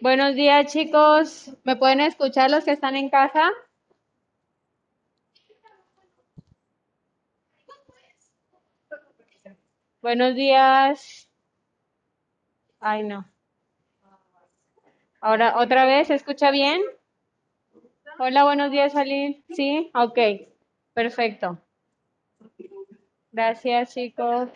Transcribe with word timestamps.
Buenos 0.00 0.34
días, 0.34 0.72
chicos. 0.72 1.50
¿Me 1.64 1.76
pueden 1.76 2.00
escuchar 2.00 2.50
los 2.50 2.64
que 2.64 2.72
están 2.72 2.96
en 2.96 3.08
casa? 3.08 3.50
Buenos 10.02 10.34
días. 10.34 11.28
Ay, 12.78 13.02
no. 13.02 13.24
Ahora, 15.20 15.56
otra 15.58 15.86
vez, 15.86 16.08
¿se 16.08 16.14
escucha 16.14 16.50
bien? 16.50 16.80
Hola, 18.18 18.44
buenos 18.44 18.70
días, 18.70 18.94
Ali. 18.94 19.44
¿Sí? 19.50 19.90
Ok, 19.94 20.18
perfecto. 20.94 21.58
Gracias, 23.36 23.92
chicos. 23.92 24.48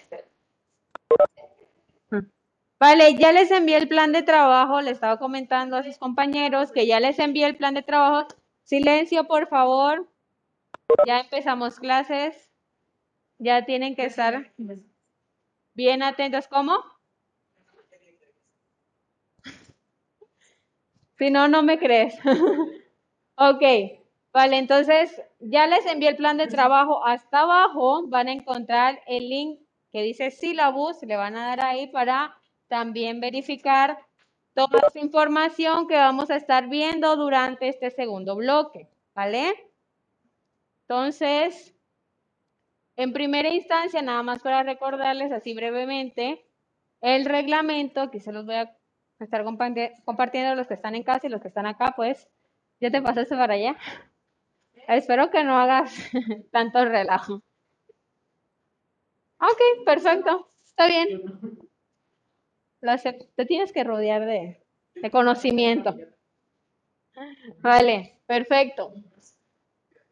Vale, 2.79 3.15
ya 3.19 3.31
les 3.31 3.51
envié 3.51 3.77
el 3.77 3.89
plan 3.89 4.11
de 4.11 4.23
trabajo, 4.23 4.81
le 4.81 4.91
estaba 4.91 5.19
comentando 5.19 5.77
a 5.77 5.83
sus 5.83 5.99
compañeros 5.99 6.73
que 6.73 6.87
ya 6.87 6.99
les 6.99 7.19
envié 7.19 7.45
el 7.45 7.59
plan 7.59 7.75
de 7.75 7.83
trabajo. 7.83 8.27
Silencio, 8.63 9.27
por 9.27 9.49
favor. 9.49 10.09
Ya 11.07 11.21
empezamos 11.21 11.79
clases. 11.79 12.51
Ya 13.37 13.67
tienen 13.67 13.95
que 13.95 14.07
estar 14.07 14.51
bien 15.75 16.03
atentos. 16.03 16.49
¿Cómo? 16.49 16.83
Si 21.19 21.31
no, 21.31 21.49
no 21.49 21.63
me 21.63 21.79
crees. 21.79 22.15
ok, 23.37 24.00
vale, 24.33 24.59
entonces 24.59 25.23
ya 25.39 25.67
les 25.67 25.87
envié 25.87 26.11
el 26.11 26.17
plan 26.17 26.37
de 26.37 26.47
trabajo. 26.47 27.05
Hasta 27.05 27.41
abajo 27.41 28.07
van 28.09 28.29
a 28.29 28.33
encontrar 28.33 29.01
el 29.07 29.29
link 29.29 29.61
que 29.93 30.03
dice 30.03 30.31
syllabus. 30.31 31.03
Le 31.03 31.17
van 31.17 31.37
a 31.37 31.49
dar 31.49 31.65
ahí 31.65 31.87
para 31.89 32.37
también 32.69 33.21
verificar 33.21 33.99
toda 34.55 34.81
esa 34.89 34.99
información 34.99 35.87
que 35.89 35.97
vamos 35.97 36.31
a 36.31 36.37
estar 36.37 36.69
viendo 36.69 37.17
durante 37.17 37.69
este 37.69 37.91
segundo 37.91 38.37
bloque, 38.37 38.89
¿vale? 39.15 39.55
Entonces, 40.89 41.75
en 42.97 43.13
primera 43.13 43.49
instancia, 43.49 44.03
nada 44.03 44.23
más 44.23 44.43
para 44.43 44.63
recordarles 44.63 45.33
así 45.33 45.55
brevemente, 45.55 46.45
el 47.01 47.25
reglamento, 47.25 48.11
que 48.11 48.21
se 48.21 48.33
los 48.33 48.45
voy 48.45 48.57
a 48.57 48.77
estar 49.21 49.45
compartiendo 49.45 50.55
los 50.55 50.67
que 50.67 50.75
están 50.75 50.95
en 50.95 51.05
casa 51.05 51.27
y 51.27 51.31
los 51.31 51.41
que 51.41 51.49
están 51.49 51.67
acá, 51.67 51.95
pues, 51.97 52.29
ya 52.81 52.91
te 52.91 53.01
pasaste 53.01 53.37
para 53.37 53.55
allá. 53.55 53.77
Espero 54.91 55.31
que 55.31 55.45
no 55.45 55.59
hagas 55.59 55.93
tanto 56.53 56.85
relajo. 56.85 57.43
Ok, 59.39 59.85
perfecto, 59.85 60.51
está 60.63 60.87
bien 60.87 61.23
te 63.37 63.47
tienes 63.47 63.73
que 63.73 63.85
rodear 63.85 64.25
de, 64.25 64.65
conocimiento. 65.11 65.97
Vale, 67.59 68.21
perfecto. 68.27 68.95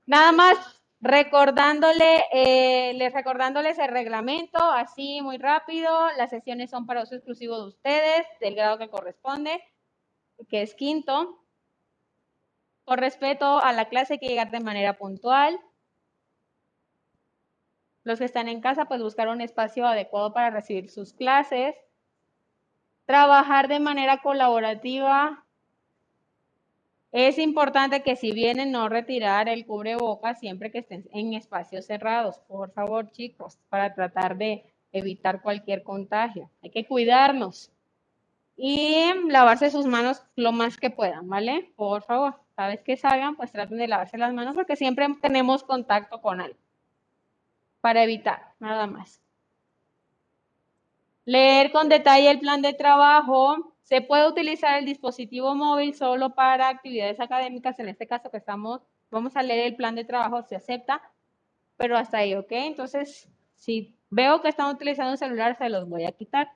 Nada 0.07 0.33
más 0.33 0.59
recordándole, 1.01 2.25
eh, 2.33 2.93
les 2.95 3.13
recordándoles 3.13 3.79
el 3.79 3.89
reglamento, 3.89 4.59
así 4.59 5.21
muy 5.23 5.39
rápido, 5.39 5.91
las 6.17 6.31
sesiones 6.31 6.71
son 6.71 6.87
para 6.87 7.03
uso 7.03 7.15
exclusivo 7.15 7.61
de 7.61 7.69
ustedes, 7.69 8.27
del 8.41 8.55
grado 8.55 8.79
que 8.79 8.89
corresponde, 8.89 9.63
que 10.49 10.63
es 10.63 10.75
quinto. 10.75 11.45
Por 12.89 13.01
respeto 13.01 13.59
a 13.59 13.75
la 13.75 13.91
clase 13.91 14.15
hay 14.15 14.19
que 14.19 14.29
llegar 14.29 14.51
de 14.51 14.61
manera 14.61 14.97
puntual. 14.97 15.61
Los 18.03 18.19
que 18.19 18.25
están 18.25 18.49
en 18.49 18.63
casa, 18.63 18.87
pues 18.87 19.03
buscar 19.03 19.29
un 19.29 19.43
espacio 19.43 19.87
adecuado 19.87 20.33
para 20.33 20.49
recibir 20.49 20.89
sus 20.89 21.13
clases. 21.13 21.75
Trabajar 23.05 23.69
de 23.69 23.79
manera 23.79 24.23
colaborativa. 24.23 25.45
Es 27.13 27.37
importante 27.37 28.03
que 28.03 28.17
si 28.17 28.33
vienen 28.33 28.73
no 28.73 28.89
retirar 28.89 29.51
el 29.51 29.67
cubrebocas 29.67 30.41
siempre 30.41 30.71
que 30.71 30.79
estén 30.79 31.07
en 31.13 31.35
espacios 31.35 31.85
cerrados. 31.85 32.39
Por 32.49 32.73
favor, 32.73 33.11
chicos, 33.11 33.59
para 33.69 33.95
tratar 33.95 34.39
de 34.39 34.65
evitar 34.93 35.43
cualquier 35.43 35.83
contagio. 35.83 36.49
Hay 36.63 36.71
que 36.71 36.87
cuidarnos. 36.87 37.71
Y 38.57 39.13
lavarse 39.29 39.71
sus 39.71 39.85
manos 39.85 40.25
lo 40.37 40.53
más 40.53 40.79
que 40.79 40.89
puedan, 40.89 41.29
¿vale? 41.29 41.71
Por 41.77 42.03
favor, 42.03 42.48
cada 42.59 42.71
vez 42.71 42.83
que 42.83 42.97
salgan, 42.97 43.37
pues 43.37 43.53
traten 43.53 43.79
de 43.79 43.87
lavarse 43.87 44.19
las 44.19 44.35
manos 44.35 44.57
porque 44.57 44.75
siempre 44.75 45.07
tenemos 45.23 45.63
contacto 45.63 46.21
con 46.21 46.41
algo. 46.41 46.59
Para 47.81 48.03
evitar, 48.03 48.53
nada 48.59 48.89
más. 48.89 49.21
Leer 51.25 51.71
con 51.71 51.89
detalle 51.89 52.29
el 52.29 52.41
plan 52.41 52.61
de 52.61 52.73
trabajo. 52.73 53.77
Se 53.85 54.01
puede 54.01 54.27
utilizar 54.27 54.77
el 54.77 54.87
dispositivo 54.87 55.55
móvil 55.55 55.95
solo 55.95 56.35
para 56.35 56.69
actividades 56.69 57.21
académicas. 57.21 57.79
En 57.79 57.91
este 57.91 58.09
caso 58.09 58.29
que 58.29 58.39
estamos, 58.39 58.81
vamos 59.09 59.37
a 59.37 59.45
leer 59.45 59.69
el 59.69 59.77
plan 59.77 59.95
de 59.95 60.05
trabajo, 60.05 60.43
se 60.43 60.57
acepta. 60.57 61.01
pero 61.77 61.97
hasta 61.97 62.19
ahí, 62.19 62.35
¿ok? 62.35 62.51
Entonces, 62.51 63.29
si 63.55 63.95
veo 64.11 64.43
que 64.43 64.49
están 64.49 64.75
utilizando 64.75 65.13
un 65.13 65.17
celular, 65.17 65.57
se 65.57 65.69
los 65.69 65.89
voy 65.89 66.07
a 66.07 66.11
quitar. 66.11 66.51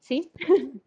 ¿Sí? 0.00 0.30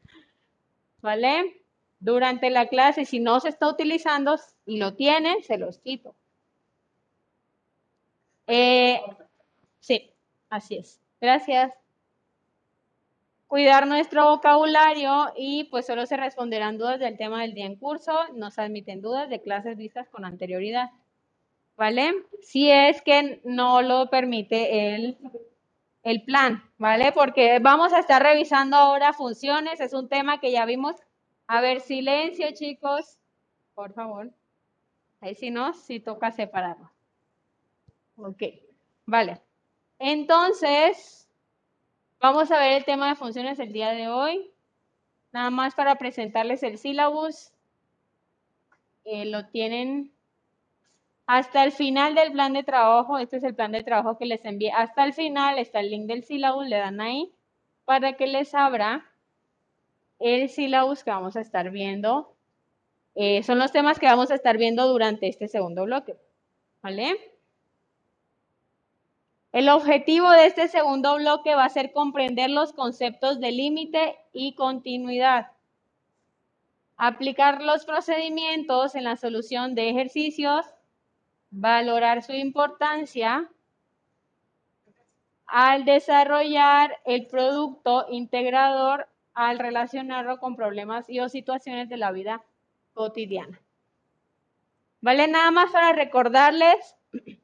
¿Vale? 1.02 1.64
Durante 2.00 2.50
la 2.50 2.68
clase, 2.68 3.06
si 3.06 3.20
no 3.20 3.40
se 3.40 3.50
está 3.50 3.68
utilizando 3.68 4.38
y 4.66 4.78
lo 4.78 4.94
tienen, 4.94 5.44
se 5.44 5.58
los 5.58 5.80
quito. 5.80 6.16
Eh, 8.48 9.02
sí, 9.80 10.12
así 10.50 10.78
es. 10.78 11.00
Gracias. 11.20 11.74
Cuidar 13.48 13.88
nuestro 13.88 14.30
vocabulario 14.30 15.32
y 15.38 15.66
pues 15.66 15.86
solo 15.86 16.06
se 16.06 16.18
responderán 16.18 16.78
dudas 16.78 17.00
del 17.00 17.18
tema 17.18 17.42
del 17.42 17.54
día 17.54 17.66
en 17.66 17.78
curso. 17.78 18.14
No 18.34 18.52
se 18.52 18.62
admiten 18.62 19.02
dudas 19.02 19.30
de 19.30 19.42
clases 19.42 19.78
vistas 19.78 20.10
con 20.10 20.26
anterioridad. 20.26 20.92
¿Vale? 21.78 22.12
Si 22.42 22.70
es 22.70 23.02
que 23.02 23.40
no 23.46 23.82
lo 23.82 24.10
permite 24.10 24.96
el, 24.96 25.18
el 26.04 26.24
plan, 26.24 26.64
¿vale? 26.78 27.12
Porque 27.12 27.60
vamos 27.60 27.94
a 27.94 28.00
estar 28.00 28.22
revisando 28.22 28.76
ahora 28.76 29.14
funciones. 29.14 29.80
Es 29.80 29.94
un 29.94 30.10
tema 30.10 30.40
que 30.40 30.52
ya 30.52 30.66
vimos. 30.66 30.96
A 31.48 31.62
ver, 31.62 31.80
silencio, 31.80 32.52
chicos. 32.54 33.18
Por 33.74 33.94
favor. 33.94 34.32
Ahí 35.22 35.34
si 35.36 35.50
no, 35.50 35.74
si 35.74 36.00
toca 36.00 36.32
separarlo. 36.32 36.92
Ok, 38.18 38.44
vale. 39.06 39.42
Entonces, 40.00 41.28
vamos 42.20 42.52
a 42.52 42.60
ver 42.60 42.74
el 42.74 42.86
tema 42.86 43.10
de 43.10 43.16
funciones 43.16 43.60
el 43.60 43.72
día 43.72 43.92
de 43.92 44.10
hoy. 44.10 44.52
Nada 45.32 45.50
más 45.50 45.74
para 45.74 45.96
presentarles 45.96 46.64
el 46.64 46.78
sílabus. 46.78 47.52
Eh, 49.06 49.26
lo 49.26 49.48
tienen 49.48 50.12
hasta 51.28 51.64
el 51.64 51.72
final 51.72 52.16
del 52.16 52.32
plan 52.34 52.54
de 52.54 52.64
trabajo. 52.64 53.18
Este 53.18 53.38
es 53.38 53.44
el 53.44 53.56
plan 53.56 53.72
de 53.72 53.84
trabajo 53.84 54.18
que 54.18 54.26
les 54.26 54.44
envié. 54.46 54.72
Hasta 54.72 55.06
el 55.06 55.14
final 55.14 55.60
está 55.60 55.80
el 55.80 55.92
link 55.92 56.08
del 56.08 56.24
sílabus, 56.24 56.68
le 56.68 56.78
dan 56.78 57.00
ahí 57.02 57.32
para 57.86 58.14
que 58.14 58.28
les 58.28 58.54
abra 58.54 59.07
el 60.20 60.50
sílabus 60.50 61.04
que 61.04 61.12
vamos 61.12 61.36
a 61.36 61.42
estar 61.42 61.70
viendo. 61.72 62.34
Eh, 63.16 63.44
son 63.44 63.60
los 63.60 63.72
temas 63.72 64.00
que 64.00 64.06
vamos 64.06 64.32
a 64.32 64.36
estar 64.36 64.58
viendo 64.58 64.88
durante 64.88 65.28
este 65.28 65.48
segundo 65.48 65.86
bloque. 65.86 66.16
¿Vale? 66.82 67.18
El 69.52 69.70
objetivo 69.70 70.30
de 70.30 70.46
este 70.46 70.68
segundo 70.68 71.16
bloque 71.16 71.56
va 71.56 71.66
a 71.66 71.70
ser 71.70 71.92
comprender 71.92 72.50
los 72.50 72.74
conceptos 72.74 73.40
de 73.40 73.52
límite 73.52 74.18
y 74.34 74.54
continuidad. 74.54 75.48
Aplicar 76.98 77.62
los 77.62 77.86
procedimientos 77.86 78.96
en 78.96 79.06
la 79.06 79.18
solución 79.18 79.74
de 79.74 79.90
ejercicios, 79.90 80.66
valorar 81.50 82.24
su 82.24 82.34
importancia 82.34 83.50
al 85.48 85.86
desarrollar 85.86 87.00
el 87.06 87.26
producto 87.28 88.06
integrador 88.10 89.08
al 89.38 89.60
relacionarlo 89.60 90.40
con 90.40 90.56
problemas 90.56 91.08
y 91.08 91.20
o 91.20 91.30
situaciones 91.30 91.90
de 91.90 91.98
la 91.98 92.12
vida 92.12 92.44
cotidiana. 92.94 93.62
¿Vale? 95.00 95.28
Nada 95.28 95.52
más 95.52 95.72
para 95.72 95.94
recordarles 95.94 96.98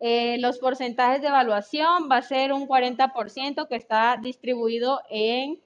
eh, 0.00 0.38
los 0.38 0.58
porcentajes 0.58 1.20
de 1.22 1.26
evaluación 1.26 2.08
va 2.08 2.18
a 2.18 2.22
ser 2.22 2.52
un 2.52 2.68
40% 2.68 3.66
que 3.66 3.74
está 3.74 4.16
distribuido 4.22 5.00
en 5.10 5.60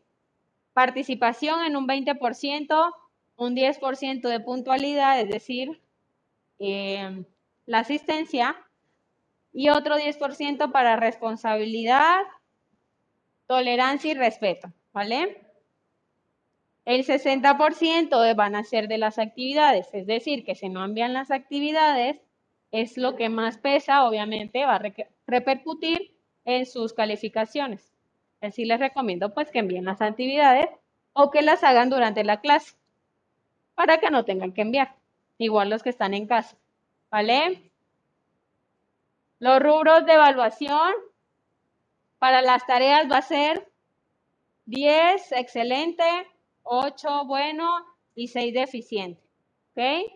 participación 0.72 1.66
en 1.66 1.76
un 1.76 1.86
20%, 1.86 2.94
un 3.36 3.54
10% 3.54 4.28
de 4.28 4.40
puntualidad, 4.40 5.20
es 5.20 5.28
decir, 5.28 5.82
eh, 6.60 7.24
la 7.66 7.80
asistencia, 7.80 8.56
y 9.52 9.68
otro 9.68 9.96
10% 9.96 10.72
para 10.72 10.96
responsabilidad, 10.96 12.22
tolerancia 13.46 14.12
y 14.12 14.14
respeto, 14.14 14.72
¿vale? 14.94 15.42
El 16.86 17.04
60% 17.04 18.36
van 18.36 18.54
a 18.54 18.64
ser 18.64 18.88
de 18.88 18.96
las 18.96 19.18
actividades, 19.18 19.88
es 19.92 20.06
decir, 20.06 20.44
que 20.44 20.54
si 20.54 20.68
no 20.68 20.84
envían 20.84 21.12
las 21.12 21.30
actividades, 21.30 22.16
es 22.70 22.96
lo 22.96 23.16
que 23.16 23.28
más 23.28 23.58
pesa, 23.58 24.06
obviamente, 24.06 24.64
va 24.64 24.76
a 24.76 24.92
repercutir 25.26 26.16
en 26.44 26.66
sus 26.66 26.92
calificaciones. 26.92 27.92
Así 28.40 28.64
les 28.64 28.78
recomiendo 28.78 29.32
pues 29.32 29.50
que 29.50 29.60
envíen 29.60 29.84
las 29.84 30.02
actividades 30.02 30.68
o 31.12 31.30
que 31.30 31.42
las 31.42 31.64
hagan 31.64 31.88
durante 31.88 32.24
la 32.24 32.40
clase 32.40 32.76
para 33.74 33.98
que 33.98 34.10
no 34.10 34.24
tengan 34.24 34.52
que 34.52 34.62
enviar. 34.62 34.94
Igual 35.38 35.70
los 35.70 35.82
que 35.82 35.90
están 35.90 36.14
en 36.14 36.26
casa. 36.26 36.56
¿Vale? 37.10 37.70
Los 39.38 39.60
rubros 39.60 40.04
de 40.04 40.12
evaluación 40.12 40.92
para 42.18 42.42
las 42.42 42.66
tareas 42.66 43.10
va 43.10 43.18
a 43.18 43.22
ser 43.22 43.66
10, 44.66 45.32
excelente, 45.32 46.04
8, 46.62 47.24
bueno 47.26 47.68
y 48.14 48.28
6 48.28 48.54
deficiente. 48.54 49.20
¿Ok? 49.76 50.10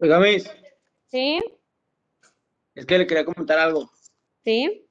Oiga, 0.00 0.20
Miss, 0.20 0.48
¿Sí? 1.08 1.40
es 2.76 2.86
que 2.86 2.98
le 2.98 3.06
quería 3.06 3.24
comentar 3.24 3.58
algo. 3.58 3.90
¿Sí? 4.44 4.86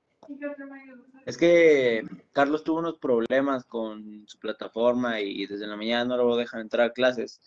Es 1.25 1.37
que 1.37 2.03
Carlos 2.33 2.65
tuvo 2.65 2.79
unos 2.79 2.97
problemas 2.97 3.63
con 3.63 4.27
su 4.27 4.37
plataforma 4.39 5.21
y 5.21 5.45
desde 5.45 5.65
la 5.65 5.77
mañana 5.77 6.03
no 6.03 6.17
lo 6.17 6.35
dejan 6.35 6.59
entrar 6.59 6.87
a 6.87 6.93
clases. 6.93 7.41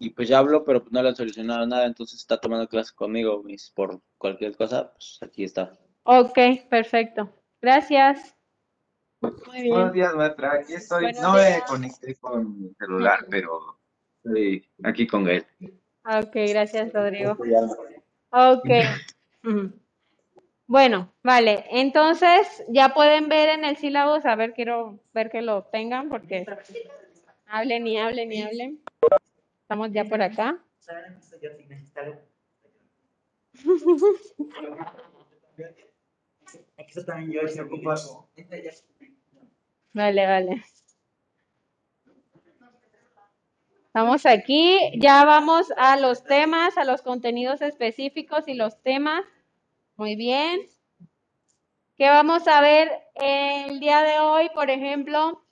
Y 0.00 0.10
pues 0.10 0.28
ya 0.28 0.38
habló, 0.38 0.64
pero 0.64 0.80
pues 0.80 0.92
no 0.92 1.02
le 1.02 1.08
han 1.08 1.16
solucionado 1.16 1.66
nada, 1.66 1.86
entonces 1.86 2.20
está 2.20 2.40
tomando 2.40 2.68
clases 2.68 2.92
conmigo, 2.92 3.42
Miss, 3.42 3.72
por 3.74 4.00
cualquier 4.16 4.56
cosa, 4.56 4.92
pues 4.92 5.18
aquí 5.22 5.44
está. 5.44 5.72
Ok, 6.04 6.38
perfecto. 6.70 7.28
Gracias. 7.60 8.36
Muy 9.20 9.32
Buenos 9.68 9.92
bien. 9.92 9.92
días, 9.92 10.14
maestra. 10.14 10.52
Aquí 10.52 10.74
estoy. 10.74 11.02
Buenos 11.02 11.22
no 11.22 11.32
me 11.34 11.60
conecté 11.66 12.14
con 12.16 12.62
mi 12.62 12.74
celular, 12.74 13.26
pero 13.28 13.78
estoy 14.22 14.70
aquí 14.84 15.06
con 15.06 15.28
él. 15.28 15.44
Ok, 16.04 16.34
gracias, 16.34 16.92
Rodrigo. 16.92 17.36
Ok. 18.30 18.70
Bueno, 20.66 21.12
vale. 21.22 21.64
Entonces, 21.70 22.64
ya 22.68 22.94
pueden 22.94 23.28
ver 23.28 23.48
en 23.48 23.64
el 23.64 23.76
sílabus, 23.76 24.24
a 24.26 24.36
ver, 24.36 24.52
quiero 24.52 25.00
ver 25.12 25.30
que 25.30 25.42
lo 25.42 25.64
tengan 25.64 26.08
porque 26.08 26.46
hablen 27.46 27.86
y 27.86 27.98
hablen 27.98 28.32
y 28.32 28.42
hablen. 28.42 28.80
Estamos 29.68 29.92
ya 29.92 30.02
por 30.06 30.22
acá. 30.22 30.58
Aquí 36.78 36.88
está 36.88 37.04
también 37.04 37.32
yo, 37.32 37.46
se 37.46 37.60
ocupa. 37.60 37.94
Vale, 39.92 40.26
vale. 40.26 40.64
Estamos 43.88 44.24
aquí, 44.24 44.78
ya 44.98 45.26
vamos 45.26 45.70
a 45.76 45.98
los 45.98 46.24
temas, 46.24 46.78
a 46.78 46.84
los 46.84 47.02
contenidos 47.02 47.60
específicos 47.60 48.48
y 48.48 48.54
los 48.54 48.80
temas. 48.82 49.26
Muy 49.96 50.16
bien. 50.16 50.62
¿Qué 51.98 52.08
vamos 52.08 52.48
a 52.48 52.62
ver 52.62 52.90
el 53.16 53.80
día 53.80 54.00
de 54.00 54.18
hoy, 54.20 54.48
por 54.54 54.70
ejemplo? 54.70 55.44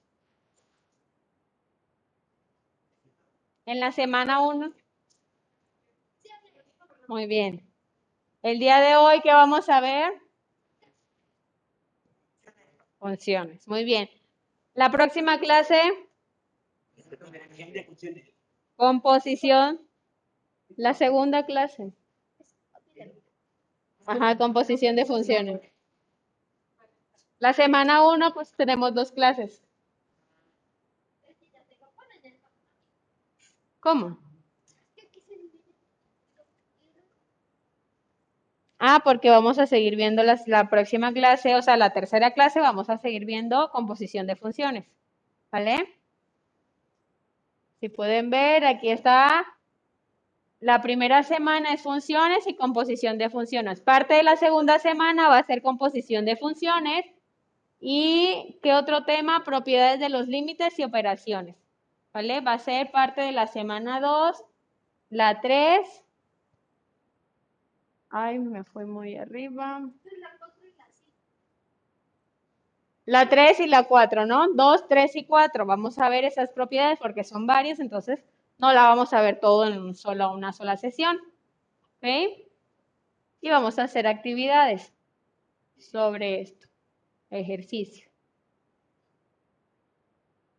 En 3.66 3.80
la 3.80 3.90
semana 3.90 4.40
1. 4.40 4.73
Muy 7.08 7.26
bien. 7.26 7.68
El 8.42 8.61
día 8.61 8.78
de 8.80 8.94
hoy, 8.94 9.20
¿qué 9.23 9.32
vamos 9.32 9.68
a 9.68 9.80
ver? 9.80 10.12
Funciones. 13.00 13.66
Muy 13.66 13.85
bien. 13.85 14.08
La 14.75 14.90
próxima 14.92 15.40
clase, 15.40 15.80
composición. 18.76 19.80
La 20.76 20.94
segunda 20.94 21.44
clase. 21.44 21.92
Ajá, 24.06 24.38
composición 24.38 24.94
de 24.94 25.06
funciones. 25.06 25.61
La 27.40 27.52
semana 27.52 28.06
1, 28.06 28.32
pues 28.32 28.54
tenemos 28.54 28.94
dos 28.94 29.11
clases. 29.11 29.65
¿Cómo? 33.87 34.19
Ah, 38.81 39.00
porque 39.05 39.31
vamos 39.31 39.59
a 39.61 39.66
seguir 39.69 39.95
viendo 39.95 40.23
las- 40.25 40.49
la 40.49 40.69
próxima 40.69 41.12
clase, 41.12 41.55
o 41.55 41.62
sea, 41.62 41.76
la 41.76 41.90
tercera 41.90 42.33
clase, 42.33 42.59
vamos 42.61 42.90
a 42.90 42.99
seguir 42.99 43.25
viendo 43.26 43.71
composición 43.71 44.26
de 44.26 44.35
funciones. 44.35 44.87
¿Vale? 45.52 45.95
Si 47.81 47.88
pueden 47.88 48.28
ver, 48.28 48.64
aquí 48.66 48.90
está. 48.90 49.47
La 50.61 50.83
primera 50.83 51.23
semana 51.23 51.73
es 51.73 51.81
funciones 51.81 52.47
y 52.47 52.57
composición 52.57 53.19
de 53.19 53.31
funciones. 53.31 53.81
Parte 53.81 54.14
de 54.14 54.23
la 54.25 54.37
segunda 54.37 54.78
semana 54.81 55.28
va 55.28 55.38
a 55.38 55.47
ser 55.47 55.62
composición 55.62 56.25
de 56.25 56.37
funciones 56.37 57.05
¿Y 57.81 58.59
qué 58.62 58.75
otro 58.75 59.05
tema? 59.05 59.45
Propiedades 59.45 60.00
de 60.00 60.09
los 60.09 60.28
límites 60.28 60.78
y 60.78 60.85
operaciones. 60.85 61.57
¿Vale? 62.16 62.40
Va 62.40 62.54
a 62.54 62.58
ser 62.58 62.90
parte 62.90 63.20
de 63.20 63.30
la 63.30 63.46
semana 63.46 64.00
2, 64.00 64.42
la 65.11 65.38
3. 65.42 65.87
Ay, 68.08 68.38
me 68.38 68.64
fue 68.64 68.87
muy 68.87 69.18
arriba. 69.18 69.82
La 73.04 73.28
3 73.28 73.61
y 73.61 73.66
la 73.66 73.82
4, 73.82 74.25
¿no? 74.25 74.49
2, 74.49 74.88
3 74.88 75.14
y 75.14 75.26
4. 75.26 75.66
Vamos 75.66 75.99
a 75.99 76.08
ver 76.08 76.25
esas 76.25 76.49
propiedades 76.49 76.99
porque 76.99 77.23
son 77.23 77.46
varias, 77.46 77.80
entonces 77.80 78.25
no 78.56 78.73
la 78.73 78.85
vamos 78.85 79.12
a 79.12 79.20
ver 79.20 79.38
todo 79.38 79.66
en 79.66 79.78
un 79.78 79.94
solo, 79.94 80.32
una 80.32 80.54
sola 80.54 80.78
sesión. 80.78 81.18
¿Ok? 81.99 82.06
Y 83.42 83.50
vamos 83.50 83.78
a 83.78 83.82
hacer 83.82 84.06
actividades 84.06 84.90
sobre 85.76 86.40
esto. 86.40 86.66
Ejercicio. 87.28 88.05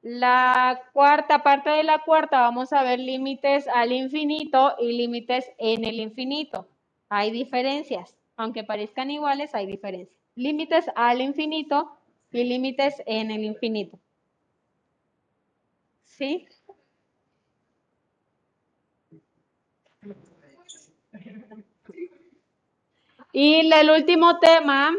La 0.09 0.83
cuarta 0.93 1.43
parte 1.43 1.69
de 1.69 1.83
la 1.83 1.99
cuarta 1.99 2.39
vamos 2.39 2.71
a 2.71 2.81
ver 2.81 2.97
límites 2.97 3.67
al 3.67 3.91
infinito 3.91 4.73
y 4.79 4.93
límites 4.93 5.51
en 5.57 5.83
el 5.83 5.99
infinito. 5.99 6.69
Hay 7.09 7.29
diferencias. 7.29 8.15
Aunque 8.37 8.63
parezcan 8.63 9.11
iguales, 9.11 9.53
hay 9.53 9.65
diferencias. 9.65 10.17
Límites 10.35 10.85
al 10.95 11.19
infinito 11.19 11.91
y 12.31 12.45
límites 12.45 13.03
en 13.05 13.31
el 13.31 13.43
infinito. 13.43 13.99
¿Sí? 16.05 16.47
Y 23.33 23.73
el 23.73 23.89
último 23.89 24.39
tema, 24.39 24.95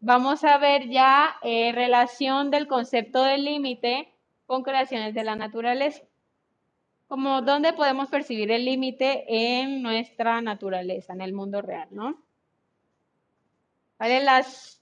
vamos 0.00 0.42
a 0.42 0.58
ver 0.58 0.88
ya 0.88 1.36
eh, 1.44 1.70
relación 1.70 2.50
del 2.50 2.66
concepto 2.66 3.22
del 3.22 3.44
límite 3.44 4.12
con 4.48 4.62
creaciones 4.62 5.14
de 5.14 5.24
la 5.24 5.36
naturaleza. 5.36 6.02
Como 7.06 7.42
dónde 7.42 7.74
podemos 7.74 8.08
percibir 8.08 8.50
el 8.50 8.64
límite 8.64 9.26
en 9.28 9.82
nuestra 9.82 10.40
naturaleza, 10.40 11.12
en 11.12 11.20
el 11.20 11.34
mundo 11.34 11.60
real, 11.60 11.88
¿no? 11.90 12.16
¿Vale? 13.98 14.24
Las, 14.24 14.80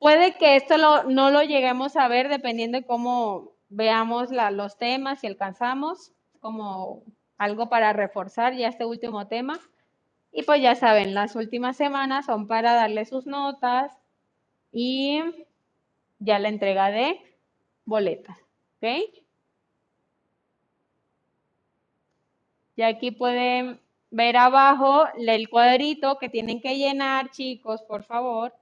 puede 0.00 0.36
que 0.36 0.56
esto 0.56 1.04
no 1.04 1.30
lo 1.30 1.42
lleguemos 1.44 1.96
a 1.96 2.08
ver 2.08 2.28
dependiendo 2.28 2.78
de 2.78 2.84
cómo 2.84 3.52
veamos 3.68 4.30
los 4.32 4.76
temas, 4.78 5.22
y 5.22 5.28
alcanzamos, 5.28 6.12
como 6.40 7.04
algo 7.38 7.68
para 7.68 7.92
reforzar 7.92 8.54
ya 8.54 8.66
este 8.66 8.84
último 8.84 9.28
tema. 9.28 9.60
Y 10.32 10.42
pues 10.42 10.60
ya 10.60 10.74
saben, 10.74 11.14
las 11.14 11.36
últimas 11.36 11.76
semanas 11.76 12.26
son 12.26 12.48
para 12.48 12.74
darle 12.74 13.04
sus 13.04 13.26
notas 13.26 13.96
y 14.72 15.22
ya 16.18 16.40
la 16.40 16.48
entrega 16.48 16.90
de 16.90 17.20
boletas. 17.84 18.45
Y 22.76 22.82
aquí 22.82 23.10
pueden 23.10 23.80
ver 24.10 24.36
abajo 24.36 25.06
el 25.16 25.48
cuadrito 25.48 26.18
que 26.18 26.28
tienen 26.28 26.60
que 26.60 26.76
llenar, 26.76 27.30
chicos, 27.30 27.82
por 27.82 28.04
favor. 28.04 28.54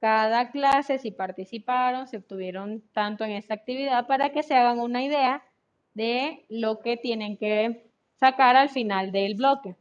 Cada 0.00 0.50
clase, 0.50 0.98
si 0.98 1.12
participaron, 1.12 2.08
si 2.08 2.16
obtuvieron 2.16 2.82
tanto 2.92 3.24
en 3.24 3.32
esta 3.32 3.54
actividad, 3.54 4.06
para 4.06 4.30
que 4.32 4.42
se 4.42 4.54
hagan 4.54 4.80
una 4.80 5.02
idea 5.04 5.44
de 5.94 6.44
lo 6.48 6.80
que 6.80 6.96
tienen 6.96 7.36
que 7.36 7.86
sacar 8.18 8.56
al 8.56 8.68
final 8.68 9.12
del 9.12 9.34
bloque 9.34 9.76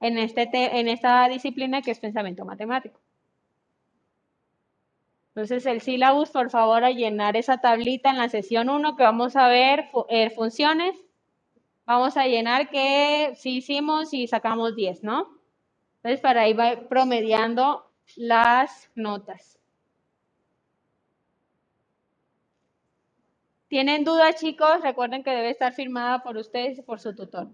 en, 0.00 0.18
este 0.18 0.48
en 0.52 0.88
esta 0.88 1.28
disciplina 1.28 1.82
que 1.82 1.90
es 1.90 2.00
pensamiento 2.00 2.44
matemático. 2.44 3.00
Entonces, 5.36 5.66
el 5.66 5.82
sílabus, 5.82 6.30
por 6.30 6.48
favor, 6.48 6.82
a 6.82 6.92
llenar 6.92 7.36
esa 7.36 7.58
tablita 7.58 8.08
en 8.08 8.16
la 8.16 8.30
sesión 8.30 8.70
1 8.70 8.96
que 8.96 9.02
vamos 9.02 9.36
a 9.36 9.48
ver 9.48 9.90
eh, 10.08 10.30
funciones. 10.30 10.96
Vamos 11.84 12.16
a 12.16 12.26
llenar 12.26 12.70
que 12.70 13.34
si 13.36 13.58
hicimos 13.58 14.14
y 14.14 14.28
sacamos 14.28 14.74
10, 14.74 15.02
¿no? 15.02 15.38
Entonces, 15.96 16.20
para 16.22 16.40
ahí 16.40 16.54
va 16.54 16.88
promediando 16.88 17.84
las 18.16 18.90
notas. 18.94 19.58
¿Tienen 23.68 24.04
dudas, 24.04 24.36
chicos? 24.40 24.80
Recuerden 24.80 25.22
que 25.22 25.32
debe 25.32 25.50
estar 25.50 25.74
firmada 25.74 26.22
por 26.22 26.38
ustedes 26.38 26.78
y 26.78 26.82
por 26.82 26.98
su 26.98 27.14
tutor. 27.14 27.48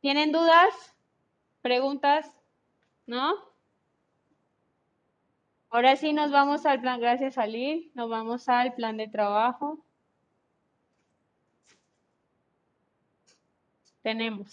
¿Tienen 0.00 0.30
dudas? 0.30 0.94
¿Preguntas? 1.60 2.30
¿No? 3.04 3.45
Ahora 5.76 5.94
sí 5.94 6.14
nos 6.14 6.30
vamos 6.30 6.64
al 6.64 6.80
plan, 6.80 6.98
gracias 7.00 7.36
Ali, 7.36 7.92
nos 7.92 8.08
vamos 8.08 8.48
al 8.48 8.72
plan 8.72 8.96
de 8.96 9.08
trabajo. 9.08 9.84
Tenemos. 14.02 14.50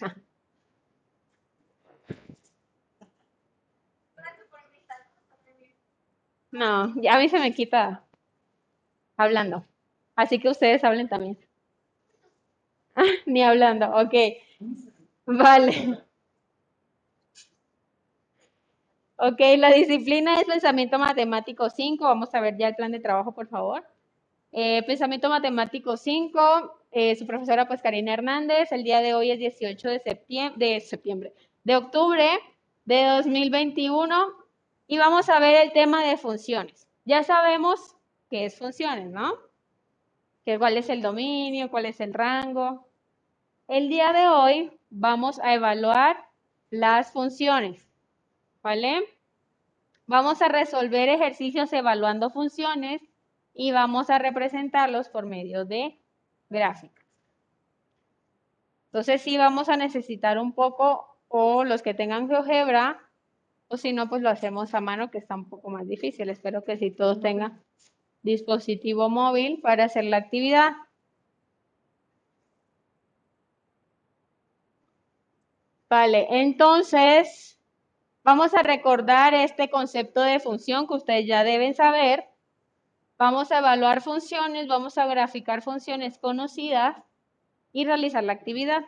No, 6.51 6.93
ya 7.01 7.15
a 7.15 7.19
mí 7.19 7.29
se 7.29 7.39
me 7.39 7.53
quita 7.53 8.03
hablando. 9.15 9.65
Así 10.17 10.39
que 10.39 10.49
ustedes 10.49 10.83
hablen 10.83 11.07
también. 11.07 11.37
Ni 13.25 13.43
hablando, 13.43 13.95
ok. 13.95 14.13
Vale. 15.25 16.03
Ok, 19.25 19.39
la 19.57 19.71
disciplina 19.71 20.37
es 20.37 20.43
pensamiento 20.43 20.99
matemático 20.99 21.69
5. 21.69 22.03
Vamos 22.03 22.35
a 22.35 22.41
ver 22.41 22.57
ya 22.57 22.67
el 22.67 22.75
plan 22.75 22.91
de 22.91 22.99
trabajo, 22.99 23.31
por 23.31 23.47
favor. 23.47 23.81
Eh, 24.51 24.83
pensamiento 24.83 25.29
matemático 25.29 25.95
5, 25.95 26.77
eh, 26.91 27.15
su 27.15 27.25
profesora 27.25 27.65
pues 27.65 27.81
Karina 27.81 28.11
Hernández. 28.11 28.73
El 28.73 28.83
día 28.83 28.99
de 28.99 29.13
hoy 29.13 29.31
es 29.31 29.39
18 29.39 29.91
de 29.91 29.99
septiembre, 29.99 30.67
de 30.67 30.79
septiembre, 30.81 31.33
de 31.63 31.77
octubre 31.77 32.27
de 32.83 33.05
2021. 33.05 34.27
Y 34.87 34.97
vamos 34.97 35.29
a 35.29 35.39
ver 35.39 35.55
el 35.55 35.71
tema 35.71 36.03
de 36.03 36.17
funciones. 36.17 36.85
Ya 37.05 37.23
sabemos 37.23 37.95
qué 38.29 38.43
es 38.43 38.57
funciones, 38.57 39.09
¿no? 39.09 39.35
Que 40.43 40.59
cuál 40.59 40.75
es 40.75 40.89
el 40.89 41.01
dominio, 41.01 41.71
cuál 41.71 41.85
es 41.85 42.01
el 42.01 42.13
rango. 42.13 42.89
El 43.69 43.87
día 43.87 44.11
de 44.11 44.27
hoy 44.27 44.71
vamos 44.89 45.39
a 45.39 45.53
evaluar 45.53 46.17
las 46.71 47.13
funciones. 47.13 47.92
¿Vale? 48.63 49.03
Vamos 50.07 50.41
a 50.41 50.47
resolver 50.47 51.09
ejercicios 51.09 51.71
evaluando 51.73 52.29
funciones 52.29 53.01
y 53.53 53.71
vamos 53.71 54.09
a 54.09 54.17
representarlos 54.17 55.09
por 55.09 55.25
medio 55.25 55.65
de 55.65 55.99
gráficas. 56.49 57.05
Entonces 58.85 59.21
sí 59.21 59.37
vamos 59.37 59.69
a 59.69 59.77
necesitar 59.77 60.39
un 60.39 60.53
poco, 60.53 61.17
o 61.27 61.63
los 61.63 61.81
que 61.81 61.93
tengan 61.93 62.27
GeoGebra, 62.27 62.99
o 63.67 63.77
si 63.77 63.91
no, 63.91 64.07
pues 64.07 64.21
lo 64.21 64.29
hacemos 64.29 64.73
a 64.73 64.81
mano, 64.81 65.09
que 65.09 65.17
está 65.17 65.35
un 65.35 65.49
poco 65.49 65.69
más 65.69 65.87
difícil. 65.87 66.29
Espero 66.29 66.63
que 66.63 66.77
si 66.77 66.91
todos 66.91 67.19
tengan 67.19 67.63
dispositivo 68.21 69.09
móvil 69.09 69.59
para 69.61 69.85
hacer 69.85 70.05
la 70.05 70.17
actividad. 70.17 70.73
Vale, 75.89 76.27
entonces 76.29 77.59
Vamos 78.23 78.53
a 78.53 78.63
recordar 78.63 79.33
este 79.33 79.69
concepto 79.69 80.21
de 80.21 80.39
función 80.39 80.87
que 80.87 80.93
ustedes 80.93 81.27
ya 81.27 81.43
deben 81.43 81.73
saber. 81.73 82.25
Vamos 83.17 83.51
a 83.51 83.59
evaluar 83.59 84.01
funciones, 84.01 84.67
vamos 84.67 84.97
a 84.97 85.05
graficar 85.05 85.61
funciones 85.61 86.17
conocidas 86.17 86.95
y 87.73 87.85
realizar 87.85 88.23
la 88.23 88.33
actividad. 88.33 88.83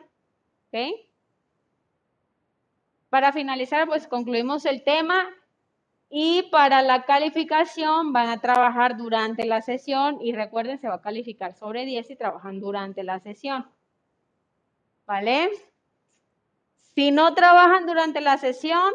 Para 3.10 3.32
finalizar, 3.34 3.88
pues 3.88 4.08
concluimos 4.08 4.66
el 4.66 4.84
tema 4.84 5.28
y 6.10 6.44
para 6.44 6.82
la 6.82 7.04
calificación 7.04 8.14
van 8.14 8.30
a 8.30 8.40
trabajar 8.40 8.98
durante 8.98 9.46
la 9.46 9.62
sesión 9.62 10.22
y 10.22 10.34
recuerden, 10.34 10.80
se 10.80 10.88
va 10.88 10.96
a 10.96 11.02
calificar 11.02 11.56
sobre 11.56 11.86
10 11.86 12.10
y 12.10 12.16
trabajan 12.16 12.60
durante 12.60 13.04
la 13.04 13.20
sesión. 13.20 13.70
¿Vale? 15.06 15.52
Si 16.96 17.12
no 17.12 17.34
trabajan 17.36 17.86
durante 17.86 18.22
la 18.22 18.38
sesión, 18.38 18.92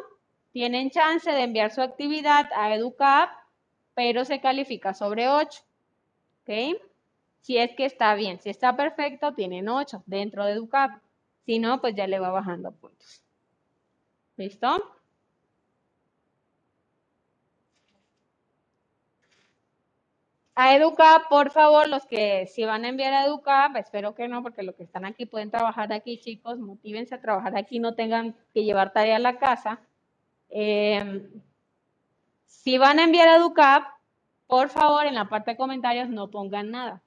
tienen 0.52 0.90
chance 0.90 1.30
de 1.30 1.42
enviar 1.42 1.70
su 1.70 1.82
actividad 1.82 2.50
a 2.54 2.74
EduCap, 2.74 3.30
pero 3.94 4.24
se 4.24 4.40
califica 4.40 4.94
sobre 4.94 5.28
8. 5.28 5.62
¿Ok? 6.42 6.80
Si 7.42 7.56
es 7.56 7.74
que 7.76 7.84
está 7.84 8.14
bien, 8.14 8.40
si 8.40 8.50
está 8.50 8.76
perfecto, 8.76 9.34
tienen 9.34 9.68
8 9.68 10.02
dentro 10.06 10.44
de 10.44 10.52
EduCap. 10.52 11.00
Si 11.46 11.58
no, 11.58 11.80
pues 11.80 11.94
ya 11.94 12.06
le 12.06 12.18
va 12.18 12.30
bajando 12.30 12.72
puntos. 12.72 13.22
¿Listo? 14.36 15.00
A 20.54 20.74
EduCap, 20.76 21.28
por 21.30 21.50
favor, 21.50 21.88
los 21.88 22.04
que 22.06 22.46
si 22.46 22.64
van 22.64 22.84
a 22.84 22.88
enviar 22.88 23.14
a 23.14 23.24
EduCap, 23.24 23.76
espero 23.76 24.14
que 24.14 24.28
no, 24.28 24.42
porque 24.42 24.62
los 24.62 24.74
que 24.74 24.82
están 24.82 25.06
aquí 25.06 25.24
pueden 25.24 25.50
trabajar 25.50 25.92
aquí, 25.92 26.20
chicos, 26.20 26.58
motívense 26.58 27.14
a 27.14 27.20
trabajar 27.20 27.56
aquí, 27.56 27.78
no 27.78 27.94
tengan 27.94 28.36
que 28.52 28.64
llevar 28.64 28.92
tarea 28.92 29.16
a 29.16 29.20
la 29.20 29.38
casa. 29.38 29.80
Em, 30.50 31.42
si 32.44 32.78
van 32.78 32.98
a 32.98 33.04
enviar 33.04 33.28
a 33.28 33.36
EduCap, 33.36 33.84
por 34.46 34.68
favor, 34.68 35.06
en 35.06 35.14
la 35.14 35.28
parte 35.28 35.52
de 35.52 35.56
comentarios 35.56 36.08
no 36.08 36.30
pongan 36.30 36.70
nada. 36.70 37.02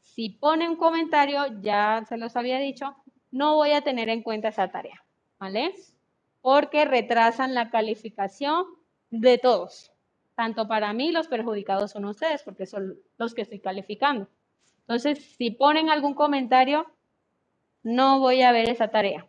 Si 0.00 0.30
ponen 0.30 0.70
un 0.70 0.76
comentario, 0.76 1.60
ya 1.60 2.04
se 2.08 2.16
los 2.16 2.34
había 2.36 2.58
dicho, 2.58 2.96
no 3.30 3.56
voy 3.56 3.72
a 3.72 3.82
tener 3.82 4.08
en 4.08 4.22
cuenta 4.22 4.48
esa 4.48 4.70
tarea, 4.70 5.04
¿vale? 5.38 5.74
Porque 6.40 6.86
retrasan 6.86 7.54
la 7.54 7.70
calificación 7.70 8.64
de 9.10 9.38
todos. 9.38 9.92
Tanto 10.34 10.66
para 10.66 10.92
mí, 10.92 11.12
los 11.12 11.28
perjudicados 11.28 11.90
son 11.90 12.06
ustedes, 12.06 12.42
porque 12.42 12.64
son 12.64 12.96
los 13.18 13.34
que 13.34 13.42
estoy 13.42 13.60
calificando. 13.60 14.28
Entonces, 14.80 15.18
si 15.36 15.50
ponen 15.50 15.90
algún 15.90 16.14
comentario, 16.14 16.86
no 17.82 18.20
voy 18.20 18.42
a 18.42 18.52
ver 18.52 18.70
esa 18.70 18.88
tarea. 18.88 19.26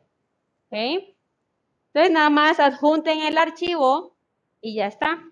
¿Ok? 0.67 1.17
Entonces, 1.93 2.13
nada 2.13 2.29
más 2.29 2.59
adjunten 2.59 3.21
el 3.21 3.37
archivo 3.37 4.15
y 4.61 4.75
ya 4.75 4.87
está. 4.87 5.23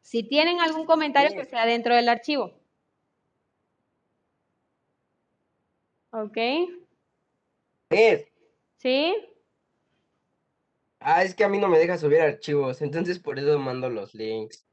Si 0.00 0.22
tienen 0.22 0.60
algún 0.60 0.86
comentario, 0.86 1.38
que 1.38 1.44
sea 1.44 1.66
dentro 1.66 1.94
del 1.94 2.08
archivo. 2.08 2.52
¿Ok? 6.10 6.38
¿Sí? 8.78 9.14
Ah, 10.98 11.24
es 11.24 11.34
que 11.34 11.44
a 11.44 11.48
mí 11.48 11.58
no 11.58 11.68
me 11.68 11.78
deja 11.78 11.98
subir 11.98 12.20
archivos, 12.20 12.80
entonces 12.80 13.18
por 13.18 13.38
eso 13.38 13.58
mando 13.58 13.90
los 13.90 14.14
links. 14.14 14.64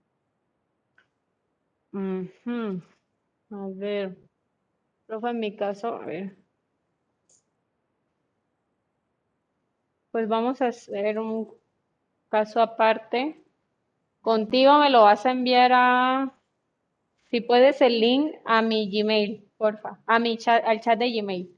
A 3.51 3.67
ver. 3.73 4.17
Profe, 5.05 5.29
en 5.29 5.39
mi 5.39 5.55
caso, 5.55 5.95
a 5.95 6.05
ver. 6.05 6.37
Pues 10.11 10.27
vamos 10.27 10.61
a 10.61 10.67
hacer 10.67 11.19
un 11.19 11.53
caso 12.29 12.61
aparte. 12.61 13.35
Contigo 14.21 14.77
me 14.79 14.89
lo 14.89 15.03
vas 15.03 15.25
a 15.25 15.31
enviar 15.31 15.71
a, 15.73 16.33
si 17.29 17.41
puedes, 17.41 17.81
el 17.81 17.99
link 17.99 18.35
a 18.45 18.61
mi 18.61 18.89
Gmail, 18.89 19.45
porfa, 19.57 19.99
a 20.05 20.19
mi 20.19 20.37
chat, 20.37 20.63
al 20.65 20.81
chat 20.81 20.97
de 20.99 21.11
Gmail. 21.11 21.55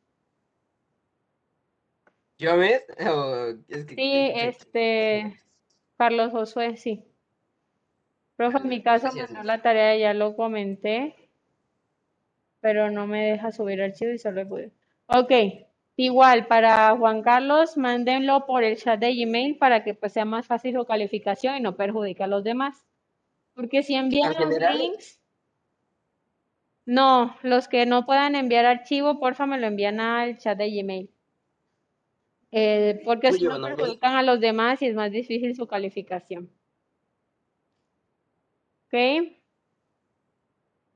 ¿Yo? 2.37 2.51
¿O 2.55 3.47
es 3.67 3.85
que- 3.85 3.95
Sí, 3.95 4.31
este, 4.35 5.39
Carlos 5.97 6.31
Josué, 6.31 6.77
sí. 6.77 7.03
Profe, 8.35 8.57
en 8.57 8.69
mi 8.69 8.81
caso 8.81 9.03
Gracias, 9.03 9.29
mandó 9.29 9.39
Luz. 9.41 9.47
la 9.47 9.61
tarea, 9.61 9.95
ya 9.97 10.13
lo 10.13 10.35
comenté, 10.35 11.15
pero 12.59 12.89
no 12.89 13.05
me 13.07 13.23
deja 13.31 13.51
subir 13.51 13.81
archivo 13.81 14.11
y 14.11 14.17
solo 14.17 14.47
pude. 14.47 14.71
Ok, 15.07 15.31
igual, 16.05 16.47
para 16.47 16.95
Juan 16.95 17.21
Carlos, 17.21 17.77
mándenlo 17.77 18.45
por 18.45 18.63
el 18.63 18.77
chat 18.77 18.99
de 18.99 19.13
Gmail 19.13 19.57
para 19.57 19.83
que 19.83 19.93
pues 19.93 20.13
sea 20.13 20.25
más 20.25 20.47
fácil 20.47 20.73
su 20.73 20.85
calificación 20.85 21.57
y 21.57 21.59
no 21.61 21.75
perjudique 21.75 22.23
a 22.23 22.27
los 22.27 22.43
demás. 22.43 22.85
Porque 23.53 23.83
si 23.83 23.95
envían 23.95 24.35
¿Al 24.35 24.49
los 24.49 24.77
links, 24.77 25.21
no, 26.85 27.37
los 27.43 27.67
que 27.67 27.85
no 27.85 28.05
puedan 28.05 28.35
enviar 28.35 28.65
archivo, 28.65 29.19
porfa, 29.19 29.45
me 29.45 29.59
lo 29.59 29.67
envían 29.67 29.99
al 29.99 30.37
chat 30.37 30.57
de 30.57 30.71
Gmail. 30.71 31.09
Eh, 32.51 33.01
porque 33.05 33.29
Uy, 33.29 33.39
si 33.39 33.45
no 33.45 33.61
perjudican 33.61 34.15
a 34.15 34.23
los 34.23 34.39
demás 34.39 34.81
y 34.81 34.87
es 34.87 34.95
más 34.95 35.11
difícil 35.11 35.55
su 35.55 35.67
calificación. 35.67 36.49
¿Ok? 38.87 39.37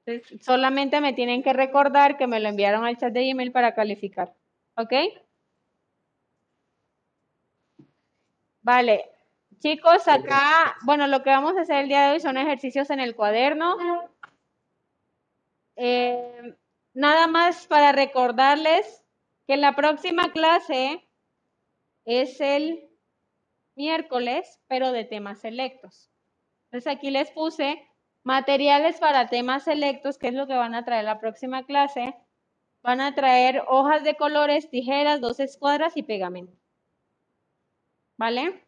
Entonces, 0.05 0.45
solamente 0.45 0.99
me 0.99 1.13
tienen 1.13 1.43
que 1.43 1.53
recordar 1.53 2.17
que 2.17 2.27
me 2.27 2.39
lo 2.39 2.49
enviaron 2.49 2.83
al 2.85 2.97
chat 2.97 3.13
de 3.13 3.31
Gmail 3.31 3.51
para 3.51 3.73
calificar. 3.73 4.33
¿Ok? 4.77 4.93
Vale. 8.61 9.09
Chicos, 9.59 10.07
acá, 10.07 10.75
bueno, 10.83 11.07
lo 11.07 11.23
que 11.23 11.29
vamos 11.29 11.55
a 11.57 11.61
hacer 11.61 11.77
el 11.83 11.87
día 11.87 12.07
de 12.07 12.13
hoy 12.13 12.19
son 12.19 12.37
ejercicios 12.37 12.89
en 12.89 12.99
el 12.99 13.15
cuaderno. 13.15 13.77
Eh, 15.75 16.55
nada 16.93 17.27
más 17.27 17.67
para 17.67 17.91
recordarles 17.91 19.03
que 19.47 19.57
la 19.57 19.75
próxima 19.75 20.31
clase 20.31 21.07
es 22.05 22.41
el 22.41 22.89
miércoles, 23.75 24.59
pero 24.67 24.91
de 24.91 25.03
temas 25.03 25.39
selectos. 25.41 26.09
Entonces 26.65 26.91
aquí 26.91 27.11
les 27.11 27.31
puse 27.31 27.87
materiales 28.23 28.99
para 28.99 29.27
temas 29.27 29.63
selectos, 29.63 30.17
que 30.17 30.29
es 30.29 30.33
lo 30.33 30.47
que 30.47 30.55
van 30.55 30.75
a 30.75 30.83
traer 30.83 31.05
la 31.05 31.19
próxima 31.19 31.65
clase. 31.65 32.15
Van 32.85 33.01
a 33.01 33.15
traer 33.15 33.63
hojas 33.67 34.03
de 34.03 34.15
colores, 34.15 34.69
tijeras, 34.69 35.19
dos 35.19 35.39
escuadras 35.39 35.97
y 35.97 36.03
pegamento. 36.03 36.53
¿Vale? 38.15 38.63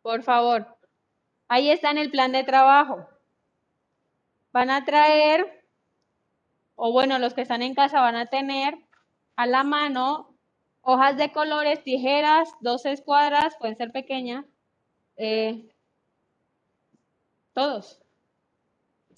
Por 0.00 0.22
favor. 0.22 0.66
Ahí 1.48 1.68
está 1.68 1.90
en 1.90 1.98
el 1.98 2.10
plan 2.10 2.32
de 2.32 2.42
trabajo. 2.42 3.06
Van 4.50 4.70
a 4.70 4.86
traer, 4.86 5.62
o 6.74 6.90
bueno, 6.90 7.18
los 7.18 7.34
que 7.34 7.42
están 7.42 7.60
en 7.60 7.74
casa 7.74 8.00
van 8.00 8.16
a 8.16 8.24
tener 8.24 8.78
a 9.36 9.44
la 9.46 9.62
mano 9.62 10.38
hojas 10.80 11.18
de 11.18 11.32
colores, 11.32 11.82
tijeras, 11.84 12.48
dos 12.62 12.86
escuadras, 12.86 13.56
pueden 13.58 13.76
ser 13.76 13.92
pequeñas, 13.92 14.46
eh, 15.18 15.68
todos. 17.52 18.05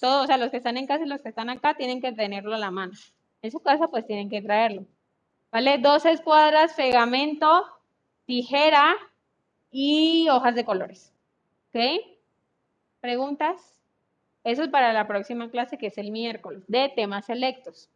Todos, 0.01 0.25
o 0.25 0.27
sea, 0.27 0.37
los 0.39 0.51
que 0.51 0.59
están 0.59 0.77
en 0.77 0.87
casa 0.87 1.05
y 1.05 1.09
los 1.09 1.21
que 1.21 1.29
están 1.29 1.51
acá 1.51 1.75
tienen 1.75 2.01
que 2.01 2.13
tenerlo 2.13 2.55
a 2.55 2.59
la 2.59 2.71
mano. 2.71 2.93
En 3.43 3.51
su 3.51 3.61
casa, 3.61 3.89
pues 3.89 4.07
tienen 4.07 4.31
que 4.31 4.43
traerlo. 4.43 4.87
¿Vale? 5.51 5.79
Dos 5.79 6.05
escuadras, 6.05 6.75
pegamento, 6.75 7.65
tijera 8.27 8.95
y 9.71 10.29
hojas 10.29 10.55
de 10.55 10.65
colores. 10.65 11.13
¿Ok? 11.69 11.81
¿Preguntas? 13.01 13.81
Eso 14.45 14.63
es 14.63 14.69
para 14.69 14.93
la 14.93 15.07
próxima 15.07 15.51
clase, 15.51 15.79
que 15.79 15.89
es 15.89 15.99
el 15.99 16.11
miércoles, 16.11 16.63
de 16.69 16.91
temas 16.95 17.27
selectos. 17.27 17.91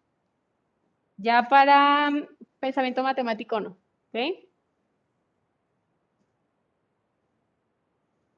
Ya 1.17 1.49
para 1.49 2.11
mm, 2.11 2.27
pensamiento 2.59 3.03
matemático 3.03 3.61
no. 3.61 3.77
¿Ok? 4.13 4.49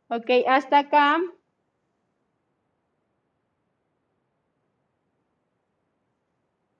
Ok, 0.08 0.30
hasta 0.46 0.78
acá. 0.78 1.18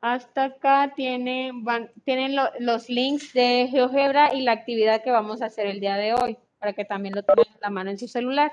Hasta 0.06 0.44
acá 0.44 0.92
tiene, 0.94 1.50
van- 1.54 1.90
tienen 2.04 2.36
lo- 2.36 2.50
los 2.60 2.90
links 2.90 3.32
de 3.32 3.68
GeoGebra 3.70 4.34
y 4.34 4.42
la 4.42 4.52
actividad 4.52 5.02
que 5.02 5.10
vamos 5.10 5.40
a 5.40 5.46
hacer 5.46 5.66
el 5.66 5.80
día 5.80 5.96
de 5.96 6.12
hoy, 6.12 6.36
para 6.58 6.74
que 6.74 6.84
también 6.84 7.14
lo 7.14 7.22
tengan 7.22 7.46
a 7.54 7.58
la 7.62 7.70
mano 7.70 7.90
en 7.90 7.96
su 7.98 8.06
celular. 8.06 8.52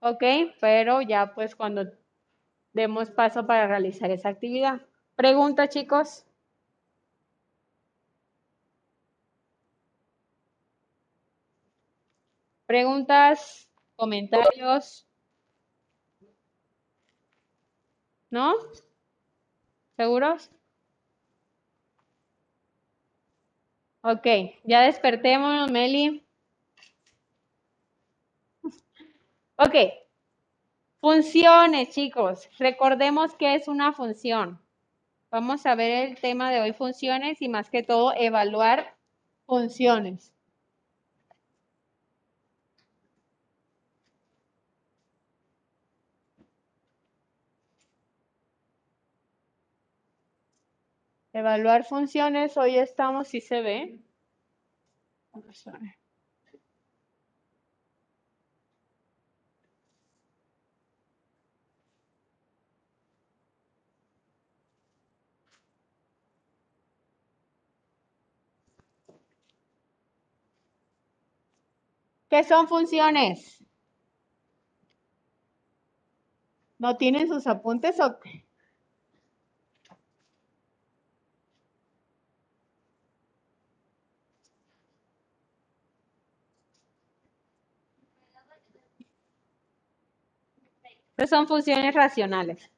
Ok, 0.00 0.22
pero 0.60 1.02
ya 1.02 1.34
pues 1.34 1.56
cuando 1.56 1.86
demos 2.72 3.10
paso 3.10 3.46
para 3.46 3.66
realizar 3.66 4.10
esa 4.12 4.28
actividad. 4.30 4.82
Pregunta, 5.16 5.68
chicos. 5.68 6.24
Preguntas, 12.66 13.70
comentarios. 13.96 15.06
¿No? 18.30 18.54
¿Seguros? 19.96 20.50
Ok, 24.02 24.26
ya 24.64 24.82
despertémonos, 24.82 25.70
Meli. 25.70 26.24
Ok, 29.56 29.74
funciones, 31.00 31.90
chicos. 31.90 32.50
Recordemos 32.58 33.34
que 33.36 33.54
es 33.54 33.68
una 33.68 33.92
función. 33.92 34.60
Vamos 35.30 35.64
a 35.64 35.74
ver 35.74 36.08
el 36.08 36.20
tema 36.20 36.50
de 36.50 36.60
hoy, 36.60 36.72
funciones, 36.72 37.40
y 37.40 37.48
más 37.48 37.70
que 37.70 37.82
todo, 37.82 38.12
evaluar 38.16 38.96
funciones. 39.46 40.33
Evaluar 51.34 51.84
funciones, 51.84 52.56
hoy 52.56 52.78
estamos, 52.78 53.26
si 53.26 53.40
se 53.40 53.60
ve. 53.60 53.98
¿Qué 72.30 72.44
son 72.44 72.68
funciones? 72.68 73.64
¿No 76.78 76.96
tienen 76.96 77.26
sus 77.26 77.48
apuntes 77.48 77.98
o 77.98 78.20
qué? 78.20 78.43
Estas 91.16 91.30
son 91.30 91.46
funciones 91.46 91.94
racionales. 91.94 92.70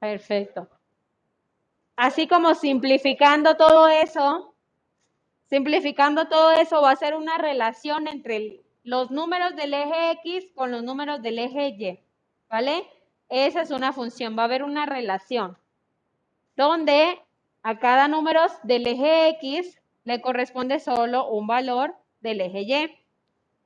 Perfecto. 0.00 0.68
Así 1.96 2.28
como 2.28 2.54
simplificando 2.54 3.56
todo 3.56 3.88
eso, 3.88 4.54
simplificando 5.50 6.28
todo 6.28 6.52
eso 6.52 6.82
va 6.82 6.92
a 6.92 6.96
ser 6.96 7.14
una 7.16 7.38
relación 7.38 8.08
entre 8.08 8.60
los 8.84 9.10
números 9.10 9.56
del 9.56 9.74
eje 9.74 10.12
X 10.22 10.52
con 10.54 10.70
los 10.70 10.82
números 10.84 11.22
del 11.22 11.38
eje 11.40 11.68
Y, 11.78 12.00
¿vale? 12.48 12.88
Esa 13.28 13.62
es 13.62 13.70
una 13.70 13.92
función, 13.92 14.36
va 14.36 14.42
a 14.42 14.46
haber 14.46 14.62
una 14.62 14.86
relación 14.86 15.58
donde 16.56 17.20
a 17.62 17.78
cada 17.78 18.08
número 18.08 18.40
del 18.62 18.86
eje 18.86 19.28
X 19.40 19.78
le 20.04 20.20
corresponde 20.20 20.80
solo 20.80 21.28
un 21.28 21.46
valor 21.46 21.94
del 22.20 22.40
eje 22.40 22.62
Y, 22.62 22.98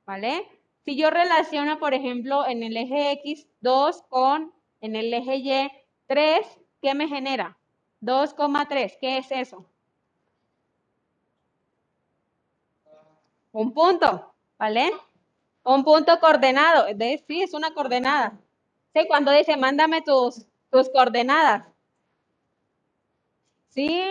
¿vale? 0.05 0.47
Si 0.85 0.97
yo 0.97 1.09
relaciono, 1.09 1.79
por 1.79 1.93
ejemplo, 1.93 2.45
en 2.45 2.61
el 2.63 2.75
eje 2.75 3.11
X 3.13 3.47
2 3.61 4.03
con 4.09 4.53
en 4.81 4.95
el 4.95 5.13
eje 5.13 5.37
Y 5.37 5.71
3, 6.07 6.45
¿qué 6.81 6.93
me 6.93 7.07
genera? 7.07 7.57
2,3, 8.01 8.97
¿qué 8.99 9.17
es 9.17 9.31
eso? 9.31 9.65
Un 13.53 13.73
punto, 13.73 14.33
¿vale? 14.59 14.91
Un 15.63 15.83
punto 15.85 16.19
coordenado. 16.19 16.93
De, 16.93 17.23
sí, 17.25 17.41
es 17.41 17.53
una 17.53 17.73
coordenada. 17.73 18.37
Sí, 18.93 19.07
cuando 19.07 19.31
dice, 19.31 19.57
mándame 19.57 20.01
tus, 20.01 20.45
tus 20.69 20.89
coordenadas. 20.89 21.65
Sí, 23.69 24.03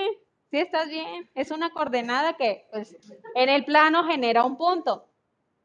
sí 0.50 0.58
estás 0.58 0.88
bien. 0.88 1.30
Es 1.34 1.50
una 1.52 1.70
coordenada 1.70 2.36
que 2.36 2.66
pues, 2.72 2.96
en 3.34 3.48
el 3.48 3.64
plano 3.64 4.04
genera 4.04 4.44
un 4.44 4.56
punto. 4.56 5.06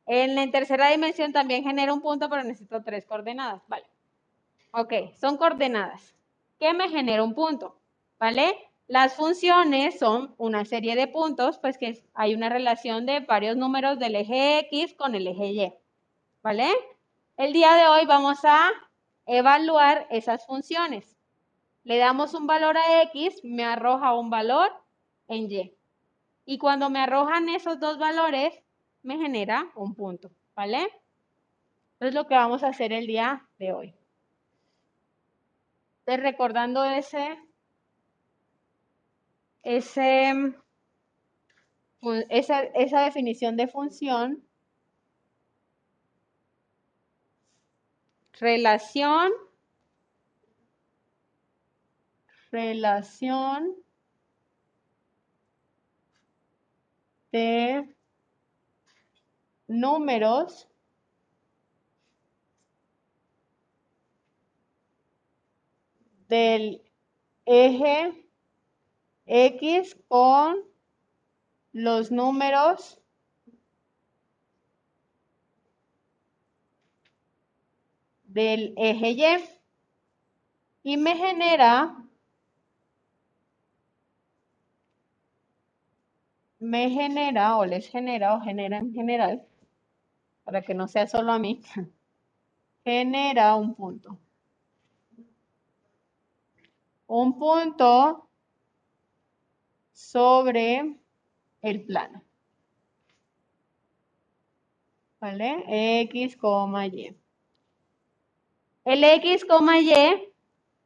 En 0.05 0.35
la 0.35 0.49
tercera 0.51 0.89
dimensión 0.89 1.33
también 1.33 1.63
genera 1.63 1.93
un 1.93 2.01
punto, 2.01 2.29
pero 2.29 2.43
necesito 2.43 2.83
tres 2.83 3.05
coordenadas. 3.05 3.61
Vale. 3.67 3.85
Ok, 4.71 4.93
son 5.19 5.37
coordenadas. 5.37 6.13
¿Qué 6.59 6.73
me 6.73 6.89
genera 6.89 7.23
un 7.23 7.33
punto? 7.33 7.75
¿Vale? 8.19 8.55
Las 8.87 9.15
funciones 9.15 9.99
son 9.99 10.33
una 10.37 10.63
serie 10.63 10.95
de 10.95 11.07
puntos, 11.07 11.57
pues 11.57 11.77
que 11.77 12.01
hay 12.13 12.35
una 12.35 12.49
relación 12.49 13.05
de 13.05 13.19
varios 13.19 13.57
números 13.57 13.99
del 13.99 14.15
eje 14.15 14.59
X 14.59 14.93
con 14.93 15.15
el 15.15 15.27
eje 15.27 15.47
Y. 15.47 15.73
¿Vale? 16.41 16.71
El 17.35 17.51
día 17.51 17.73
de 17.73 17.87
hoy 17.87 18.05
vamos 18.05 18.39
a 18.45 18.71
evaluar 19.27 20.07
esas 20.09 20.45
funciones. 20.45 21.17
Le 21.83 21.97
damos 21.97 22.33
un 22.33 22.47
valor 22.47 22.77
a 22.77 23.03
X, 23.03 23.41
me 23.43 23.63
arroja 23.63 24.13
un 24.13 24.29
valor 24.29 24.71
en 25.27 25.51
Y. 25.51 25.73
Y 26.45 26.57
cuando 26.57 26.89
me 26.89 26.99
arrojan 26.99 27.49
esos 27.49 27.79
dos 27.79 27.99
valores, 27.99 28.53
me 29.03 29.17
genera 29.17 29.71
un 29.75 29.93
punto. 29.93 30.31
¿Vale? 30.55 30.87
es 31.99 32.13
lo 32.13 32.27
que 32.27 32.35
vamos 32.35 32.63
a 32.63 32.69
hacer 32.69 32.93
el 32.93 33.07
día 33.07 33.47
de 33.57 33.73
hoy. 33.73 33.95
Entonces, 35.99 36.23
recordando 36.23 36.83
ese 36.85 37.37
ese, 39.67 40.55
esa, 42.29 42.61
esa 42.61 43.01
definición 43.01 43.57
de 43.57 43.67
función, 43.67 44.46
relación, 48.39 49.31
relación. 52.51 53.75
De 57.31 57.93
números. 59.67 60.67
Del 66.29 66.81
eje 67.45 68.27
X 69.25 69.97
con 70.07 70.57
los 71.71 72.11
números 72.11 72.99
del 78.37 78.73
eje 78.77 79.09
Y 79.11 79.25
y 80.83 80.97
me 80.97 81.15
genera 81.15 81.97
me 86.59 86.89
genera 86.91 87.57
o 87.57 87.65
les 87.65 87.89
genera 87.89 88.35
o 88.35 88.41
genera 88.41 88.77
en 88.77 88.93
general 88.93 89.43
para 90.43 90.61
que 90.61 90.73
no 90.75 90.87
sea 90.87 91.07
solo 91.07 91.31
a 91.31 91.39
mí 91.39 91.61
genera 92.85 93.55
un 93.55 93.73
punto 93.73 94.19
un 97.07 97.39
punto 97.39 98.29
sobre 99.93 100.95
el 101.61 101.85
plano. 101.85 102.21
¿Vale? 105.19 105.63
X, 106.03 106.37
Y. 106.37 107.26
El 108.87 109.03
X, 109.03 109.45
Y, 109.45 110.33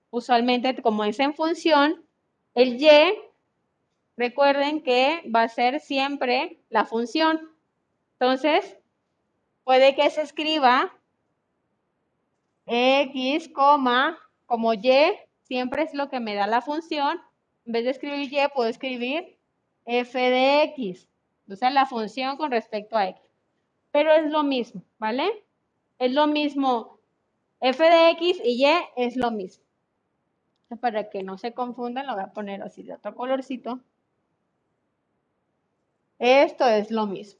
usualmente 0.10 0.82
como 0.82 1.04
es 1.04 1.20
en 1.20 1.36
función, 1.36 2.04
el 2.56 2.82
Y, 2.82 2.90
recuerden 4.18 4.82
que 4.82 5.22
va 5.30 5.44
a 5.44 5.50
ser 5.50 5.80
siempre 5.80 6.60
la 6.70 6.86
función. 6.86 7.52
Entonces, 8.14 8.76
puede 9.64 9.94
que 9.94 10.10
se 10.10 10.24
escriba 10.24 10.92
X, 12.66 13.52
como 13.54 14.74
Y, 14.74 15.14
siempre 15.44 15.84
es 15.84 15.94
lo 15.94 16.10
que 16.10 16.20
me 16.20 16.34
da 16.34 16.48
la 16.48 16.64
función, 16.64 17.22
en 17.68 17.72
vez 17.72 17.84
de 17.84 17.92
escribir 17.92 18.34
y, 18.34 18.48
puedo 18.56 18.68
escribir 18.68 19.38
f 19.86 20.20
de 20.20 20.64
x. 20.64 21.08
O 21.48 21.56
sea, 21.56 21.70
la 21.70 21.86
función 21.86 22.36
con 22.38 22.50
respecto 22.50 22.98
a 22.98 23.10
x. 23.10 23.22
Pero 23.92 24.12
es 24.12 24.32
lo 24.32 24.42
mismo, 24.42 24.82
¿vale? 24.98 25.46
Es 26.00 26.12
lo 26.12 26.26
mismo. 26.26 26.98
F 27.62 27.84
de 27.84 28.10
x 28.12 28.42
y 28.44 28.66
y 28.66 28.70
es 28.98 29.16
lo 29.16 29.32
mismo. 29.32 29.64
Para 30.80 31.10
que 31.10 31.24
no 31.24 31.38
se 31.38 31.54
confundan, 31.54 32.08
lo 32.08 32.14
voy 32.14 32.24
a 32.24 32.34
poner 32.34 32.62
así 32.64 32.84
de 32.84 32.94
otro 32.94 33.14
colorcito. 33.16 33.82
Esto 36.20 36.68
es 36.68 36.92
lo 36.92 37.08
mismo. 37.08 37.40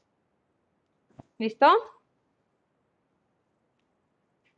¿Listo? 1.38 1.66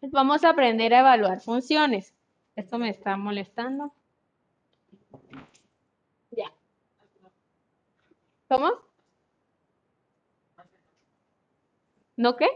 Pues 0.01 0.13
vamos 0.13 0.45
a 0.45 0.51
aprender 0.51 0.93
a 0.93 1.01
evaluar 1.01 1.41
funciones. 1.41 2.15
Esto 2.57 2.79
me 2.79 2.91
está 2.91 3.17
molestando. 3.17 3.95
Ya. 6.31 6.53
¿Cómo? 8.49 8.71
¿No 12.17 12.37
qué? 12.37 12.49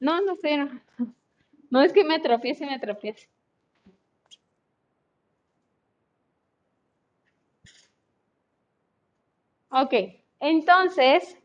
No, 0.00 0.20
no 0.20 0.36
sé. 0.36 0.68
No 1.70 1.80
es 1.82 1.92
que 1.92 2.04
me 2.04 2.18
tropiece, 2.20 2.66
me 2.66 2.78
tropiece. 2.78 3.28
Ok, 9.70 9.94
entonces, 10.40 11.38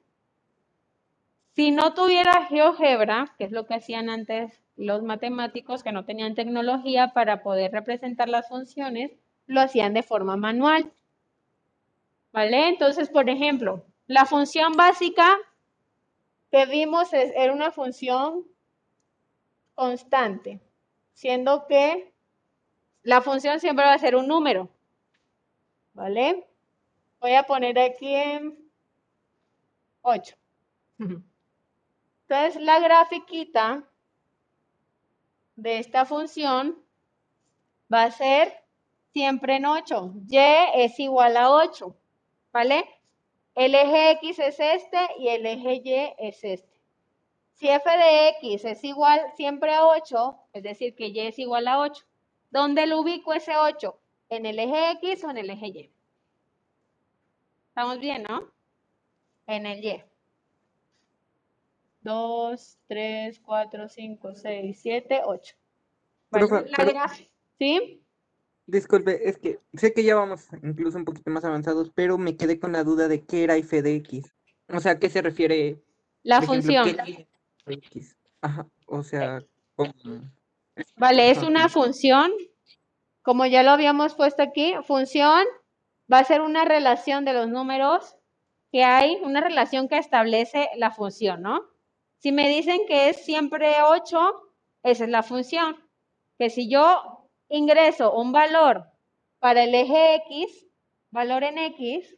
si 1.55 1.71
no 1.71 1.93
tuviera 1.93 2.47
GeoGebra, 2.47 3.33
que 3.37 3.45
es 3.45 3.51
lo 3.51 3.67
que 3.67 3.75
hacían 3.75 4.09
antes 4.09 4.61
los 4.75 5.03
matemáticos 5.03 5.83
que 5.83 5.91
no 5.91 6.05
tenían 6.05 6.35
tecnología 6.35 7.13
para 7.13 7.43
poder 7.43 7.71
representar 7.71 8.27
las 8.27 8.49
funciones, 8.49 9.11
lo 9.45 9.61
hacían 9.61 9.93
de 9.93 10.03
forma 10.03 10.35
manual. 10.35 10.91
¿Vale? 12.33 12.67
Entonces, 12.67 13.09
por 13.09 13.29
ejemplo, 13.29 13.85
la 14.07 14.25
función 14.25 14.73
básica 14.73 15.37
que 16.51 16.65
vimos 16.65 17.13
es, 17.13 17.31
era 17.35 17.53
una 17.53 17.71
función 17.71 18.45
constante, 19.75 20.59
siendo 21.13 21.67
que 21.67 22.13
la 23.03 23.21
función 23.21 23.59
siempre 23.59 23.85
va 23.85 23.93
a 23.93 23.99
ser 23.99 24.15
un 24.15 24.27
número. 24.27 24.69
¿Vale? 25.93 26.47
Voy 27.19 27.35
a 27.35 27.43
poner 27.43 27.77
aquí 27.79 28.13
en 28.13 28.57
8. 30.01 30.35
Entonces, 30.97 32.61
la 32.61 32.79
grafiquita 32.79 33.83
de 35.55 35.79
esta 35.79 36.05
función 36.05 36.77
va 37.93 38.03
a 38.03 38.11
ser 38.11 38.53
siempre 39.13 39.57
en 39.57 39.65
8. 39.65 40.13
Y 40.27 40.37
es 40.37 40.99
igual 40.99 41.37
a 41.37 41.51
8, 41.51 41.95
¿vale? 42.51 42.85
El 43.55 43.73
eje 43.73 44.11
X 44.11 44.39
es 44.39 44.59
este 44.59 44.99
y 45.19 45.29
el 45.29 45.45
eje 45.45 45.81
Y 45.83 46.13
es 46.17 46.43
este. 46.43 46.74
Si 47.55 47.67
f 47.69 47.89
de 47.89 48.29
X 48.41 48.65
es 48.65 48.83
igual 48.83 49.21
siempre 49.37 49.73
a 49.73 49.85
8, 49.87 50.35
es 50.53 50.63
decir, 50.63 50.93
que 50.95 51.07
y 51.07 51.19
es 51.21 51.39
igual 51.39 51.67
a 51.67 51.79
8. 51.79 52.03
¿Dónde 52.51 52.85
lo 52.85 52.99
ubico 53.01 53.33
ese 53.33 53.55
8? 53.57 53.97
¿En 54.29 54.45
el 54.45 54.59
eje 54.59 54.91
X 55.01 55.23
o 55.23 55.29
en 55.31 55.37
el 55.37 55.49
eje 55.49 55.67
Y? 55.67 55.91
Estamos 57.69 57.99
bien, 57.99 58.23
¿no? 58.29 58.51
En 59.47 59.65
el 59.65 59.83
Y. 59.83 60.03
2, 62.01 62.77
3, 62.87 63.39
4, 63.39 63.89
5, 63.89 64.35
6, 64.35 64.79
7, 64.81 65.21
8. 65.25 65.55
Profe, 66.29 66.69
La 66.69 66.77
pero- 66.77 66.91
graf- 66.91 67.29
¿Sí? 67.57 68.01
Disculpe, 68.67 69.29
es 69.29 69.37
que 69.37 69.59
sé 69.75 69.93
que 69.93 70.03
ya 70.03 70.15
vamos 70.15 70.47
incluso 70.63 70.97
un 70.97 71.05
poquito 71.05 71.29
más 71.29 71.45
avanzados, 71.45 71.91
pero 71.93 72.17
me 72.17 72.35
quedé 72.35 72.59
con 72.59 72.71
la 72.73 72.83
duda 72.83 73.07
de 73.07 73.23
qué 73.23 73.43
era 73.43 73.55
f 73.57 73.81
de 73.83 73.95
x. 73.97 74.33
O 74.73 74.79
sea, 74.79 74.93
¿a 74.93 74.99
qué 74.99 75.07
se 75.09 75.21
refiere? 75.21 75.79
La 76.23 76.41
por 76.41 76.57
ejemplo, 76.57 76.83
función. 76.83 77.05
qué 77.05 77.27
x? 77.67 78.17
Ajá, 78.41 78.67
o 78.87 79.03
sea, 79.03 79.43
¿cómo? 79.75 79.93
Vale, 80.97 81.31
es 81.31 81.41
una 81.43 81.69
función, 81.69 82.31
como 83.21 83.45
ya 83.45 83.63
lo 83.63 83.71
habíamos 83.71 84.13
puesto 84.13 84.43
aquí, 84.43 84.73
función 84.83 85.45
va 86.11 86.19
a 86.19 86.25
ser 86.25 86.41
una 86.41 86.65
relación 86.65 87.25
de 87.25 87.33
los 87.33 87.47
números 87.47 88.15
que 88.71 88.83
hay, 88.83 89.17
una 89.23 89.41
relación 89.41 89.87
que 89.87 89.97
establece 89.97 90.69
la 90.75 90.91
función, 90.91 91.41
¿no? 91.41 91.63
Si 92.17 92.31
me 92.31 92.49
dicen 92.49 92.81
que 92.87 93.09
es 93.09 93.23
siempre 93.23 93.75
8, 93.83 94.51
esa 94.83 95.03
es 95.03 95.09
la 95.09 95.23
función. 95.23 95.77
Que 96.37 96.49
si 96.49 96.69
yo 96.69 97.29
ingreso 97.49 98.13
un 98.13 98.31
valor 98.31 98.85
para 99.39 99.63
el 99.63 99.73
eje 99.73 100.15
X, 100.27 100.67
valor 101.11 101.43
en 101.43 101.57
X, 101.57 102.17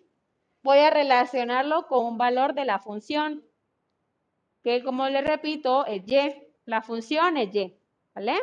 voy 0.64 0.80
a 0.80 0.90
relacionarlo 0.90 1.88
con 1.88 2.06
un 2.06 2.18
valor 2.18 2.54
de 2.54 2.66
la 2.66 2.80
función, 2.80 3.44
que 4.64 4.84
como 4.84 5.08
le 5.10 5.22
repito, 5.22 5.86
es 5.86 6.04
Y. 6.08 6.34
La 6.66 6.82
función 6.82 7.38
es 7.38 7.54
Y, 7.56 7.78
¿vale? 8.14 8.38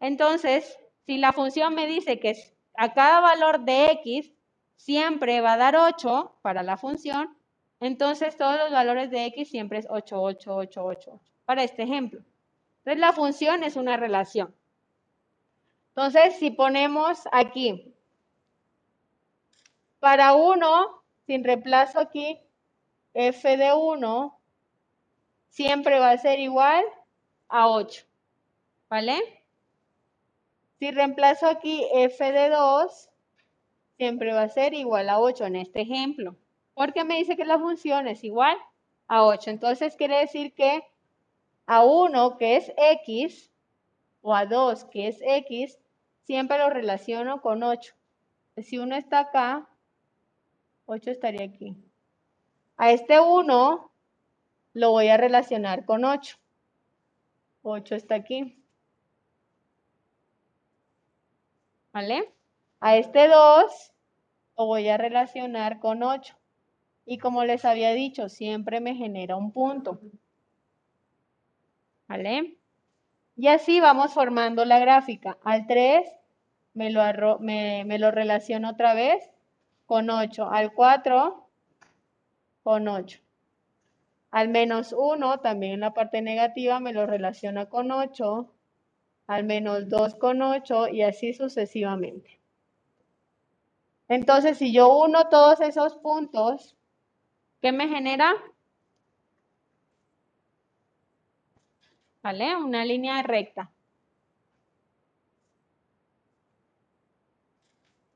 Entonces, 0.00 0.78
si 1.06 1.18
la 1.18 1.32
función 1.32 1.74
me 1.74 1.86
dice 1.86 2.18
que 2.18 2.34
a 2.76 2.92
cada 2.94 3.20
valor 3.20 3.60
de 3.60 3.86
x 3.92 4.32
siempre 4.76 5.40
va 5.40 5.54
a 5.54 5.56
dar 5.58 5.76
8 5.76 6.38
para 6.42 6.62
la 6.62 6.76
función, 6.76 7.36
entonces 7.80 8.36
todos 8.36 8.58
los 8.58 8.70
valores 8.70 9.10
de 9.10 9.26
x 9.26 9.50
siempre 9.50 9.78
es 9.78 9.86
8, 9.88 10.20
8, 10.20 10.56
8, 10.56 10.84
8, 10.84 10.84
8, 10.84 11.20
para 11.44 11.62
este 11.62 11.82
ejemplo. 11.82 12.20
Entonces, 12.78 13.00
la 13.00 13.12
función 13.12 13.62
es 13.62 13.76
una 13.76 13.96
relación. 13.96 14.54
Entonces, 15.88 16.36
si 16.38 16.50
ponemos 16.50 17.20
aquí, 17.32 17.94
para 20.00 20.34
1, 20.34 21.02
sin 21.26 21.44
reemplazo 21.44 22.00
aquí, 22.00 22.40
f 23.14 23.56
de 23.56 23.72
1 23.72 24.40
siempre 25.54 26.00
va 26.00 26.10
a 26.10 26.18
ser 26.18 26.40
igual 26.40 26.84
a 27.48 27.68
8, 27.68 28.04
¿vale? 28.90 29.16
Si 30.80 30.90
reemplazo 30.90 31.46
aquí 31.46 31.86
f 31.92 32.32
de 32.32 32.50
2, 32.50 33.08
siempre 33.96 34.32
va 34.32 34.42
a 34.42 34.48
ser 34.48 34.74
igual 34.74 35.08
a 35.08 35.20
8 35.20 35.46
en 35.46 35.54
este 35.54 35.82
ejemplo. 35.82 36.34
Porque 36.74 37.04
me 37.04 37.18
dice 37.18 37.36
que 37.36 37.44
la 37.44 37.60
función 37.60 38.08
es 38.08 38.24
igual 38.24 38.58
a 39.06 39.24
8. 39.24 39.50
Entonces 39.50 39.94
quiere 39.94 40.18
decir 40.18 40.54
que 40.54 40.82
a 41.66 41.84
1, 41.84 42.36
que 42.36 42.56
es 42.56 42.72
x, 42.76 43.52
o 44.22 44.34
a 44.34 44.46
2, 44.46 44.86
que 44.86 45.06
es 45.06 45.20
x, 45.22 45.78
siempre 46.24 46.58
lo 46.58 46.68
relaciono 46.68 47.40
con 47.40 47.62
8. 47.62 47.94
Si 48.56 48.78
1 48.78 48.96
está 48.96 49.20
acá, 49.20 49.68
8 50.86 51.12
estaría 51.12 51.46
aquí. 51.46 51.76
A 52.76 52.90
este 52.90 53.20
1 53.20 53.93
lo 54.74 54.90
voy 54.90 55.08
a 55.08 55.16
relacionar 55.16 55.84
con 55.84 56.04
8. 56.04 56.36
8 57.62 57.94
está 57.94 58.16
aquí. 58.16 58.60
¿Vale? 61.92 62.32
A 62.80 62.96
este 62.96 63.28
2 63.28 63.92
lo 64.58 64.66
voy 64.66 64.88
a 64.88 64.98
relacionar 64.98 65.78
con 65.78 66.02
8. 66.02 66.36
Y 67.06 67.18
como 67.18 67.44
les 67.44 67.64
había 67.64 67.92
dicho, 67.92 68.28
siempre 68.28 68.80
me 68.80 68.96
genera 68.96 69.36
un 69.36 69.52
punto. 69.52 70.00
¿Vale? 72.08 72.56
Y 73.36 73.46
así 73.48 73.80
vamos 73.80 74.12
formando 74.12 74.64
la 74.64 74.80
gráfica. 74.80 75.38
Al 75.44 75.66
3 75.66 76.06
me 76.74 76.90
lo, 76.90 77.38
me, 77.38 77.84
me 77.86 77.98
lo 78.00 78.10
relaciono 78.10 78.70
otra 78.70 78.94
vez 78.94 79.30
con 79.86 80.10
8. 80.10 80.50
Al 80.50 80.72
4 80.72 81.48
con 82.64 82.88
8. 82.88 83.23
Al 84.34 84.48
menos 84.48 84.92
1, 84.92 85.38
también 85.38 85.74
en 85.74 85.80
la 85.80 85.94
parte 85.94 86.20
negativa, 86.20 86.80
me 86.80 86.92
lo 86.92 87.06
relaciona 87.06 87.66
con 87.66 87.92
8 87.92 88.50
al 89.28 89.44
menos 89.44 89.88
2 89.88 90.16
con 90.16 90.42
8 90.42 90.88
y 90.88 91.02
así 91.02 91.32
sucesivamente. 91.32 92.40
Entonces, 94.08 94.58
si 94.58 94.72
yo 94.72 94.88
uno 94.98 95.28
todos 95.28 95.60
esos 95.60 95.94
puntos, 95.94 96.76
¿qué 97.62 97.70
me 97.70 97.86
genera? 97.88 98.34
¿Vale? 102.20 102.56
Una 102.56 102.84
línea 102.84 103.22
recta. 103.22 103.70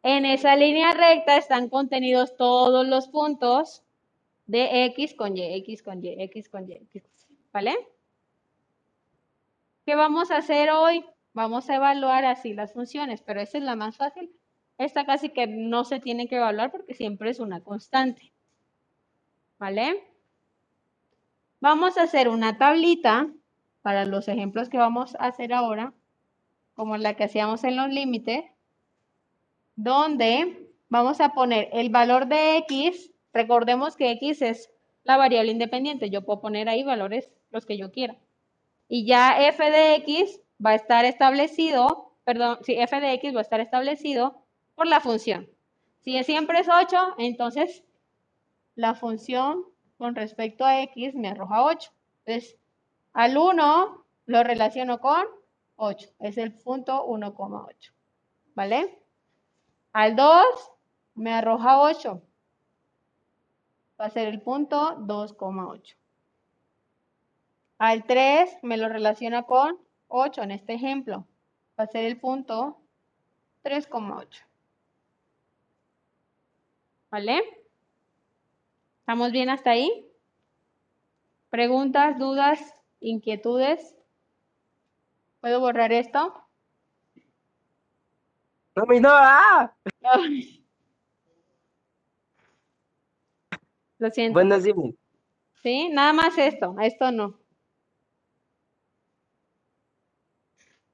En 0.02 0.26
esa 0.26 0.56
línea 0.56 0.94
recta 0.94 1.36
están 1.36 1.68
contenidos 1.68 2.36
todos 2.36 2.84
los 2.88 3.06
puntos 3.06 3.84
de 4.48 4.86
x 4.86 5.14
con 5.14 5.36
y, 5.36 5.42
x 5.58 5.82
con 5.82 6.04
y, 6.04 6.20
x 6.22 6.48
con 6.48 6.68
y, 6.68 6.72
x 6.72 7.04
¿vale? 7.52 7.76
¿Qué 9.86 9.94
vamos 9.94 10.30
a 10.30 10.38
hacer 10.38 10.70
hoy? 10.70 11.04
Vamos 11.34 11.70
a 11.70 11.76
evaluar 11.76 12.24
así 12.24 12.54
las 12.54 12.72
funciones, 12.72 13.22
pero 13.22 13.40
esa 13.40 13.58
es 13.58 13.64
la 13.64 13.76
más 13.76 13.96
fácil. 13.96 14.32
Esta 14.78 15.04
casi 15.04 15.28
que 15.28 15.46
no 15.46 15.84
se 15.84 16.00
tiene 16.00 16.28
que 16.28 16.36
evaluar 16.36 16.72
porque 16.72 16.94
siempre 16.94 17.30
es 17.30 17.40
una 17.40 17.60
constante. 17.62 18.32
¿Vale? 19.58 20.02
Vamos 21.60 21.98
a 21.98 22.02
hacer 22.02 22.28
una 22.28 22.56
tablita 22.56 23.28
para 23.82 24.06
los 24.06 24.28
ejemplos 24.28 24.68
que 24.68 24.78
vamos 24.78 25.14
a 25.16 25.26
hacer 25.26 25.52
ahora, 25.52 25.92
como 26.74 26.96
la 26.96 27.14
que 27.14 27.24
hacíamos 27.24 27.64
en 27.64 27.76
los 27.76 27.88
límites, 27.88 28.44
donde 29.76 30.70
vamos 30.88 31.20
a 31.20 31.34
poner 31.34 31.68
el 31.72 31.90
valor 31.90 32.26
de 32.26 32.56
x. 32.58 33.12
Recordemos 33.38 33.94
que 33.94 34.10
x 34.10 34.42
es 34.42 34.68
la 35.04 35.16
variable 35.16 35.52
independiente. 35.52 36.10
Yo 36.10 36.24
puedo 36.24 36.40
poner 36.40 36.68
ahí 36.68 36.82
valores 36.82 37.30
los 37.52 37.66
que 37.66 37.78
yo 37.78 37.92
quiera. 37.92 38.16
Y 38.88 39.06
ya 39.06 39.46
f 39.46 39.70
de 39.70 39.94
x 39.94 40.40
va 40.64 40.70
a 40.70 40.74
estar 40.74 41.04
establecido, 41.04 42.14
perdón, 42.24 42.58
si 42.64 42.74
f 42.74 43.00
de 43.00 43.12
x 43.12 43.32
va 43.36 43.38
a 43.38 43.42
estar 43.42 43.60
establecido 43.60 44.42
por 44.74 44.88
la 44.88 44.98
función. 44.98 45.48
Si 46.00 46.20
siempre 46.24 46.58
es 46.58 46.68
8, 46.68 47.14
entonces 47.18 47.84
la 48.74 48.96
función 48.96 49.64
con 49.98 50.16
respecto 50.16 50.64
a 50.64 50.82
x 50.82 51.14
me 51.14 51.28
arroja 51.28 51.62
8. 51.62 51.92
Entonces, 52.24 52.58
al 53.12 53.38
1 53.38 54.04
lo 54.26 54.42
relaciono 54.42 54.98
con 54.98 55.24
8, 55.76 56.08
es 56.18 56.38
el 56.38 56.54
punto 56.54 57.06
1,8. 57.06 57.92
¿Vale? 58.56 58.98
Al 59.92 60.16
2 60.16 60.44
me 61.14 61.32
arroja 61.32 61.80
8, 61.80 62.20
va 64.00 64.06
a 64.06 64.10
ser 64.10 64.28
el 64.28 64.40
punto 64.40 64.96
2,8. 64.98 65.96
Al 67.78 68.04
3 68.04 68.58
me 68.62 68.76
lo 68.76 68.88
relaciona 68.88 69.44
con 69.44 69.78
8 70.08 70.42
en 70.42 70.50
este 70.52 70.74
ejemplo. 70.74 71.26
Va 71.78 71.84
a 71.84 71.86
ser 71.86 72.04
el 72.04 72.18
punto 72.18 72.80
3,8. 73.62 74.44
¿Vale? 77.10 77.42
¿Estamos 79.00 79.32
bien 79.32 79.48
hasta 79.48 79.70
ahí? 79.70 80.06
¿Preguntas, 81.50 82.18
dudas, 82.18 82.60
inquietudes? 83.00 83.96
¿Puedo 85.40 85.60
borrar 85.60 85.92
esto? 85.92 86.34
No, 88.76 88.84
no, 88.84 89.08
¡ah! 89.12 89.74
Ay. 90.02 90.58
Lo 93.98 94.10
siento. 94.10 94.34
Bueno, 94.34 94.58
sí, 94.60 94.72
mi- 94.72 94.96
¿Sí? 95.62 95.90
Nada 95.90 96.12
más 96.14 96.38
esto, 96.38 96.74
esto 96.80 97.12
no. 97.12 97.38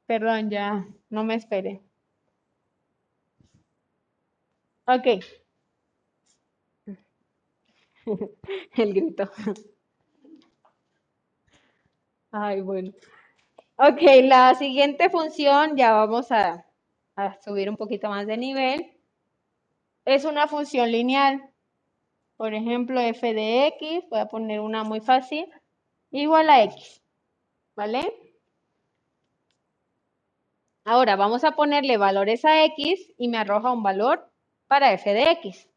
Perdón, 0.06 0.48
ya, 0.50 0.86
no 1.10 1.24
me 1.24 1.34
esperé. 1.34 1.82
Ok. 4.86 5.24
El 8.76 8.92
grito. 8.94 9.30
Ay, 12.32 12.60
bueno. 12.60 12.92
Ok, 13.76 14.02
la 14.24 14.54
siguiente 14.56 15.10
función, 15.10 15.76
ya 15.76 15.92
vamos 15.92 16.32
a, 16.32 16.66
a 17.16 17.42
subir 17.42 17.70
un 17.70 17.76
poquito 17.78 18.08
más 18.10 18.26
de 18.26 18.36
nivel. 18.38 18.92
Es 20.06 20.24
una 20.24 20.48
función 20.48 20.90
lineal. 20.90 21.50
Por 22.36 22.54
ejemplo, 22.54 23.00
f 23.00 23.32
de 23.34 23.66
x, 23.68 24.04
voy 24.10 24.18
a 24.20 24.26
poner 24.26 24.60
una 24.60 24.84
muy 24.84 25.00
fácil, 25.00 25.46
igual 26.10 26.50
a 26.50 26.62
x. 26.64 27.02
¿Vale? 27.76 28.02
Ahora 30.84 31.16
vamos 31.16 31.44
a 31.44 31.52
ponerle 31.52 31.96
valores 31.96 32.44
a 32.44 32.64
x 32.64 33.12
y 33.16 33.28
me 33.28 33.38
arroja 33.38 33.72
un 33.72 33.82
valor 33.82 34.30
para 34.66 34.92
f 34.92 35.12
de 35.12 35.30
x. 35.32 35.68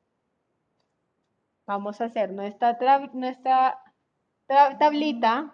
Vamos 1.65 2.01
a 2.01 2.05
hacer 2.05 2.31
nuestra, 2.31 2.77
tra- 2.77 3.11
nuestra 3.13 3.79
tra- 4.47 4.77
tablita. 4.77 5.53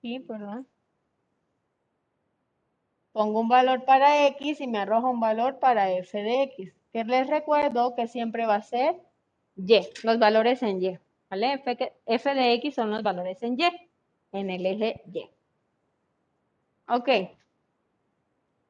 Sí, 0.00 0.20
perdón. 0.20 0.66
Pongo 3.12 3.40
un 3.40 3.48
valor 3.48 3.84
para 3.84 4.26
x 4.28 4.60
y 4.60 4.66
me 4.66 4.78
arroja 4.78 5.08
un 5.08 5.20
valor 5.20 5.58
para 5.58 5.90
f 5.92 6.22
de 6.22 6.42
x. 6.44 6.74
Que 6.92 7.04
les 7.04 7.26
recuerdo 7.28 7.94
que 7.94 8.06
siempre 8.06 8.46
va 8.46 8.56
a 8.56 8.62
ser 8.62 9.00
y, 9.56 9.80
los 10.02 10.18
valores 10.18 10.62
en 10.62 10.82
y. 10.82 10.98
¿Vale? 11.30 11.54
F, 11.54 11.94
f 12.06 12.34
de 12.34 12.52
x 12.54 12.74
son 12.74 12.90
los 12.90 13.02
valores 13.02 13.42
en 13.42 13.58
y, 13.58 13.64
en 14.32 14.50
el 14.50 14.66
eje 14.66 15.02
y. 15.12 15.28
Ok. 16.88 17.08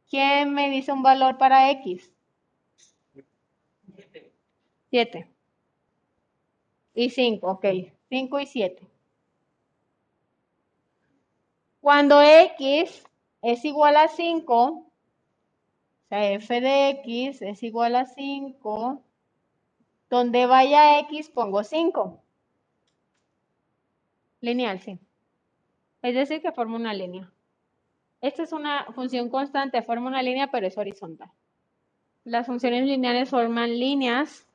¿Quién 0.09 0.53
me 0.55 0.71
dice 0.71 0.93
un 0.93 1.03
valor 1.03 1.39
para 1.39 1.71
x? 1.71 2.13
7. 4.91 5.27
Y 6.95 7.11
5, 7.11 7.51
ok. 7.51 7.67
5 8.11 8.41
y 8.41 8.47
7. 8.47 8.87
Cuando 11.81 12.21
x 12.21 13.03
es 13.41 13.65
igual 13.65 13.97
a 13.97 14.09
5, 14.09 14.55
o 14.55 14.87
sea, 16.09 16.33
f 16.33 16.61
de 16.61 16.91
x 16.91 17.41
es 17.43 17.63
igual 17.63 17.97
a 17.97 18.05
5, 18.05 19.03
donde 20.13 20.45
vaya 20.45 20.99
x 20.99 21.31
pongo 21.31 21.65
5. 21.65 22.21
Lineal, 24.43 24.79
sí. 24.79 24.99
Es 26.03 26.15
decir, 26.15 26.43
que 26.43 26.53
forma 26.53 26.77
una 26.77 26.93
línea. 26.93 27.33
Esta 28.21 28.43
es 28.43 28.53
una 28.53 28.85
función 28.93 29.31
constante, 29.31 29.81
forma 29.81 30.09
una 30.09 30.23
línea, 30.23 30.51
pero 30.51 30.67
es 30.67 30.77
horizontal. 30.77 31.31
Las 32.25 32.45
funciones 32.45 32.85
lineales 32.85 33.31
forman 33.31 33.71
líneas 33.71 34.47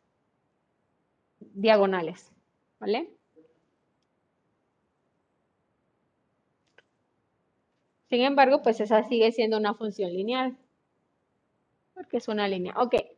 diagonales, 1.39 2.32
¿vale? 2.80 3.10
Sin 8.12 8.22
embargo, 8.22 8.62
pues 8.62 8.80
esa 8.80 9.04
sigue 9.06 9.32
siendo 9.32 9.58
una 9.58 9.74
función 9.74 10.13
lineal, 10.13 10.56
porque 11.96 12.17
es 12.17 12.28
una 12.28 12.48
línea. 12.48 12.76
Ok. 12.78 13.16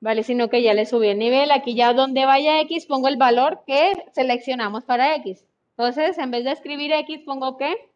Vale, 0.00 0.22
sino 0.22 0.48
que 0.48 0.62
ya 0.62 0.74
le 0.74 0.86
subí 0.86 1.08
el 1.08 1.18
nivel. 1.18 1.50
Aquí 1.50 1.74
ya 1.74 1.92
donde 1.92 2.24
vaya 2.24 2.60
x 2.60 2.86
pongo 2.86 3.08
el 3.08 3.16
valor 3.16 3.64
que 3.66 3.92
seleccionamos 4.12 4.84
para 4.84 5.14
x. 5.16 5.44
Entonces, 5.76 6.18
en 6.18 6.30
vez 6.30 6.44
de 6.44 6.52
escribir 6.52 6.92
x, 6.92 7.22
pongo 7.24 7.56
¿qué? 7.56 7.90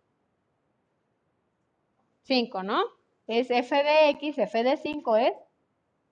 5, 2.23 2.63
¿no? 2.63 2.83
Es 3.27 3.51
f 3.51 3.83
de 3.83 4.11
x, 4.11 4.39
f 4.39 4.63
de 4.63 4.77
5 4.77 5.17
es 5.17 5.33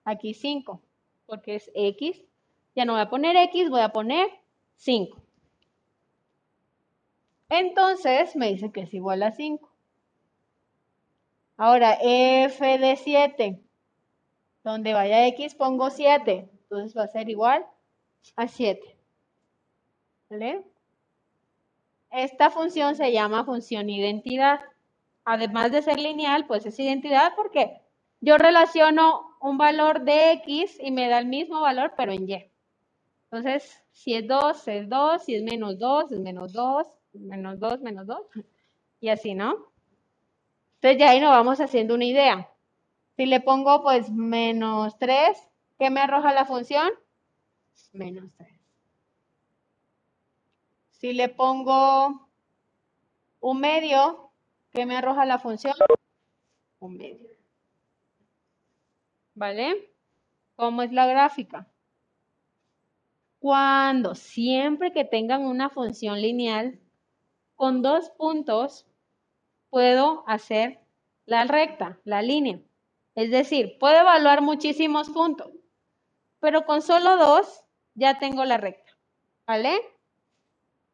aquí 0.03 0.33
5, 0.33 0.81
porque 1.25 1.55
es 1.55 1.71
x. 1.73 2.21
Ya 2.75 2.85
no 2.85 2.93
voy 2.93 3.01
a 3.01 3.09
poner 3.09 3.35
x, 3.35 3.69
voy 3.69 3.81
a 3.81 3.89
poner 3.89 4.29
5. 4.77 5.17
Entonces 7.49 8.35
me 8.35 8.47
dice 8.47 8.71
que 8.71 8.81
es 8.81 8.93
igual 8.93 9.23
a 9.23 9.31
5. 9.31 9.69
Ahora, 11.57 11.97
f 12.01 12.77
de 12.77 12.95
7. 12.95 13.61
Donde 14.63 14.93
vaya 14.93 15.27
x 15.27 15.55
pongo 15.55 15.89
7. 15.89 16.49
Entonces 16.63 16.97
va 16.97 17.03
a 17.03 17.07
ser 17.07 17.29
igual 17.29 17.65
a 18.35 18.47
7. 18.47 18.97
¿Vale? 20.29 20.63
Esta 22.11 22.49
función 22.49 22.95
se 22.95 23.11
llama 23.11 23.45
función 23.45 23.89
identidad. 23.89 24.59
Además 25.23 25.71
de 25.71 25.81
ser 25.81 25.99
lineal, 25.99 26.45
pues 26.47 26.65
es 26.65 26.79
identidad 26.79 27.33
porque 27.35 27.81
yo 28.19 28.37
relaciono 28.37 29.37
un 29.41 29.57
valor 29.57 30.01
de 30.01 30.33
x 30.33 30.77
y 30.79 30.91
me 30.91 31.07
da 31.07 31.19
el 31.19 31.25
mismo 31.25 31.61
valor, 31.61 31.93
pero 31.97 32.11
en 32.11 32.29
y. 32.29 32.51
Entonces, 33.25 33.81
si 33.91 34.13
es 34.13 34.27
2, 34.27 34.67
es 34.67 34.89
2, 34.89 35.23
si 35.23 35.35
es 35.35 35.43
menos 35.43 35.79
2, 35.79 36.11
es 36.11 36.19
menos 36.19 36.53
2, 36.53 36.87
menos 37.13 37.59
2, 37.59 37.81
menos 37.81 38.05
2, 38.05 38.19
y 38.99 39.09
así, 39.09 39.33
¿no? 39.33 39.71
Entonces 40.75 40.99
ya 40.99 41.11
ahí 41.11 41.19
nos 41.19 41.31
vamos 41.31 41.59
haciendo 41.59 41.95
una 41.95 42.05
idea. 42.05 42.49
Si 43.21 43.27
le 43.27 43.39
pongo 43.39 43.83
pues 43.83 44.09
menos 44.09 44.97
3, 44.97 45.37
¿qué 45.77 45.91
me 45.91 46.01
arroja 46.01 46.33
la 46.33 46.43
función? 46.43 46.89
Menos 47.93 48.31
3. 48.35 48.49
Si 50.89 51.13
le 51.13 51.29
pongo 51.29 52.27
un 53.39 53.59
medio, 53.59 54.31
¿qué 54.71 54.87
me 54.87 54.97
arroja 54.97 55.25
la 55.25 55.37
función? 55.37 55.75
Un 56.79 56.97
medio. 56.97 57.29
¿Vale? 59.35 59.93
¿Cómo 60.55 60.81
es 60.81 60.91
la 60.91 61.05
gráfica? 61.05 61.67
Cuando 63.37 64.15
siempre 64.15 64.93
que 64.93 65.05
tengan 65.05 65.43
una 65.43 65.69
función 65.69 66.19
lineal 66.19 66.79
con 67.55 67.83
dos 67.83 68.09
puntos, 68.17 68.87
puedo 69.69 70.23
hacer 70.25 70.79
la 71.27 71.43
recta, 71.43 71.99
la 72.03 72.23
línea. 72.23 72.59
Es 73.21 73.29
decir, 73.29 73.77
puedo 73.77 73.99
evaluar 73.99 74.41
muchísimos 74.41 75.11
puntos, 75.11 75.51
pero 76.39 76.65
con 76.65 76.81
solo 76.81 77.17
dos 77.17 77.63
ya 77.93 78.17
tengo 78.17 78.45
la 78.45 78.57
recta. 78.57 78.91
¿Vale? 79.45 79.79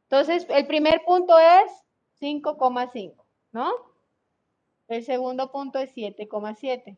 Entonces, 0.09 0.45
el 0.49 0.67
primer 0.67 1.05
punto 1.05 1.39
es 1.39 1.71
5,5, 2.19 3.23
¿no? 3.53 3.71
El 4.89 5.05
segundo 5.05 5.53
punto 5.53 5.79
es 5.79 5.95
7,7. 5.95 6.97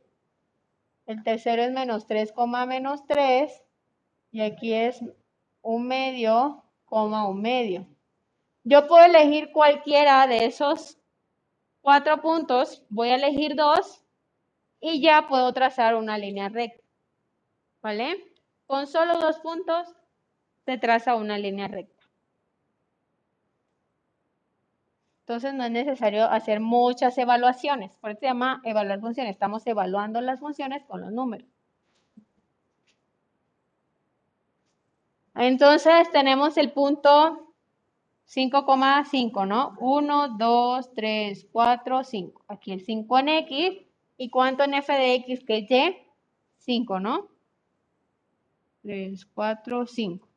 El 1.06 1.24
tercero 1.24 1.62
es 1.62 1.74
menos 1.74 2.08
3, 2.08 2.34
menos 2.68 3.06
3. 3.06 3.52
Y 4.32 4.42
aquí 4.42 4.74
es 4.74 5.00
un 5.62 5.88
medio, 5.88 6.64
coma 6.86 7.28
un 7.28 7.40
medio. 7.40 7.86
Yo 8.64 8.88
puedo 8.88 9.06
elegir 9.06 9.52
cualquiera 9.52 10.26
de 10.26 10.46
esos 10.46 10.98
cuatro 11.82 12.20
puntos. 12.20 12.84
Voy 12.90 13.10
a 13.10 13.16
elegir 13.16 13.56
dos 13.56 14.04
y 14.82 15.02
ya 15.02 15.28
puedo 15.28 15.54
trazar 15.54 15.96
una 15.96 16.18
línea 16.18 16.50
recta. 16.50 16.84
¿Vale? 17.82 18.34
Con 18.66 18.88
solo 18.88 19.20
dos 19.20 19.40
puntos 19.40 19.88
se 20.66 20.78
traza 20.78 21.16
una 21.16 21.38
línea 21.38 21.68
recta. 21.68 22.04
Entonces 25.22 25.54
no 25.54 25.64
es 25.64 25.72
necesario 25.72 26.26
hacer 26.26 26.60
muchas 26.60 27.16
evaluaciones. 27.18 27.92
Por 27.98 28.10
eso 28.10 28.20
se 28.22 28.26
llama 28.26 28.62
evaluar 28.64 29.00
funciones. 29.00 29.34
Estamos 29.34 29.66
evaluando 29.68 30.22
las 30.22 30.40
funciones 30.40 30.84
con 30.86 31.02
los 31.02 31.12
números. 31.12 31.48
Entonces 35.36 36.12
tenemos 36.12 36.58
el 36.58 36.72
punto 36.72 37.54
5,5, 38.28 39.48
¿no? 39.48 39.76
1, 39.80 40.30
2, 40.38 40.94
3, 40.96 41.48
4, 41.52 42.04
5. 42.04 42.46
Aquí 42.48 42.72
el 42.72 42.82
5 42.82 43.20
en 43.20 43.30
X. 43.30 43.89
¿Y 44.22 44.30
cuánto 44.30 44.66
en 44.66 44.74
f 44.74 44.92
de 44.92 45.16
X 45.16 45.46
que 45.46 45.60
es 45.60 45.72
Y? 45.72 45.98
5, 46.58 47.00
¿no? 47.00 47.30
3, 48.82 49.26
4, 49.34 49.88
5. 49.88 50.28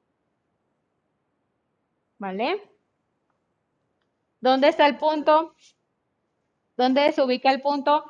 ¿Vale? 2.19 2.63
¿Dónde 4.41 4.69
está 4.69 4.87
el 4.87 4.99
punto? 4.99 5.57
¿Dónde 6.77 7.11
se 7.11 7.23
ubica 7.23 7.51
el 7.51 7.61
punto? 7.61 8.05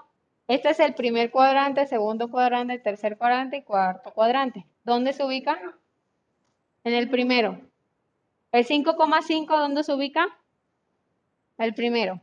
Este 0.46 0.68
es 0.68 0.78
el 0.78 0.94
primer 0.94 1.30
cuadrante, 1.30 1.86
segundo 1.86 2.30
cuadrante, 2.30 2.78
tercer 2.78 3.16
cuadrante 3.16 3.56
y 3.56 3.62
cuarto 3.62 4.12
cuadrante. 4.12 4.66
¿Dónde 4.84 5.14
se 5.14 5.24
ubica? 5.24 5.58
En 6.84 6.92
el 6.92 7.08
primero. 7.08 7.58
¿El 8.52 8.66
5,5 8.66 9.46
dónde 9.46 9.84
se 9.84 9.94
ubica? 9.94 10.26
El 11.56 11.72
primero. 11.72 12.20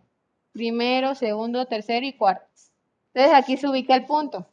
Primero, 0.52 1.16
segundo, 1.16 1.66
tercero 1.66 2.06
y 2.06 2.14
cuarto. 2.14 2.46
Entonces 3.20 3.38
aquí 3.38 3.58
se 3.58 3.68
ubica 3.68 3.96
el 3.96 4.06
punto. 4.06 4.48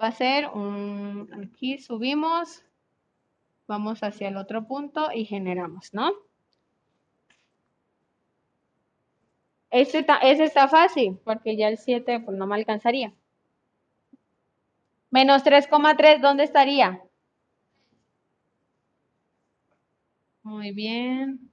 Va 0.00 0.06
a 0.06 0.12
ser 0.12 0.46
un... 0.50 1.28
Aquí 1.42 1.78
subimos, 1.78 2.62
vamos 3.66 4.04
hacia 4.04 4.28
el 4.28 4.36
otro 4.36 4.68
punto 4.68 5.10
y 5.12 5.24
generamos, 5.24 5.92
¿no? 5.92 6.12
Este 9.68 9.98
está, 9.98 10.18
ese 10.18 10.44
está 10.44 10.68
fácil, 10.68 11.18
porque 11.24 11.56
ya 11.56 11.66
el 11.66 11.78
7 11.78 12.20
pues, 12.20 12.38
no 12.38 12.46
me 12.46 12.54
alcanzaría. 12.54 13.12
Menos 15.10 15.42
3,3, 15.42 16.20
¿dónde 16.20 16.44
estaría? 16.44 17.02
Muy 20.44 20.70
bien. 20.70 21.50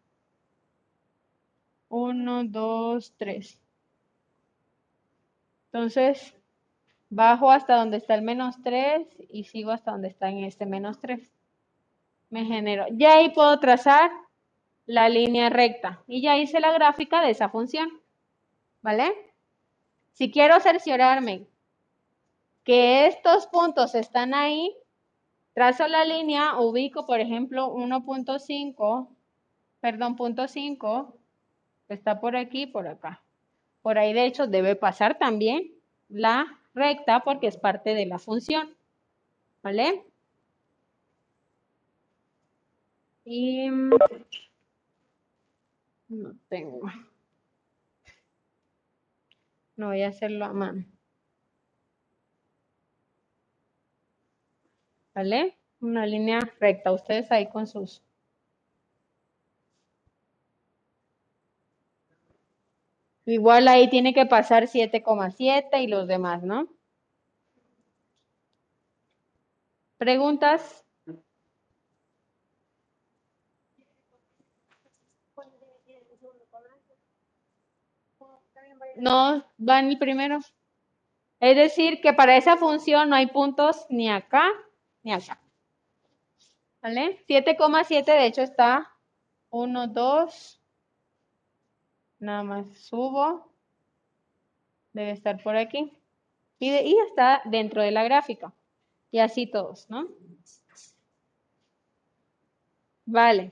1, 1.89 2.43
2, 2.43 3.13
3. 3.17 3.61
Entonces, 5.73 6.35
bajo 7.09 7.49
hasta 7.49 7.75
donde 7.75 7.97
está 7.97 8.15
el 8.15 8.23
menos 8.23 8.61
3 8.61 9.07
y 9.29 9.45
sigo 9.45 9.71
hasta 9.71 9.91
donde 9.91 10.09
está 10.09 10.29
en 10.29 10.43
este 10.43 10.65
menos 10.65 10.99
3. 10.99 11.31
Me 12.29 12.45
genero. 12.45 12.85
Ya 12.91 13.15
ahí 13.15 13.29
puedo 13.29 13.59
trazar 13.59 14.11
la 14.85 15.07
línea 15.07 15.49
recta. 15.49 16.03
Y 16.07 16.21
ya 16.21 16.37
hice 16.37 16.59
la 16.59 16.73
gráfica 16.73 17.21
de 17.21 17.31
esa 17.31 17.49
función. 17.49 17.89
¿Vale? 18.81 19.13
Si 20.13 20.31
quiero 20.31 20.59
cerciorarme 20.59 21.47
que 22.63 23.07
estos 23.07 23.47
puntos 23.47 23.95
están 23.95 24.33
ahí, 24.33 24.75
trazo 25.53 25.87
la 25.87 26.03
línea, 26.03 26.59
ubico, 26.59 27.05
por 27.05 27.19
ejemplo, 27.19 27.73
1.5, 27.73 29.07
perdón, 29.79 30.15
punto 30.15 30.47
5, 30.47 31.17
está 31.89 32.19
por 32.19 32.35
aquí, 32.35 32.67
por 32.67 32.87
acá. 32.87 33.21
Por 33.81 33.97
ahí, 33.97 34.13
de 34.13 34.25
hecho, 34.25 34.47
debe 34.47 34.75
pasar 34.75 35.17
también 35.17 35.71
la 36.09 36.59
recta 36.73 37.21
porque 37.23 37.47
es 37.47 37.57
parte 37.57 37.95
de 37.95 38.05
la 38.05 38.19
función. 38.19 38.75
¿Vale? 39.63 40.03
Y 43.25 43.69
no 46.09 46.35
tengo. 46.49 46.81
No 49.75 49.87
voy 49.87 50.01
a 50.03 50.09
hacerlo 50.09 50.45
a 50.45 50.53
mano. 50.53 50.85
¿Vale? 55.13 55.57
Una 55.79 56.05
línea 56.05 56.39
recta. 56.59 56.91
Ustedes 56.91 57.31
ahí 57.31 57.49
con 57.49 57.67
sus 57.67 58.01
Igual 63.25 63.67
ahí 63.67 63.89
tiene 63.89 64.13
que 64.13 64.25
pasar 64.25 64.67
7,7 64.67 65.81
y 65.83 65.87
los 65.87 66.07
demás, 66.07 66.43
¿no? 66.43 66.67
¿Preguntas? 69.97 70.83
No, 78.95 79.45
van 79.57 79.89
el 79.89 79.97
primero. 79.97 80.39
Es 81.39 81.55
decir, 81.55 82.01
que 82.01 82.13
para 82.13 82.37
esa 82.37 82.57
función 82.57 83.09
no 83.09 83.15
hay 83.15 83.27
puntos 83.27 83.85
ni 83.89 84.09
acá 84.09 84.47
ni 85.03 85.13
acá. 85.13 85.39
¿Vale? 86.81 87.23
7,7 87.27 88.05
de 88.05 88.25
hecho 88.25 88.41
está 88.41 88.91
1, 89.49 89.87
2, 89.87 90.60
Nada 92.21 92.43
más 92.43 92.65
subo. 92.77 93.51
Debe 94.93 95.11
estar 95.11 95.41
por 95.43 95.57
aquí. 95.57 95.91
Y, 96.59 96.71
y 96.71 96.95
está 97.07 97.41
dentro 97.45 97.81
de 97.81 97.91
la 97.91 98.03
gráfica. 98.03 98.53
Y 99.11 99.19
así 99.19 99.47
todos, 99.47 99.89
¿no? 99.89 100.07
Vale. 103.05 103.51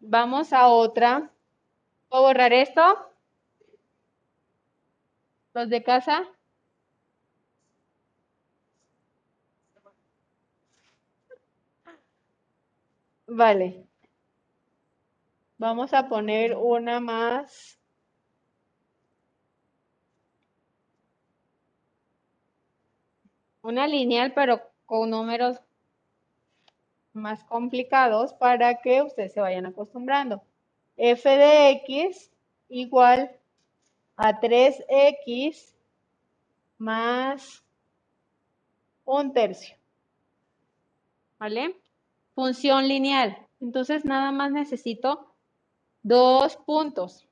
Vamos 0.00 0.52
a 0.52 0.66
otra. 0.66 1.30
¿Puedo 2.08 2.24
borrar 2.24 2.52
esto? 2.52 2.82
¿Los 5.52 5.68
de 5.68 5.82
casa? 5.82 6.26
Vale. 13.28 13.87
Vamos 15.58 15.92
a 15.92 16.08
poner 16.08 16.56
una 16.56 17.00
más. 17.00 17.78
Una 23.62 23.86
lineal, 23.88 24.32
pero 24.34 24.62
con 24.86 25.10
números 25.10 25.60
más 27.12 27.42
complicados 27.44 28.32
para 28.34 28.80
que 28.80 29.02
ustedes 29.02 29.32
se 29.32 29.40
vayan 29.40 29.66
acostumbrando. 29.66 30.42
f 30.96 31.28
de 31.28 31.70
x 31.70 32.30
igual 32.68 33.30
a 34.16 34.40
3x 34.40 35.74
más 36.78 37.64
un 39.04 39.32
tercio. 39.32 39.76
¿Vale? 41.38 41.76
Función 42.34 42.86
lineal. 42.86 43.36
Entonces 43.60 44.04
nada 44.04 44.30
más 44.30 44.52
necesito 44.52 45.27
dos 46.02 46.56
puntos, 46.56 47.28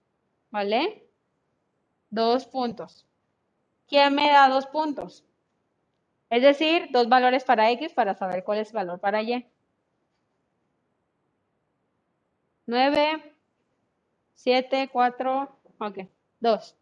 ¿vale? 0.50 1.08
Dos 2.10 2.46
puntos. 2.46 3.06
¿Quién 3.88 4.14
me 4.14 4.28
da 4.30 4.48
dos 4.48 4.66
puntos? 4.66 5.24
Es 6.30 6.42
decir, 6.42 6.88
dos 6.90 7.08
valores 7.08 7.44
para 7.44 7.70
X 7.70 7.92
para 7.92 8.14
saber 8.14 8.42
cuál 8.44 8.58
es 8.58 8.68
el 8.68 8.74
valor 8.74 9.00
para 9.00 9.22
Y. 9.22 9.46
9, 12.66 13.32
7, 14.34 14.88
4, 14.92 15.56
ok, 15.78 15.98
2. 16.40 16.76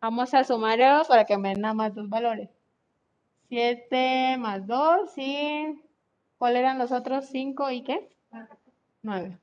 Vamos 0.00 0.34
a 0.34 0.44
sumar 0.44 0.78
para 1.06 1.24
que 1.24 1.38
me 1.38 1.50
den 1.50 1.60
nada 1.60 1.74
más 1.74 1.94
dos 1.94 2.08
valores. 2.08 2.50
7 3.48 4.36
más 4.38 4.66
2 4.66 5.12
y... 5.16 5.80
¿Cuál 6.38 6.56
eran 6.56 6.78
los 6.78 6.92
otros? 6.92 7.26
5 7.26 7.70
y 7.70 7.84
qué? 7.84 8.10
9. 9.02 9.38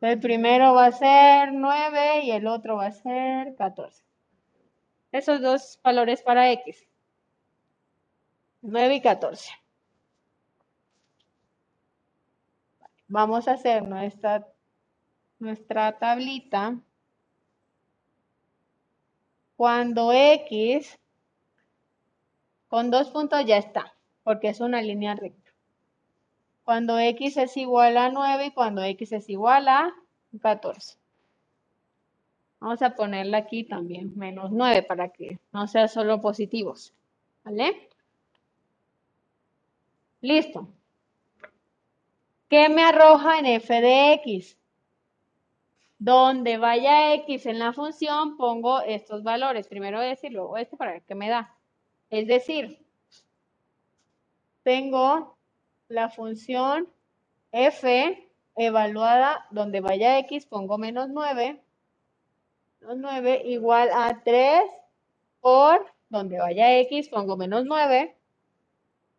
El 0.00 0.18
primero 0.18 0.72
va 0.74 0.86
a 0.86 0.92
ser 0.92 1.52
9 1.52 2.24
y 2.24 2.30
el 2.30 2.46
otro 2.46 2.76
va 2.76 2.86
a 2.86 2.92
ser 2.92 3.54
14. 3.56 4.02
Esos 5.12 5.42
dos 5.42 5.78
valores 5.82 6.22
para 6.22 6.50
X. 6.52 6.88
9 8.62 8.94
y 8.94 9.00
14. 9.02 9.50
Vamos 13.08 13.46
a 13.46 13.52
hacer 13.52 13.82
nuestra, 13.82 14.46
nuestra 15.38 15.98
tablita. 15.98 16.80
Cuando 19.56 20.12
X 20.12 20.98
con 22.68 22.90
dos 22.90 23.10
puntos 23.10 23.44
ya 23.44 23.58
está, 23.58 23.94
porque 24.22 24.48
es 24.48 24.60
una 24.60 24.80
línea 24.80 25.14
recta 25.14 25.49
cuando 26.64 26.98
x 26.98 27.36
es 27.36 27.56
igual 27.56 27.96
a 27.96 28.10
9 28.10 28.46
y 28.46 28.50
cuando 28.52 28.82
x 28.82 29.12
es 29.12 29.28
igual 29.28 29.68
a 29.68 29.92
14. 30.40 30.96
Vamos 32.60 32.82
a 32.82 32.94
ponerle 32.94 33.36
aquí 33.36 33.64
también 33.64 34.16
menos 34.16 34.50
9 34.52 34.82
para 34.82 35.08
que 35.08 35.38
no 35.52 35.66
sea 35.66 35.88
solo 35.88 36.20
positivos. 36.20 36.92
¿Vale? 37.42 37.88
Listo. 40.20 40.68
¿Qué 42.50 42.68
me 42.68 42.82
arroja 42.82 43.38
en 43.38 43.46
f 43.46 43.80
de 43.80 44.12
x? 44.14 44.58
Donde 45.98 46.58
vaya 46.58 47.14
x 47.14 47.46
en 47.46 47.58
la 47.58 47.72
función, 47.72 48.36
pongo 48.36 48.80
estos 48.82 49.22
valores. 49.22 49.68
Primero 49.68 50.02
este 50.02 50.26
y 50.26 50.30
luego 50.30 50.58
este 50.58 50.76
para 50.76 50.92
ver 50.92 51.02
qué 51.02 51.14
me 51.14 51.28
da. 51.28 51.56
Es 52.10 52.26
decir, 52.26 52.84
tengo 54.62 55.38
la 55.90 56.08
función 56.08 56.88
f 57.52 58.30
evaluada 58.56 59.46
donde 59.50 59.80
vaya 59.80 60.18
x, 60.20 60.46
pongo 60.46 60.78
menos 60.78 61.08
9, 61.08 61.60
menos 62.80 62.96
9 62.98 63.42
igual 63.46 63.90
a 63.92 64.22
3 64.22 64.62
por 65.40 65.84
donde 66.08 66.38
vaya 66.38 66.78
x, 66.80 67.08
pongo 67.08 67.36
menos 67.36 67.64
9, 67.64 68.14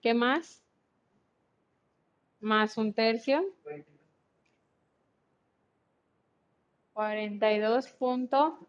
¿Qué 0.00 0.14
más? 0.14 0.62
Más 2.40 2.76
un 2.78 2.92
tercio. 2.94 3.42
42 6.92 7.88
punto. 7.88 8.68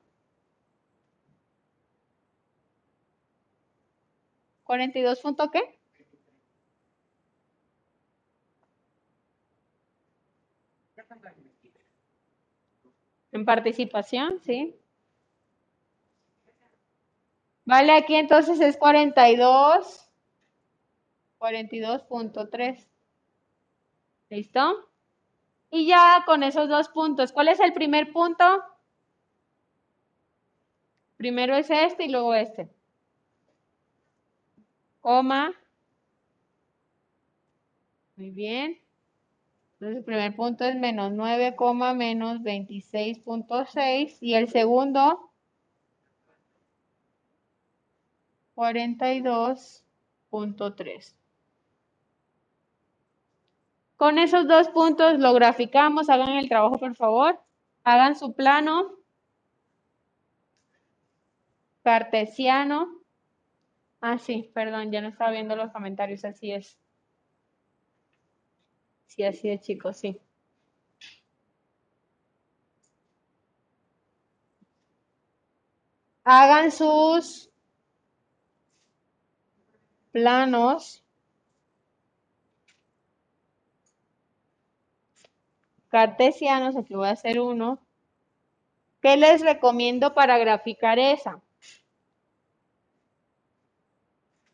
42 4.63 5.19
punto 5.21 5.51
qué? 5.51 5.74
En 13.31 13.45
participación, 13.45 14.39
sí. 14.39 14.75
Vale, 17.65 17.91
aquí 17.91 18.15
entonces 18.15 18.61
es 18.61 18.77
42. 18.77 20.09
42.3. 21.39 22.87
¿Listo? 24.29 24.89
Y 25.71 25.87
ya 25.87 26.23
con 26.25 26.43
esos 26.43 26.69
dos 26.69 26.89
puntos, 26.89 27.31
¿cuál 27.31 27.49
es 27.49 27.59
el 27.59 27.73
primer 27.73 28.13
punto? 28.13 28.45
Primero 31.17 31.55
es 31.55 31.69
este 31.69 32.05
y 32.05 32.09
luego 32.09 32.33
este. 32.33 32.69
Coma. 35.01 35.53
Muy 38.15 38.29
bien. 38.31 38.84
Entonces 39.85 39.99
el 39.99 40.05
primer 40.05 40.35
punto 40.35 40.65
es 40.65 40.75
menos 40.75 41.11
9, 41.11 41.55
menos 41.93 42.41
26.6 42.41 44.17
y 44.19 44.33
el 44.33 44.49
segundo 44.49 45.29
42.3. 48.55 51.15
Con 53.95 54.17
esos 54.17 54.47
dos 54.47 54.69
puntos 54.69 55.19
lo 55.19 55.33
graficamos, 55.33 56.09
hagan 56.09 56.29
el 56.29 56.49
trabajo 56.49 56.79
por 56.79 56.95
favor, 56.95 57.39
hagan 57.83 58.15
su 58.15 58.33
plano 58.33 58.95
cartesiano. 61.83 62.89
Ah, 64.01 64.17
sí, 64.17 64.49
perdón, 64.51 64.91
ya 64.91 65.01
no 65.01 65.09
estaba 65.09 65.29
viendo 65.29 65.55
los 65.55 65.71
comentarios, 65.71 66.25
así 66.25 66.51
es. 66.51 66.79
Sí, 69.15 69.23
así 69.23 69.49
es, 69.49 69.61
chicos, 69.61 69.97
sí. 69.97 70.19
Hagan 76.23 76.71
sus 76.71 77.49
planos 80.11 81.03
cartesianos, 85.95 86.75
aquí 86.75 86.93
voy 86.93 87.07
a 87.07 87.11
hacer 87.11 87.39
uno. 87.39 87.79
¿Qué 89.01 89.15
les 89.15 89.39
recomiendo 89.41 90.13
para 90.13 90.37
graficar 90.37 90.99
esa? 90.99 91.41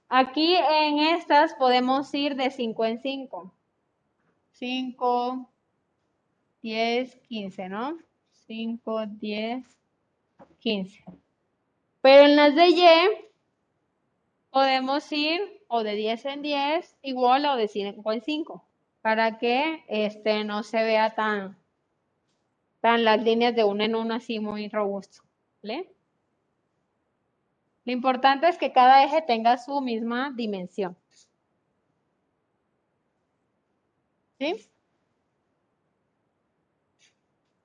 Aquí 0.08 0.56
en 0.56 1.00
estas 1.00 1.56
podemos 1.56 2.14
ir 2.14 2.36
de 2.36 2.52
5 2.52 2.86
en 2.86 3.02
5. 3.02 3.52
5, 4.62 5.50
10, 6.62 7.16
15, 7.28 7.68
¿no? 7.70 7.98
5, 8.46 9.08
10, 9.08 9.66
15. 10.60 11.04
Pero 12.02 12.26
en 12.26 12.36
las 12.36 12.54
de 12.54 12.68
Y 12.68 12.76
podemos 14.52 15.12
ir 15.12 15.42
o 15.68 15.82
de 15.82 15.96
10 15.96 16.26
en 16.26 16.42
10 16.44 16.96
igual 17.02 17.48
o 17.48 17.56
de 17.56 17.68
5 17.68 18.12
en 18.12 18.22
5 18.22 18.64
para 19.02 19.40
que 19.40 19.84
este 19.88 20.44
no 20.44 20.62
se 20.62 20.84
vea 20.84 21.16
tan, 21.16 21.58
las 22.84 23.24
líneas 23.24 23.56
de 23.56 23.64
uno 23.64 23.84
en 23.84 23.96
uno 23.96 24.14
así 24.14 24.40
muy 24.40 24.70
robusto. 24.70 25.24
Lo 25.64 25.74
importante 27.86 28.48
es 28.48 28.60
que 28.60 28.72
cada 28.72 29.04
eje 29.04 29.24
tenga 29.24 29.58
su 29.58 29.82
misma 29.82 30.32
dimensión. 30.36 30.96
¿Sí? 34.42 34.56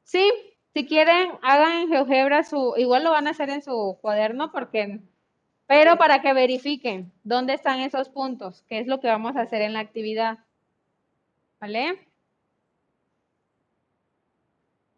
Sí, 0.05 0.31
si 0.75 0.87
quieren, 0.87 1.31
hagan 1.41 1.73
en 1.73 1.89
GeoGebra 1.89 2.45
su, 2.45 2.75
igual 2.77 3.03
lo 3.03 3.13
van 3.13 3.27
a 3.27 3.31
hacer 3.31 3.49
en 3.49 3.63
su 3.63 3.97
cuaderno 4.03 4.53
porque, 4.53 5.01
pero 5.67 5.97
para 5.97 6.21
que 6.21 6.35
verifiquen 6.35 7.11
dónde 7.25 7.55
están 7.55 7.81
esos 7.81 8.11
puntos, 8.11 8.63
qué 8.69 8.81
es 8.81 8.87
lo 8.89 9.01
que 9.01 9.09
vamos 9.09 9.37
a 9.37 9.41
hacer 9.41 9.63
en 9.63 9.73
la 9.73 9.81
actividad. 9.81 10.41
¿Vale? 11.61 12.07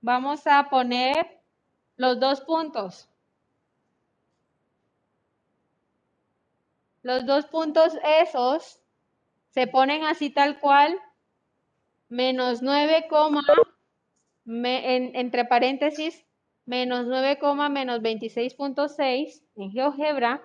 Vamos 0.01 0.49
a 0.49 0.69
poner 0.71 1.41
los 1.97 2.19
dos 2.19 2.41
puntos. 2.41 3.09
Los 7.03 7.25
dos 7.25 7.47
puntos 7.47 7.97
esos 8.03 8.81
se 9.51 9.69
ponen 9.69 10.03
así 10.05 10.31
tal 10.31 10.59
cual, 10.59 11.01
menos 12.09 12.63
9, 12.63 13.07
me, 14.45 14.97
entre 15.19 15.45
paréntesis, 15.45 16.25
menos 16.65 17.07
9, 17.07 17.39
menos 17.71 18.01
26.6 18.01 19.43
en 19.57 19.71
GeoGebra. 19.73 20.43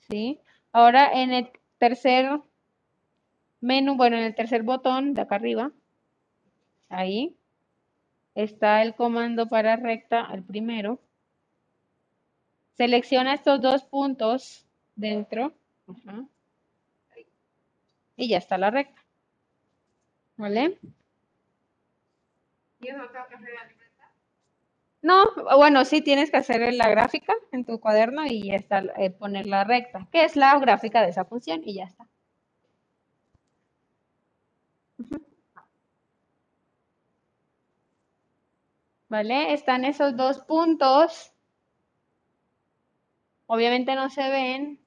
Sí. 0.08 0.38
Ahora 0.72 1.12
en 1.12 1.32
el 1.32 1.50
tercer 1.78 2.40
menú, 3.60 3.96
bueno, 3.96 4.16
en 4.16 4.24
el 4.24 4.34
tercer 4.34 4.62
botón 4.62 5.14
de 5.14 5.22
acá 5.22 5.36
arriba, 5.36 5.72
ahí, 6.88 7.36
está 8.34 8.82
el 8.82 8.94
comando 8.94 9.48
para 9.48 9.76
recta, 9.76 10.28
el 10.32 10.42
primero. 10.42 11.00
Selecciona 12.76 13.34
estos 13.34 13.60
dos 13.60 13.84
puntos 13.84 14.66
dentro. 14.96 15.52
Y 18.16 18.28
ya 18.28 18.38
está 18.38 18.58
la 18.58 18.70
recta. 18.70 19.02
¿Vale? 20.36 20.78
No, 25.02 25.24
bueno, 25.56 25.84
sí 25.84 26.00
tienes 26.00 26.30
que 26.30 26.38
hacer 26.38 26.72
la 26.74 26.88
gráfica 26.88 27.34
en 27.50 27.64
tu 27.64 27.78
cuaderno 27.80 28.24
y 28.26 28.54
está, 28.54 28.84
eh, 28.96 29.10
poner 29.10 29.46
la 29.46 29.64
recta, 29.64 30.08
que 30.12 30.24
es 30.24 30.36
la 30.36 30.58
gráfica 30.60 31.02
de 31.02 31.08
esa 31.10 31.24
función 31.24 31.60
y 31.64 31.74
ya 31.74 31.84
está. 31.84 32.06
¿Vale? 39.08 39.52
Están 39.52 39.84
esos 39.84 40.16
dos 40.16 40.38
puntos. 40.40 41.32
Obviamente 43.46 43.94
no 43.94 44.08
se 44.10 44.28
ven. 44.28 44.80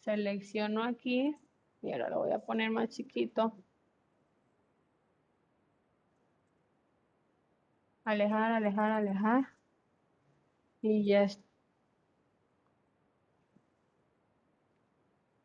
Selecciono 0.00 0.84
aquí 0.84 1.36
y 1.82 1.92
ahora 1.92 2.08
lo 2.08 2.20
voy 2.20 2.32
a 2.32 2.38
poner 2.38 2.70
más 2.70 2.88
chiquito. 2.88 3.52
Alejar, 8.06 8.52
alejar, 8.52 8.92
alejar. 8.92 9.48
Y 10.80 11.04
ya 11.04 11.24
está. 11.24 11.42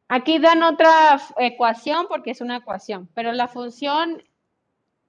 Aquí 0.07 0.37
dan 0.37 0.61
otra 0.61 1.19
ecuación 1.37 2.05
porque 2.07 2.29
es 2.31 2.41
una 2.41 2.57
ecuación, 2.57 3.09
pero 3.15 3.31
la 3.31 3.47
función 3.47 4.23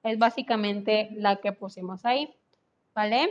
es 0.03 0.19
básicamente 0.19 1.11
la 1.13 1.43
que 1.43 1.53
pusimos 1.53 2.07
ahí, 2.07 2.35
¿vale? 2.95 3.31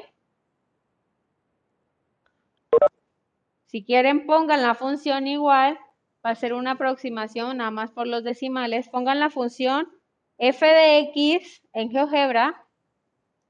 Si 3.66 3.84
quieren, 3.84 4.28
pongan 4.28 4.62
la 4.62 4.76
función 4.76 5.26
igual, 5.26 5.80
va 6.24 6.30
a 6.30 6.36
ser 6.36 6.54
una 6.54 6.72
aproximación 6.72 7.58
nada 7.58 7.72
más 7.72 7.90
por 7.90 8.06
los 8.06 8.24
decimales. 8.24 8.88
Pongan 8.88 9.20
la 9.20 9.32
función 9.32 9.90
f 10.38 10.64
de 10.64 11.00
x 11.00 11.64
en 11.74 11.90
GeoGebra, 11.90 12.61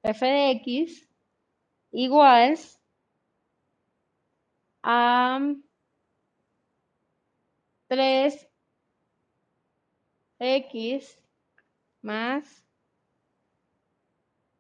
f 0.04 0.26
de 0.26 0.52
x 0.52 1.08
igual 1.92 2.58
a 4.84 5.40
3x 7.88 8.48
más 12.02 12.66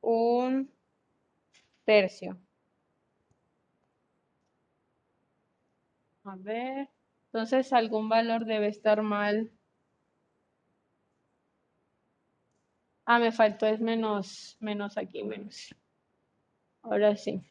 un 0.01 0.69
tercio. 1.85 2.37
A 6.23 6.35
ver, 6.35 6.89
entonces 7.25 7.71
algún 7.73 8.09
valor 8.09 8.45
debe 8.45 8.67
estar 8.69 9.03
mal. 9.03 9.51
Ah, 13.11 13.19
me 13.19 13.33
faltó, 13.33 13.65
es 13.67 13.81
menos, 13.81 14.55
menos 14.61 14.97
aquí, 14.97 15.21
menos. 15.23 15.75
Ahora 16.81 17.17
sí. 17.17 17.41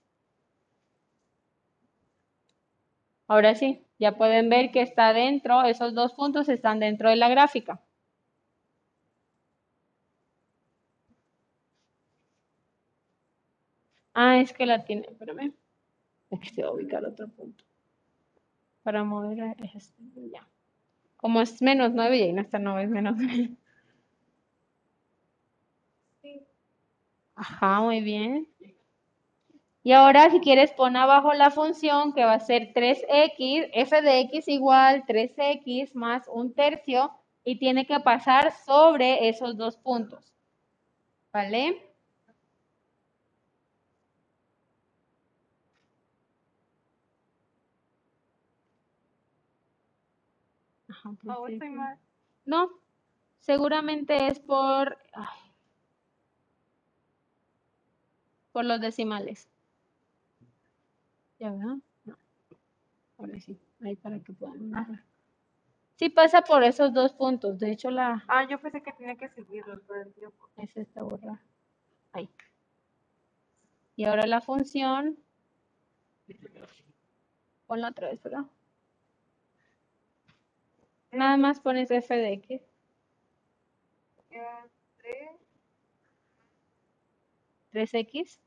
Ahora 3.26 3.54
sí, 3.54 3.84
ya 3.98 4.16
pueden 4.16 4.48
ver 4.48 4.70
que 4.70 4.80
está 4.82 5.12
dentro, 5.12 5.62
esos 5.64 5.94
dos 5.94 6.14
puntos 6.14 6.48
están 6.48 6.80
dentro 6.80 7.10
de 7.10 7.16
la 7.16 7.28
gráfica. 7.28 7.80
Ah, 14.14 14.38
es 14.40 14.52
que 14.52 14.66
la 14.66 14.84
tiene, 14.84 15.06
espérame. 15.10 15.52
Es 16.30 16.40
que 16.40 16.48
se 16.50 16.62
va 16.62 16.68
a 16.70 16.72
ubicar 16.72 17.04
otro 17.04 17.28
punto. 17.28 17.64
Para 18.82 19.04
mover 19.04 19.56
este, 19.74 20.02
ya. 20.32 20.46
Como 21.18 21.42
es 21.42 21.60
menos 21.62 21.92
9 21.92 22.16
y 22.18 22.22
ahí 22.22 22.32
no 22.32 22.42
está 22.42 22.58
9, 22.58 22.84
es 22.84 22.90
menos 22.90 23.16
9. 23.18 23.59
Ajá, 27.40 27.80
muy 27.80 28.02
bien. 28.02 28.46
Y 29.82 29.92
ahora 29.92 30.30
si 30.30 30.40
quieres 30.40 30.72
pon 30.72 30.94
abajo 30.94 31.32
la 31.32 31.50
función 31.50 32.12
que 32.12 32.22
va 32.22 32.34
a 32.34 32.40
ser 32.40 32.74
3x, 32.74 33.70
f 33.72 34.02
de 34.02 34.20
x 34.20 34.46
igual 34.48 35.04
3x 35.06 35.94
más 35.94 36.28
un 36.28 36.52
tercio 36.52 37.10
y 37.42 37.58
tiene 37.58 37.86
que 37.86 37.98
pasar 38.00 38.52
sobre 38.52 39.30
esos 39.30 39.56
dos 39.56 39.78
puntos. 39.78 40.34
¿Vale? 41.32 41.82
Ajá, 50.90 51.10
estoy 51.22 51.58
3x. 51.58 51.70
mal. 51.74 51.98
No, 52.44 52.68
seguramente 53.38 54.26
es 54.26 54.38
por, 54.40 54.98
ay, 55.14 55.49
por 58.52 58.64
los 58.64 58.80
decimales. 58.80 59.48
¿Ya 61.38 61.50
verdad? 61.50 61.76
No. 62.04 62.16
Ahora 63.18 63.40
sí, 63.40 63.58
ahí 63.82 63.96
para 63.96 64.20
que 64.20 64.32
puedan 64.32 64.70
ver. 64.70 65.02
Sí 65.96 66.08
pasa 66.08 66.42
por 66.42 66.62
esos 66.64 66.92
dos 66.92 67.12
puntos. 67.12 67.58
De 67.58 67.70
hecho, 67.70 67.90
la 67.90 68.24
Ah, 68.28 68.46
yo 68.48 68.58
pensé 68.60 68.82
que 68.82 68.92
tenía 68.92 69.16
que 69.16 69.28
seguirlo 69.28 69.78
todo 69.80 69.96
el 70.00 70.12
tiempo. 70.14 70.48
es 70.56 70.76
esta 70.76 71.02
borra. 71.02 71.40
Ahí. 72.12 72.28
Y 73.96 74.04
ahora 74.04 74.26
la 74.26 74.40
función. 74.40 75.18
Ponla 77.66 77.88
otra 77.88 78.08
vez, 78.08 78.22
¿verdad? 78.22 78.44
Nada 81.12 81.36
más 81.36 81.60
pones 81.60 81.90
f 81.90 82.16
de 82.16 82.32
x 82.34 82.62
tres. 84.98 85.30
3x. 87.72 88.40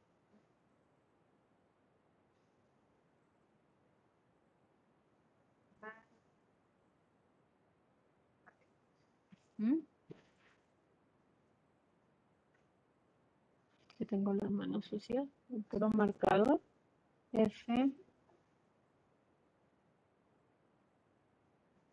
¿Mm? 9.58 9.80
Que 13.98 14.06
tengo 14.06 14.34
las 14.34 14.52
manos 14.52 14.86
sucias, 14.86 15.28
un 15.50 15.64
puro 15.64 15.90
marcador. 15.90 16.60
F. 17.32 17.92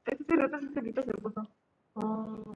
Este 0.06 0.36
rato 0.36 0.58
se 0.60 1.12
puso. 1.14 1.48
Ah, 1.94 2.54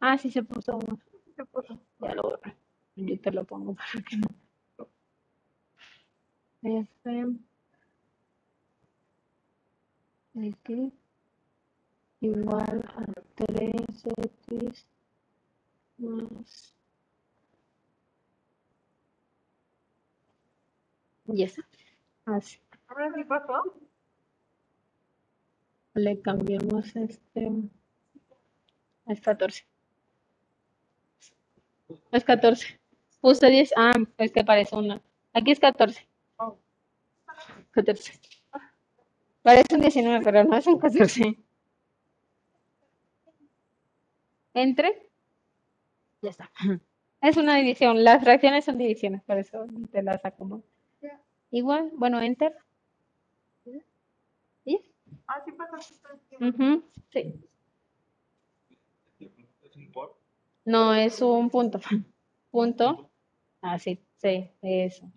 ah, 0.00 0.18
sí 0.18 0.30
se 0.30 0.42
puso 0.42 0.76
uno. 0.76 0.98
Se 1.36 1.44
puso. 1.44 1.78
Ya 2.00 2.14
lo 2.14 2.22
borré. 2.22 2.56
Yo 2.98 3.20
te 3.20 3.30
lo 3.30 3.44
pongo 3.44 3.74
para 3.74 4.02
que 4.02 4.16
no. 4.16 4.26
X 10.34 10.92
igual 12.20 12.84
a 12.96 13.04
3x 13.36 14.84
más. 15.98 16.74
Y 21.26 21.42
está. 21.44 21.62
Así. 22.24 22.58
Ahora 22.88 23.12
sí 23.14 23.22
pasó. 23.24 23.62
Le 25.94 26.20
cambiamos 26.20 26.96
este. 26.96 27.52
Es 29.06 29.20
14. 29.20 29.64
Es 32.10 32.24
14. 32.24 32.87
Puse 33.20 33.46
10. 33.50 33.72
Ah, 33.76 33.92
es 34.18 34.32
que 34.32 34.44
parece 34.44 34.76
una. 34.76 35.00
Aquí 35.32 35.52
es 35.52 35.60
14. 35.60 36.06
Oh. 36.38 36.56
14. 37.72 38.12
Parece 39.42 39.74
un 39.74 39.80
19, 39.80 40.24
pero 40.24 40.44
no 40.44 40.56
es 40.56 40.66
un 40.66 40.78
14. 40.78 41.38
Entre. 44.54 45.08
Ya 46.22 46.30
está. 46.30 46.50
Es 47.20 47.36
una 47.36 47.56
división. 47.56 48.04
Las 48.04 48.22
fracciones 48.22 48.64
son 48.64 48.78
divisiones, 48.78 49.22
por 49.24 49.38
eso 49.38 49.66
te 49.90 50.02
las 50.02 50.24
acomodo. 50.24 50.62
Igual, 51.50 51.90
bueno, 51.94 52.20
enter. 52.20 52.54
¿Y? 54.64 54.80
Ah, 55.26 55.42
sí 55.44 55.52
pasó. 55.52 55.94
todo 56.02 56.12
el 56.12 56.20
tiempo. 56.28 56.64
Ujú, 56.64 56.84
sí. 57.10 57.34
No, 60.64 60.94
es 60.94 61.20
un 61.20 61.50
punto. 61.50 61.80
Punto. 62.58 63.08
Ah, 63.62 63.78
sí, 63.78 64.02
sí, 64.16 64.50
eso. 64.62 65.08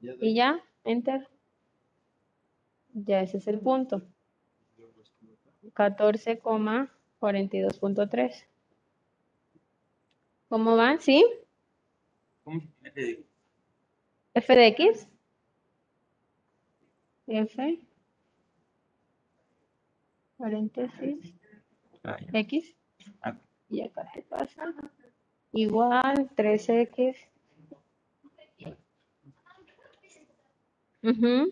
Y 0.00 0.36
ya, 0.36 0.62
enter. 0.84 1.28
Ya 2.92 3.22
ese 3.22 3.38
es 3.38 3.48
el 3.48 3.58
punto. 3.58 4.02
14,42.3. 5.74 8.46
¿Cómo 10.48 10.76
van? 10.76 11.00
¿Sí? 11.00 11.26
F 14.34 14.54
de 14.54 14.66
X. 14.68 15.08
F. 17.26 17.80
Paréntesis. 20.36 21.34
X. 22.32 22.76
Y 23.68 23.80
acá 23.80 24.08
se 24.14 24.22
pasa. 24.22 24.72
Igual 25.52 26.30
3X. 26.36 27.16
Ujú. 31.02 31.50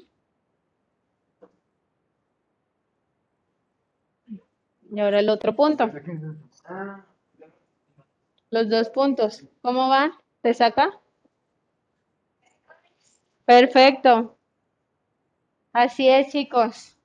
Y 4.90 5.00
ahora 5.00 5.20
el 5.20 5.28
otro 5.28 5.54
punto. 5.54 5.90
Los 8.50 8.68
dos 8.68 8.88
puntos. 8.90 9.44
¿Cómo 9.62 9.88
van? 9.88 10.12
¿Se 10.42 10.54
saca? 10.54 10.98
Perfecto. 13.44 14.36
Así 15.72 16.08
es, 16.08 16.30
chicos. 16.32 16.96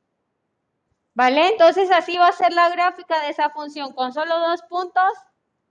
¿Vale? 1.13 1.49
Entonces 1.49 1.91
así 1.91 2.17
va 2.17 2.27
a 2.27 2.31
ser 2.31 2.53
la 2.53 2.69
gráfica 2.69 3.21
de 3.21 3.29
esa 3.29 3.49
función. 3.49 3.93
Con 3.93 4.13
solo 4.13 4.39
dos 4.39 4.61
puntos 4.63 5.11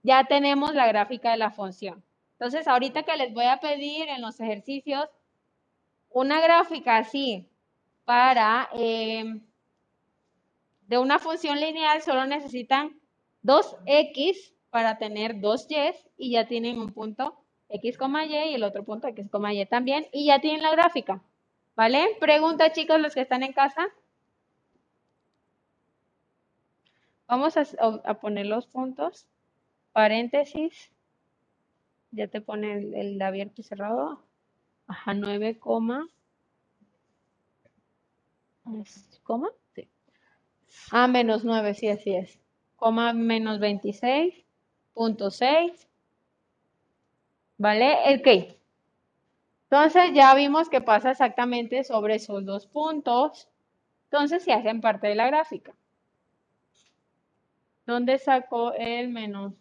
ya 0.03 0.24
tenemos 0.24 0.74
la 0.74 0.86
gráfica 0.86 1.30
de 1.30 1.36
la 1.38 1.50
función. 1.50 2.03
Entonces 2.32 2.66
ahorita 2.66 3.05
que 3.05 3.16
les 3.16 3.32
voy 3.32 3.44
a 3.44 3.59
pedir 3.59 4.09
en 4.09 4.20
los 4.20 4.40
ejercicios 4.40 5.09
una 6.11 6.40
gráfica 6.40 6.98
así 6.98 7.48
para 8.05 8.68
eh, 8.74 9.40
de 10.88 10.98
una 10.98 11.18
función 11.18 11.61
lineal 11.61 12.03
solo 12.03 12.26
necesitan 12.26 13.00
dos 13.42 13.76
x 13.86 14.53
para 14.70 14.98
tener 14.98 15.40
dos 15.40 15.66
y 15.68 15.76
y 16.16 16.32
ya 16.32 16.46
tienen 16.46 16.80
un 16.80 16.92
punto 16.92 17.38
x, 17.68 17.96
y 18.00 18.34
y 18.34 18.55
el 18.55 18.64
otro 18.64 18.84
punto 18.84 19.09
x, 19.09 19.26
y 19.53 19.66
también 19.66 20.07
y 20.12 20.26
ya 20.26 20.40
tienen 20.40 20.62
la 20.62 20.72
gráfica. 20.72 21.22
¿Vale? 21.74 22.16
Pregunta 22.20 22.72
chicos 22.72 23.00
los 23.00 23.14
que 23.14 23.22
están 23.22 23.42
en 23.42 23.53
casa. 23.53 23.86
Vamos 27.26 27.55
a 27.57 28.14
poner 28.20 28.44
los 28.46 28.66
puntos. 28.66 29.26
Paréntesis. 29.93 30.90
Ya 32.12 32.28
te 32.28 32.40
pone 32.40 32.74
el, 32.74 32.95
el 32.95 33.22
abierto 33.22 33.61
y 33.61 33.64
cerrado. 33.64 34.22
Ajá, 34.86 35.14
9, 35.14 35.59
coma. 35.59 36.07
¿Coma? 39.22 39.51
Sí. 39.74 39.88
Ah, 40.90 41.09
menos 41.09 41.45
9, 41.45 41.74
sí, 41.74 41.88
así 41.88 42.14
es. 42.14 42.38
Coma 42.76 43.12
menos 43.12 43.59
26, 43.61 44.34
punto 44.95 45.30
6. 45.30 45.88
¿Vale? 47.57 47.97
Ok. 48.14 48.57
Entonces 49.70 50.12
ya 50.14 50.32
vimos 50.36 50.68
que 50.68 50.80
pasa 50.80 51.11
exactamente 51.11 51.82
sobre 51.82 52.14
esos 52.14 52.45
dos 52.45 52.68
puntos. 52.68 53.49
Entonces 54.05 54.45
se 54.45 54.53
hacen 54.53 54.80
parte 54.80 55.09
de 55.09 55.16
la 55.16 55.26
gráfica. 55.26 55.74
¿Dónde 57.86 58.18
sacó 58.18 58.72
el 58.72 59.09
menos? 59.11 59.53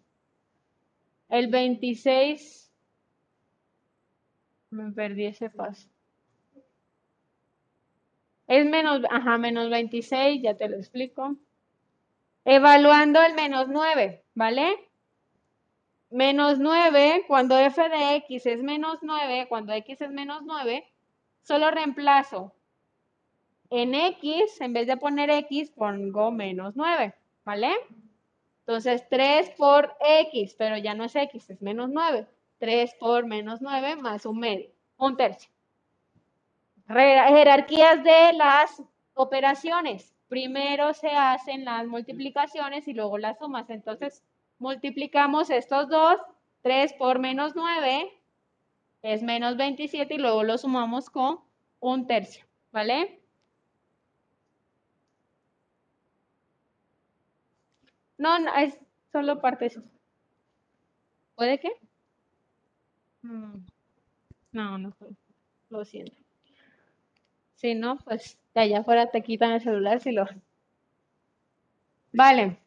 El 1.31 1.47
26. 1.47 2.69
Me 4.69 4.91
perdí 4.91 5.25
ese 5.25 5.49
paso. 5.49 5.87
Es 8.47 8.65
menos, 8.65 9.01
ajá, 9.09 9.37
menos 9.37 9.69
26, 9.69 10.41
ya 10.43 10.57
te 10.57 10.67
lo 10.67 10.75
explico. 10.75 11.37
Evaluando 12.43 13.23
el 13.23 13.33
menos 13.33 13.69
9, 13.69 14.25
¿vale? 14.35 14.89
Menos 16.09 16.59
9, 16.59 17.23
cuando 17.29 17.57
f 17.57 17.81
de 17.81 18.15
x 18.17 18.45
es 18.45 18.61
menos 18.61 18.97
9, 19.01 19.45
cuando 19.47 19.71
x 19.71 20.01
es 20.01 20.11
menos 20.11 20.41
9, 20.43 20.85
solo 21.43 21.71
reemplazo 21.71 22.53
en 23.69 23.95
x, 23.95 24.59
en 24.59 24.73
vez 24.73 24.85
de 24.87 24.97
poner 24.97 25.29
x, 25.29 25.71
pongo 25.71 26.29
menos 26.31 26.75
9, 26.75 27.15
¿vale? 27.45 27.73
Entonces 28.71 29.05
3 29.09 29.49
por 29.57 29.97
x, 29.99 30.55
pero 30.57 30.77
ya 30.77 30.93
no 30.93 31.03
es 31.03 31.13
x, 31.13 31.49
es 31.49 31.61
menos 31.61 31.89
9. 31.89 32.25
3 32.57 32.95
por 33.01 33.25
menos 33.25 33.59
9 33.59 33.97
más 33.97 34.25
un 34.25 34.39
medio, 34.39 34.69
un 34.95 35.17
tercio. 35.17 35.51
Jerarquías 36.87 38.01
de 38.01 38.31
las 38.31 38.81
operaciones. 39.13 40.15
Primero 40.29 40.93
se 40.93 41.09
hacen 41.09 41.65
las 41.65 41.85
multiplicaciones 41.85 42.87
y 42.87 42.93
luego 42.93 43.17
las 43.17 43.39
sumas. 43.39 43.69
Entonces, 43.69 44.23
multiplicamos 44.57 45.49
estos 45.49 45.89
dos. 45.89 46.21
3 46.61 46.93
por 46.93 47.19
menos 47.19 47.57
9 47.57 48.09
es 49.01 49.21
menos 49.21 49.57
27 49.57 50.13
y 50.13 50.17
luego 50.17 50.43
lo 50.43 50.57
sumamos 50.57 51.09
con 51.09 51.41
un 51.81 52.07
tercio. 52.07 52.45
¿Vale? 52.71 53.20
No, 58.21 58.39
no, 58.39 58.53
es 58.55 58.79
solo 59.11 59.41
parte 59.41 59.65
eso. 59.65 59.81
¿Puede 61.35 61.59
qué? 61.59 61.69
Mm, 63.23 63.65
no, 64.53 64.77
no, 64.77 64.93
lo 65.69 65.85
siento. 65.85 66.17
Si 67.55 67.75
no, 67.75 67.95
pues 67.99 68.37
de 68.53 68.59
allá 68.59 68.79
afuera 68.79 69.09
te 69.09 69.21
quitan 69.23 69.53
el 69.53 69.61
celular 69.61 70.01
si 70.01 70.11
lo... 70.11 70.25
Vale. 72.13 72.57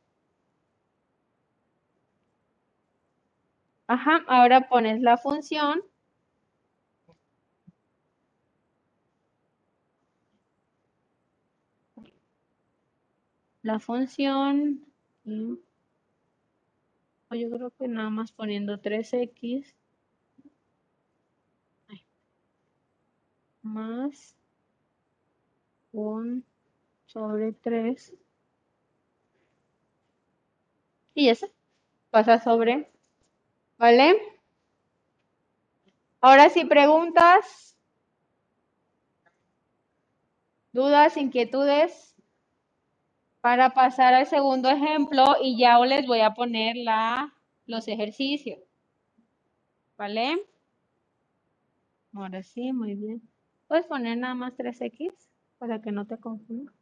Ajá, 3.87 4.23
ahora 4.27 4.69
pones 4.69 5.01
la 5.01 5.17
función. 5.17 5.81
La 13.63 13.81
función... 13.81 14.87
Yo 15.25 15.57
creo 17.31 17.71
que 17.71 17.89
nada 17.89 18.11
más 18.11 18.31
poniendo 18.31 18.79
3x 18.79 19.75
más 23.63 24.37
1 25.93 26.43
sobre 27.07 27.53
3 27.53 28.13
y 31.15 31.29
eso 31.29 31.47
pasa 32.11 32.39
sobre, 32.41 32.91
¿vale? 33.79 34.21
Ahora 36.21 36.51
si 36.51 36.65
preguntas, 36.65 37.77
dudas, 40.73 41.17
inquietudes, 41.17 42.14
para 43.45 43.75
pasar 43.75 44.15
al 44.15 44.27
segundo 44.27 44.71
ejemplo 44.71 45.37
y 45.43 45.59
ya 45.59 45.79
les 45.81 46.07
voy 46.07 46.21
a 46.21 46.33
poner 46.33 46.77
la, 46.77 47.35
los 47.67 47.87
ejercicios, 47.89 48.59
¿vale? 49.99 50.47
Ahora 52.15 52.43
sí, 52.43 52.73
muy 52.73 52.95
bien. 52.95 53.21
Puedes 53.69 53.85
poner 53.85 54.17
nada 54.17 54.35
más 54.35 54.55
3x 54.57 55.13
para 55.59 55.83
que 55.83 55.93
no 55.93 56.07
te 56.07 56.17
confunda. 56.17 56.73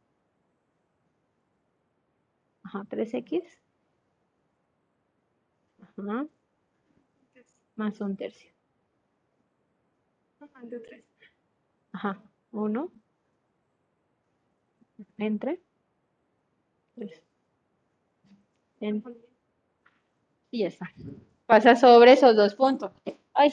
Ajá, 2.63 2.85
3x. 2.89 3.43
Ajá. 5.81 6.27
Más 7.75 7.99
un 7.99 8.15
tercio. 8.15 8.53
Ajá, 11.91 12.21
1. 12.53 12.89
Entre. 15.17 15.61
3. 16.95 17.23
Entre. 18.79 19.13
Y 20.51 20.59
ya 20.59 20.67
está. 20.67 20.91
Pasa 21.45 21.75
sobre 21.75 22.13
esos 22.13 22.35
dos 22.35 22.55
puntos. 22.55 22.91
Ay. 23.33 23.51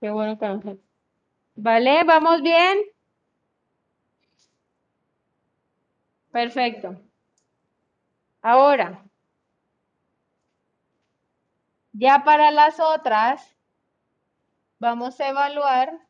Qué 0.00 0.10
bueno 0.10 0.38
que 0.38 0.78
¿Vale? 1.56 2.04
¿Vamos 2.04 2.42
bien? 2.42 2.78
Perfecto. 6.30 6.96
Ahora, 8.42 9.04
ya 11.92 12.22
para 12.24 12.50
las 12.50 12.80
otras, 12.80 13.56
vamos 14.78 15.20
a 15.20 15.28
evaluar 15.28 16.09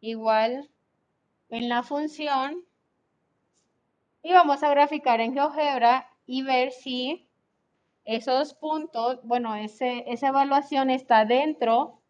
igual 0.00 0.70
en 1.50 1.68
la 1.68 1.82
función 1.82 2.64
y 4.22 4.32
vamos 4.32 4.62
a 4.62 4.70
graficar 4.70 5.20
en 5.20 5.34
GeoGebra 5.34 6.10
y 6.26 6.42
ver 6.42 6.72
si 6.72 7.26
esos 8.04 8.54
puntos, 8.54 9.20
bueno, 9.22 9.54
ese, 9.54 10.04
esa 10.06 10.28
evaluación 10.28 10.90
está 10.90 11.24
dentro 11.24 12.00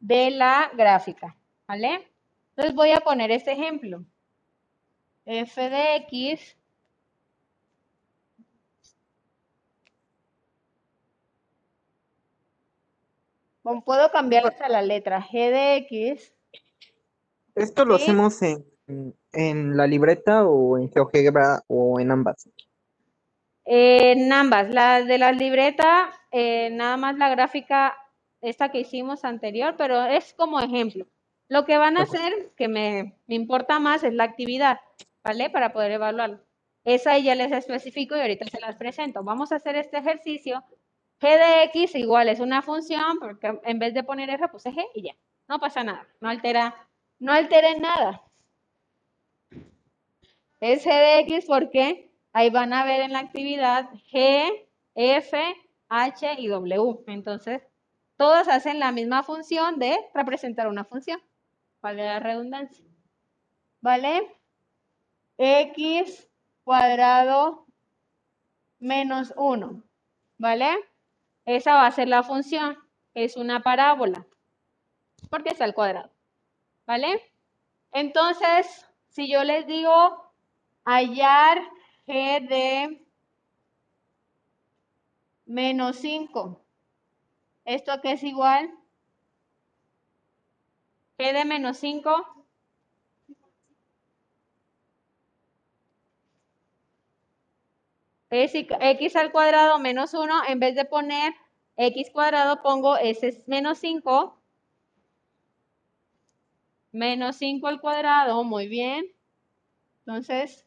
de 0.00 0.30
la 0.30 0.70
gráfica, 0.74 1.36
¿vale? 1.66 2.10
Entonces 2.50 2.74
voy 2.74 2.90
a 2.92 3.00
poner 3.00 3.30
este 3.30 3.52
ejemplo. 3.52 4.04
f 5.24 5.70
de 5.70 5.96
x 5.96 6.56
puedo 13.84 14.10
cambiar 14.10 14.46
hasta 14.46 14.68
la 14.68 14.82
letra 14.82 15.20
g 15.20 15.50
de 15.50 15.76
x. 15.76 16.35
¿Esto 17.56 17.84
lo 17.84 17.96
hacemos 17.96 18.40
en, 18.42 18.64
en 19.32 19.76
la 19.76 19.88
libreta 19.88 20.46
o 20.46 20.78
en 20.78 20.90
GeoGebra 20.90 21.62
o 21.66 21.98
en 21.98 22.12
ambas? 22.12 22.48
en 23.66 24.32
ambas, 24.32 24.70
la 24.70 25.02
de 25.02 25.18
la 25.18 25.32
libreta, 25.32 26.10
eh, 26.30 26.70
nada 26.70 26.96
más 26.96 27.16
la 27.18 27.28
gráfica, 27.28 27.96
esta 28.40 28.70
que 28.70 28.80
hicimos 28.80 29.24
anterior, 29.24 29.74
pero 29.76 30.04
es 30.06 30.34
como 30.34 30.60
ejemplo. 30.60 31.06
Lo 31.48 31.64
que 31.64 31.76
van 31.76 31.96
a 31.96 32.02
hacer, 32.02 32.52
que 32.56 32.68
me, 32.68 33.18
importa 33.26 33.80
más, 33.80 34.04
es 34.04 34.14
la 34.14 34.24
actividad, 34.24 34.80
¿vale? 35.24 35.50
Para 35.50 35.72
poder 35.72 35.92
evaluarlo. 35.92 36.40
Esa 36.84 37.18
ya 37.18 37.34
les 37.34 37.50
especifico 37.50 38.16
y 38.16 38.20
ahorita 38.20 38.46
se 38.46 38.60
las 38.60 38.76
presento. 38.76 39.24
Vamos 39.24 39.50
a 39.50 39.56
hacer 39.56 39.74
este 39.76 39.98
ejercicio 39.98 40.64
g 41.20 41.28
de 41.28 41.64
x 41.64 41.94
igual 41.96 42.28
es 42.28 42.40
una 42.40 42.62
función, 42.62 43.18
porque 43.18 43.58
en 43.64 43.78
vez 43.78 43.94
de 43.94 44.04
poner 44.04 44.30
f 44.30 44.46
puse 44.48 44.70
g 44.70 44.84
y 44.94 45.02
ya. 45.02 45.16
No 45.48 45.58
pasa 45.58 45.82
nada, 45.82 46.06
no 46.20 46.28
altera, 46.28 46.88
no 47.18 47.32
altera 47.32 47.74
nada. 47.74 48.22
Es 50.60 50.84
g 50.84 50.88
de 50.88 51.20
x 51.20 51.44
porque 51.46 52.10
ahí 52.32 52.50
van 52.50 52.72
a 52.72 52.84
ver 52.84 53.00
en 53.00 53.12
la 53.12 53.20
actividad 53.20 53.90
g, 54.10 54.66
f, 54.94 55.38
h 55.88 56.34
y 56.38 56.48
w. 56.48 57.04
Entonces, 57.06 57.62
todos 58.16 58.48
hacen 58.48 58.78
la 58.78 58.92
misma 58.92 59.22
función 59.22 59.78
de 59.78 59.96
representar 60.14 60.68
una 60.68 60.84
función. 60.84 61.20
Vale 61.82 62.04
la 62.04 62.18
redundancia. 62.18 62.84
¿Vale? 63.80 64.32
x 65.38 66.28
cuadrado 66.64 67.66
menos 68.78 69.34
1. 69.36 69.82
¿Vale? 70.38 70.70
Esa 71.44 71.74
va 71.74 71.86
a 71.86 71.92
ser 71.92 72.08
la 72.08 72.22
función. 72.22 72.78
Es 73.14 73.36
una 73.36 73.60
parábola. 73.60 74.26
Porque 75.30 75.50
está 75.50 75.64
al 75.64 75.74
cuadrado. 75.74 76.15
¿Vale? 76.86 77.20
Entonces, 77.92 78.86
si 79.08 79.28
yo 79.30 79.42
les 79.44 79.66
digo 79.66 80.32
hallar 80.84 81.58
g 82.06 82.46
de 82.48 83.06
menos 85.46 85.96
5, 85.96 86.60
¿esto 87.64 88.00
qué 88.02 88.12
es 88.12 88.22
igual? 88.22 88.70
g 91.18 91.32
de 91.32 91.44
menos 91.44 91.78
5 91.78 92.26
es 98.30 98.52
x 98.54 99.16
al 99.16 99.32
cuadrado 99.32 99.78
menos 99.78 100.14
1, 100.14 100.44
en 100.48 100.60
vez 100.60 100.74
de 100.76 100.84
poner 100.84 101.34
x 101.76 102.10
cuadrado 102.12 102.62
pongo 102.62 102.96
s 102.96 103.42
menos 103.46 103.78
5, 103.78 104.38
menos 106.96 107.36
5 107.36 107.66
al 107.68 107.80
cuadrado, 107.80 108.42
muy 108.42 108.68
bien. 108.68 109.06
Entonces, 110.00 110.66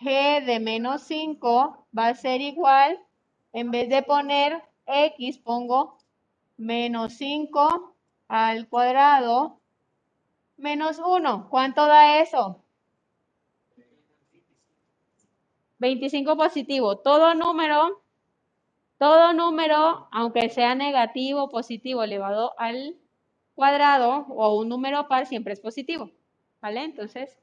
g 0.00 0.44
de 0.44 0.60
menos 0.60 1.02
5 1.02 1.86
va 1.96 2.08
a 2.08 2.14
ser 2.14 2.40
igual, 2.40 3.00
en 3.52 3.70
vez 3.70 3.88
de 3.88 4.02
poner 4.02 4.62
x, 4.86 5.38
pongo 5.38 5.98
menos 6.56 7.14
5 7.14 7.94
al 8.28 8.68
cuadrado 8.68 9.60
menos 10.56 10.98
1. 10.98 11.48
¿Cuánto 11.50 11.86
da 11.86 12.20
eso? 12.20 12.62
25 15.78 16.36
positivo. 16.36 16.98
Todo 16.98 17.34
número, 17.34 18.02
todo 18.98 19.32
número, 19.32 20.08
aunque 20.12 20.48
sea 20.48 20.74
negativo 20.74 21.48
positivo 21.48 22.02
elevado 22.02 22.54
al 22.58 22.96
cuadrado 23.54 24.26
o 24.28 24.58
un 24.58 24.68
número 24.68 25.08
par, 25.08 25.26
siempre 25.26 25.52
es 25.52 25.60
positivo. 25.60 26.10
¿Vale? 26.60 26.84
Entonces, 26.84 27.38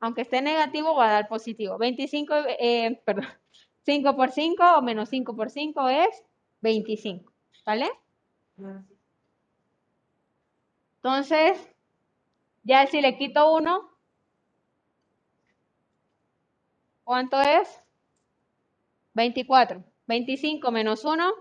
aunque 0.00 0.22
esté 0.22 0.42
negativo, 0.42 0.94
va 0.94 1.08
a 1.08 1.12
dar 1.12 1.28
positivo. 1.28 1.78
25, 1.78 2.34
eh, 2.58 3.00
perdón, 3.04 3.26
5 3.82 4.16
por 4.16 4.30
5 4.30 4.78
o 4.78 4.82
menos 4.82 5.08
5 5.08 5.34
por 5.34 5.50
5 5.50 5.88
es 5.88 6.24
25. 6.60 7.32
¿Vale? 7.64 7.90
Entonces, 10.96 11.58
ya 12.64 12.86
si 12.86 13.00
le 13.00 13.16
quito 13.16 13.54
1, 13.54 13.90
¿cuánto 17.04 17.40
es? 17.40 17.82
24. 19.14 19.82
25 20.06 20.70
menos 20.70 21.04
1, 21.04 21.32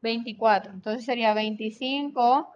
24. 0.00 0.72
Entonces 0.72 1.04
sería 1.04 1.34
25 1.34 2.52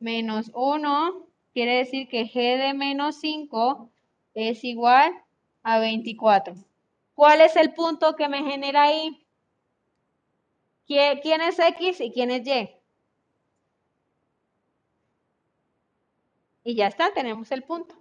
menos 0.00 0.50
1, 0.54 1.26
quiere 1.52 1.76
decir 1.78 2.08
que 2.08 2.24
g 2.24 2.58
de 2.58 2.74
menos 2.74 3.16
5 3.20 3.90
es 4.34 4.64
igual 4.64 5.12
a 5.62 5.78
24. 5.78 6.54
¿Cuál 7.14 7.42
es 7.42 7.54
el 7.56 7.74
punto 7.74 8.16
que 8.16 8.28
me 8.28 8.42
genera 8.42 8.82
ahí? 8.84 9.26
¿Quién 10.86 11.40
es 11.40 11.58
X 11.58 12.00
y 12.00 12.10
quién 12.10 12.30
es 12.30 12.46
Y? 12.46 12.70
Y 16.64 16.74
ya 16.74 16.88
está, 16.88 17.12
tenemos 17.12 17.52
el 17.52 17.62
punto. 17.62 17.94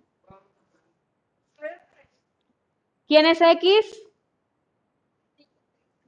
¿Quién 3.08 3.26
es 3.26 3.42
X? 3.42 4.04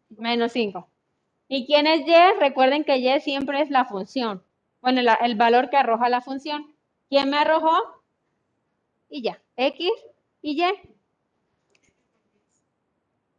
Menos 0.09 0.51
5. 0.51 0.87
¿Y 1.47 1.65
quién 1.65 1.87
es 1.87 2.07
Y? 2.07 2.39
Recuerden 2.39 2.83
que 2.83 2.97
Y 2.97 3.19
siempre 3.19 3.61
es 3.61 3.69
la 3.69 3.85
función. 3.85 4.43
Bueno, 4.82 5.01
el 5.21 5.36
valor 5.36 5.69
que 5.69 5.77
arroja 5.77 6.09
la 6.09 6.21
función. 6.21 6.75
¿Quién 7.09 7.29
me 7.29 7.38
arrojó? 7.38 7.77
Y 9.09 9.21
ya. 9.21 9.41
X 9.55 9.89
y 10.41 10.61
Y. 10.61 10.65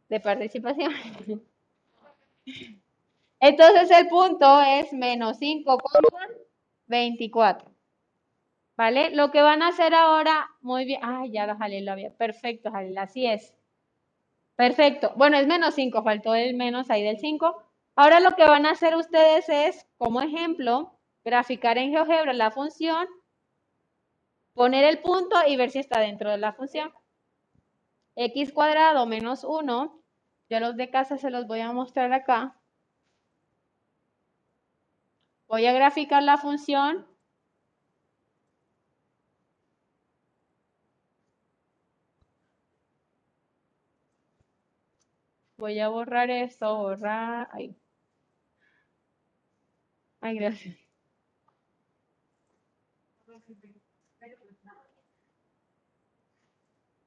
De 0.09 0.19
participación. 0.19 0.91
Entonces 3.39 3.91
el 3.91 4.07
punto 4.07 4.59
es 4.61 4.91
menos 4.93 5.39
5,24. 5.39 7.65
¿Vale? 8.75 9.11
Lo 9.11 9.31
que 9.31 9.41
van 9.41 9.61
a 9.61 9.67
hacer 9.67 9.93
ahora, 9.93 10.49
muy 10.61 10.85
bien. 10.85 10.99
Ay, 11.03 11.31
ya 11.31 11.45
lo 11.45 11.55
jalé, 11.57 11.81
lo 11.81 11.91
había. 11.91 12.11
Perfecto, 12.11 12.71
Jalil, 12.71 12.97
así 12.97 13.27
es. 13.27 13.53
Perfecto. 14.55 15.13
Bueno, 15.15 15.37
es 15.37 15.45
menos 15.45 15.75
5, 15.75 16.03
faltó 16.03 16.33
el 16.35 16.55
menos 16.55 16.89
ahí 16.89 17.03
del 17.03 17.19
5. 17.19 17.55
Ahora 17.95 18.19
lo 18.19 18.35
que 18.35 18.45
van 18.45 18.65
a 18.65 18.71
hacer 18.71 18.95
ustedes 18.95 19.47
es, 19.49 19.85
como 19.97 20.21
ejemplo, 20.21 20.97
graficar 21.23 21.77
en 21.77 21.91
GeoGebra 21.91 22.33
la 22.33 22.51
función, 22.51 23.07
poner 24.53 24.83
el 24.85 24.99
punto 24.99 25.35
y 25.47 25.55
ver 25.57 25.71
si 25.71 25.79
está 25.79 25.99
dentro 25.99 26.29
de 26.31 26.37
la 26.37 26.53
función. 26.53 26.91
x 28.15 28.51
cuadrado 28.53 29.05
menos 29.05 29.43
1, 29.43 29.99
yo 30.49 30.59
los 30.59 30.75
de 30.75 30.89
casa 30.89 31.17
se 31.17 31.29
los 31.29 31.47
voy 31.47 31.61
a 31.61 31.71
mostrar 31.71 32.13
acá. 32.13 32.55
Voy 35.47 35.65
a 35.65 35.73
graficar 35.73 36.23
la 36.23 36.37
función 36.37 37.05
Voy 45.63 45.79
a 45.79 45.87
borrar 45.87 46.29
esto, 46.29 46.75
borrar. 46.77 47.47
Ay. 47.53 47.75
Ay, 50.21 50.35
gracias. 50.37 50.82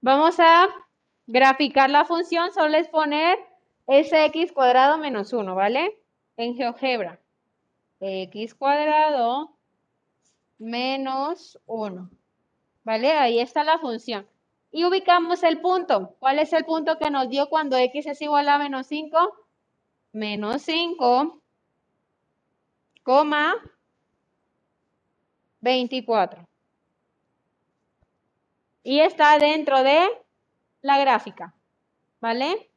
Vamos 0.07 0.39
a 0.39 0.69
graficar 1.27 1.91
la 1.91 2.05
función, 2.05 2.53
solo 2.53 2.77
es 2.77 2.87
poner 2.87 3.37
sx 3.89 4.53
cuadrado 4.53 4.99
menos 4.99 5.33
1, 5.33 5.53
¿vale? 5.57 5.99
En 6.37 6.55
GeoGebra. 6.55 7.19
x 7.99 8.55
cuadrado 8.55 9.57
menos 10.59 11.59
1. 11.67 12.09
¿Vale? 12.85 13.13
Ahí 13.15 13.41
está 13.41 13.65
la 13.65 13.81
función. 13.81 14.29
Y 14.71 14.85
ubicamos 14.85 15.43
el 15.43 15.61
punto. 15.61 16.15
¿Cuál 16.21 16.39
es 16.39 16.53
el 16.53 16.65
punto 16.65 16.99
que 16.99 17.11
nos 17.11 17.29
dio 17.29 17.49
cuando 17.49 17.77
x 17.77 18.07
es 18.07 18.23
igual 18.23 18.49
a 18.49 18.59
menos 18.59 18.87
5? 18.87 19.19
Menos 20.13 20.63
5, 20.63 21.43
coma 23.03 23.57
24. 25.63 26.47
Y 28.87 29.01
está 29.01 29.37
dentro 29.41 29.83
de 29.83 29.99
la 30.81 31.01
gráfica. 31.01 31.53
¿Vale? 32.21 32.71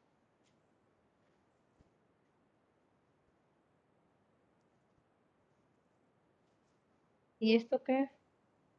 ¿Y 7.38 7.54
esto 7.54 7.84
qué? 7.84 8.10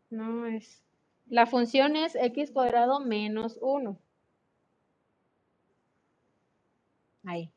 No 0.09 0.45
es... 0.45 0.84
La 1.27 1.45
función 1.45 1.95
es 1.95 2.15
x 2.15 2.51
cuadrado 2.51 2.99
menos 2.99 3.57
1. 3.61 3.97
Ahí. 7.23 7.49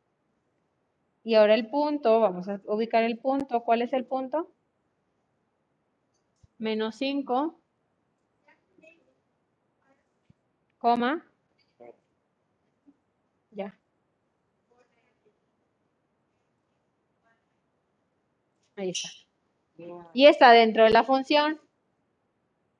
Y 1.24 1.34
ahora 1.34 1.54
el 1.56 1.68
punto, 1.68 2.20
vamos 2.20 2.48
a 2.48 2.60
ubicar 2.66 3.02
el 3.02 3.18
punto. 3.18 3.64
¿Cuál 3.64 3.82
es 3.82 3.92
el 3.92 4.04
punto? 4.06 4.52
Menos 6.58 6.94
5, 6.94 7.58
coma, 10.84 11.24
ya. 13.52 13.74
Ahí 18.76 18.90
está. 18.90 19.08
Y 20.12 20.26
está 20.26 20.52
dentro 20.52 20.84
de 20.84 20.90
la 20.90 21.02
función. 21.02 21.58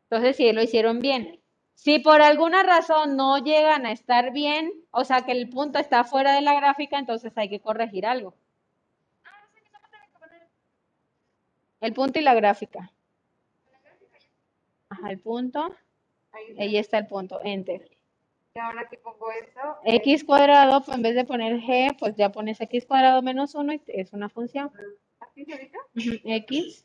Entonces, 0.03 0.37
sí, 0.37 0.53
lo 0.53 0.63
hicieron 0.63 1.01
bien. 1.01 1.41
Si 1.73 1.99
por 1.99 2.21
alguna 2.21 2.63
razón 2.63 3.17
no 3.17 3.39
llegan 3.39 3.87
a 3.87 3.93
estar 3.93 4.35
bien, 4.35 4.71
o 4.91 5.07
sea 5.07 5.23
que 5.23 5.33
el 5.33 5.49
punto 5.49 5.79
está 5.79 6.05
fuera 6.05 6.35
de 6.35 6.43
la 6.43 6.53
gráfica, 6.55 6.99
entonces 6.99 7.33
hay 7.37 7.49
que 7.49 7.61
corregir 7.61 8.05
algo. 8.05 8.35
El 11.81 11.95
punto 11.95 12.19
y 12.19 12.23
la 12.23 12.35
gráfica. 12.35 12.93
Ajá, 14.91 15.11
el 15.11 15.21
punto. 15.21 15.75
Ahí 16.59 16.77
está 16.77 16.99
el 16.99 17.07
punto. 17.07 17.41
Enter. 17.43 17.94
Y 18.57 18.61
ahora 18.61 18.89
que 18.89 18.97
pongo 18.99 19.33
eso, 19.33 19.79
X 19.85 20.23
cuadrado, 20.23 20.81
pues 20.85 20.97
en 20.97 21.03
vez 21.03 21.17
de 21.17 21.25
poner 21.25 21.59
G, 21.61 21.97
pues 21.99 22.15
ya 22.15 22.31
pones 22.31 22.61
X 22.61 22.87
cuadrado 22.87 23.21
menos 23.21 23.57
1 23.57 23.73
y 23.73 23.83
es 23.89 24.13
una 24.13 24.29
función. 24.29 24.71
ahorita. 25.19 25.79
X. 26.25 26.85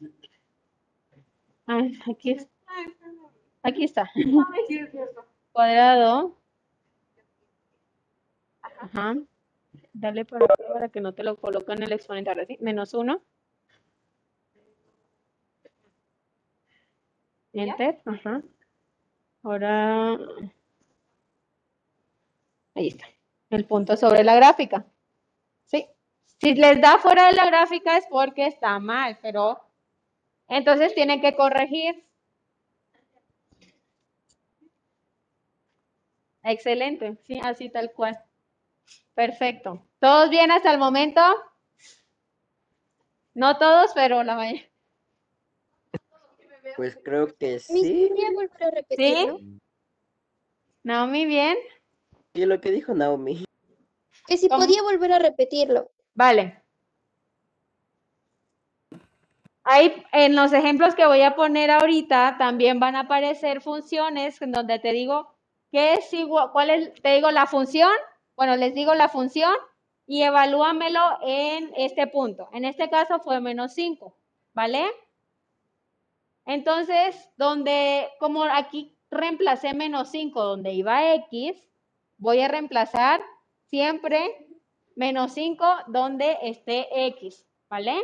Ah, 1.67 1.84
aquí, 2.09 2.32
es- 2.32 2.49
Ah, 2.65 2.82
está 2.88 3.05
bien. 3.05 3.28
aquí 3.61 3.84
está. 3.84 4.11
Sí, 4.67 4.80
cierto. 4.88 5.24
Cuadrado. 5.51 6.36
Ajá. 8.63 9.15
Dale 9.93 10.26
para 10.26 10.47
para 10.47 10.89
que 10.89 11.01
no 11.01 11.13
te 11.13 11.24
lo 11.24 11.36
coloque 11.36 11.72
en 11.74 11.84
el 11.84 11.91
exponencial 11.91 12.39
así. 12.39 12.57
Menos 12.61 12.95
1. 12.95 13.22
Enter. 17.53 18.01
Ajá. 18.05 18.41
Ahora. 19.43 20.17
Ahí 22.80 22.88
está. 22.88 23.05
El 23.49 23.65
punto 23.65 23.97
sobre 23.97 24.23
la 24.23 24.36
gráfica. 24.36 24.86
Sí. 25.65 25.86
Si 26.39 26.55
les 26.55 26.80
da 26.80 26.97
fuera 26.97 27.27
de 27.27 27.34
la 27.34 27.45
gráfica 27.45 27.97
es 27.97 28.05
porque 28.09 28.47
está 28.47 28.80
mal, 28.80 29.19
pero 29.21 29.59
entonces 30.47 30.95
tienen 30.95 31.19
que 31.19 31.36
corregir. 31.36 32.05
Excelente, 36.41 37.17
sí, 37.27 37.41
así 37.43 37.69
tal 37.69 37.91
cual. 37.91 38.17
Perfecto. 39.13 39.86
¿Todos 39.99 40.30
bien 40.30 40.49
hasta 40.49 40.71
el 40.71 40.80
momento? 40.80 41.21
No 43.34 43.57
todos, 43.57 43.91
pero 43.93 44.23
la 44.23 44.36
mayoría. 44.36 44.69
Pues 46.77 46.97
creo 47.03 47.27
que 47.36 47.59
sí. 47.59 48.07
¿podría 48.07 48.32
volver 48.32 48.63
a 48.63 48.71
repetirlo? 48.71 49.39
Naomi, 50.84 51.25
bien. 51.25 51.57
Sí, 52.40 52.46
lo 52.46 52.62
que 52.62 52.72
dijo 52.72 52.94
Naomi. 52.94 53.44
Que 54.26 54.38
si 54.38 54.48
¿Cómo? 54.48 54.62
podía 54.62 54.82
volver 54.82 55.12
a 55.12 55.20
repetirlo. 55.20 55.92
Vale. 56.14 56.64
Ahí 59.66 60.06
en 60.14 60.38
los 60.38 60.54
ejemplos 60.54 60.96
que 60.96 61.06
voy 61.06 61.22
a 61.22 61.36
poner 61.36 61.70
ahorita 61.70 62.38
también 62.38 62.80
van 62.80 62.96
a 62.96 63.02
aparecer 63.02 63.60
funciones 63.60 64.42
en 64.42 64.54
donde 64.54 64.80
te 64.80 64.94
digo 64.94 65.36
qué 65.70 65.96
es 65.96 66.14
igual, 66.14 66.52
cuál 66.54 66.70
es, 66.70 66.94
te 67.02 67.16
digo 67.16 67.30
la 67.30 67.46
función, 67.46 67.92
bueno, 68.38 68.56
les 68.56 68.74
digo 68.74 68.96
la 68.96 69.10
función 69.10 69.54
y 70.08 70.24
evalúamelo 70.24 71.20
en 71.22 71.74
este 71.76 72.08
punto. 72.08 72.48
En 72.54 72.64
este 72.64 72.90
caso 72.90 73.20
fue 73.20 73.42
menos 73.42 73.74
5, 73.74 74.16
¿vale? 74.54 74.90
Entonces, 76.46 77.30
donde, 77.36 78.08
como 78.18 78.46
aquí 78.46 78.98
reemplacé 79.12 79.74
menos 79.74 80.10
5 80.12 80.42
donde 80.42 80.72
iba 80.72 81.14
X, 81.16 81.68
voy 82.20 82.41
a 82.41 82.47
reemplazar 82.47 83.22
siempre 83.65 84.47
menos 84.95 85.34
5 85.34 85.65
donde 85.88 86.38
esté 86.43 87.07
X, 87.07 87.47
¿vale? 87.70 87.97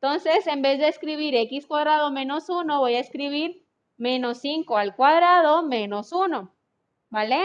Entonces, 0.00 0.46
en 0.46 0.62
vez 0.62 0.78
de 0.78 0.88
escribir 0.88 1.34
X 1.34 1.66
cuadrado 1.66 2.10
menos 2.10 2.48
1, 2.48 2.78
voy 2.78 2.94
a 2.94 3.00
escribir 3.00 3.66
menos 3.96 4.38
5 4.38 4.76
al 4.76 4.96
cuadrado 4.96 5.62
menos 5.62 6.12
1, 6.12 6.52
¿vale? 7.10 7.44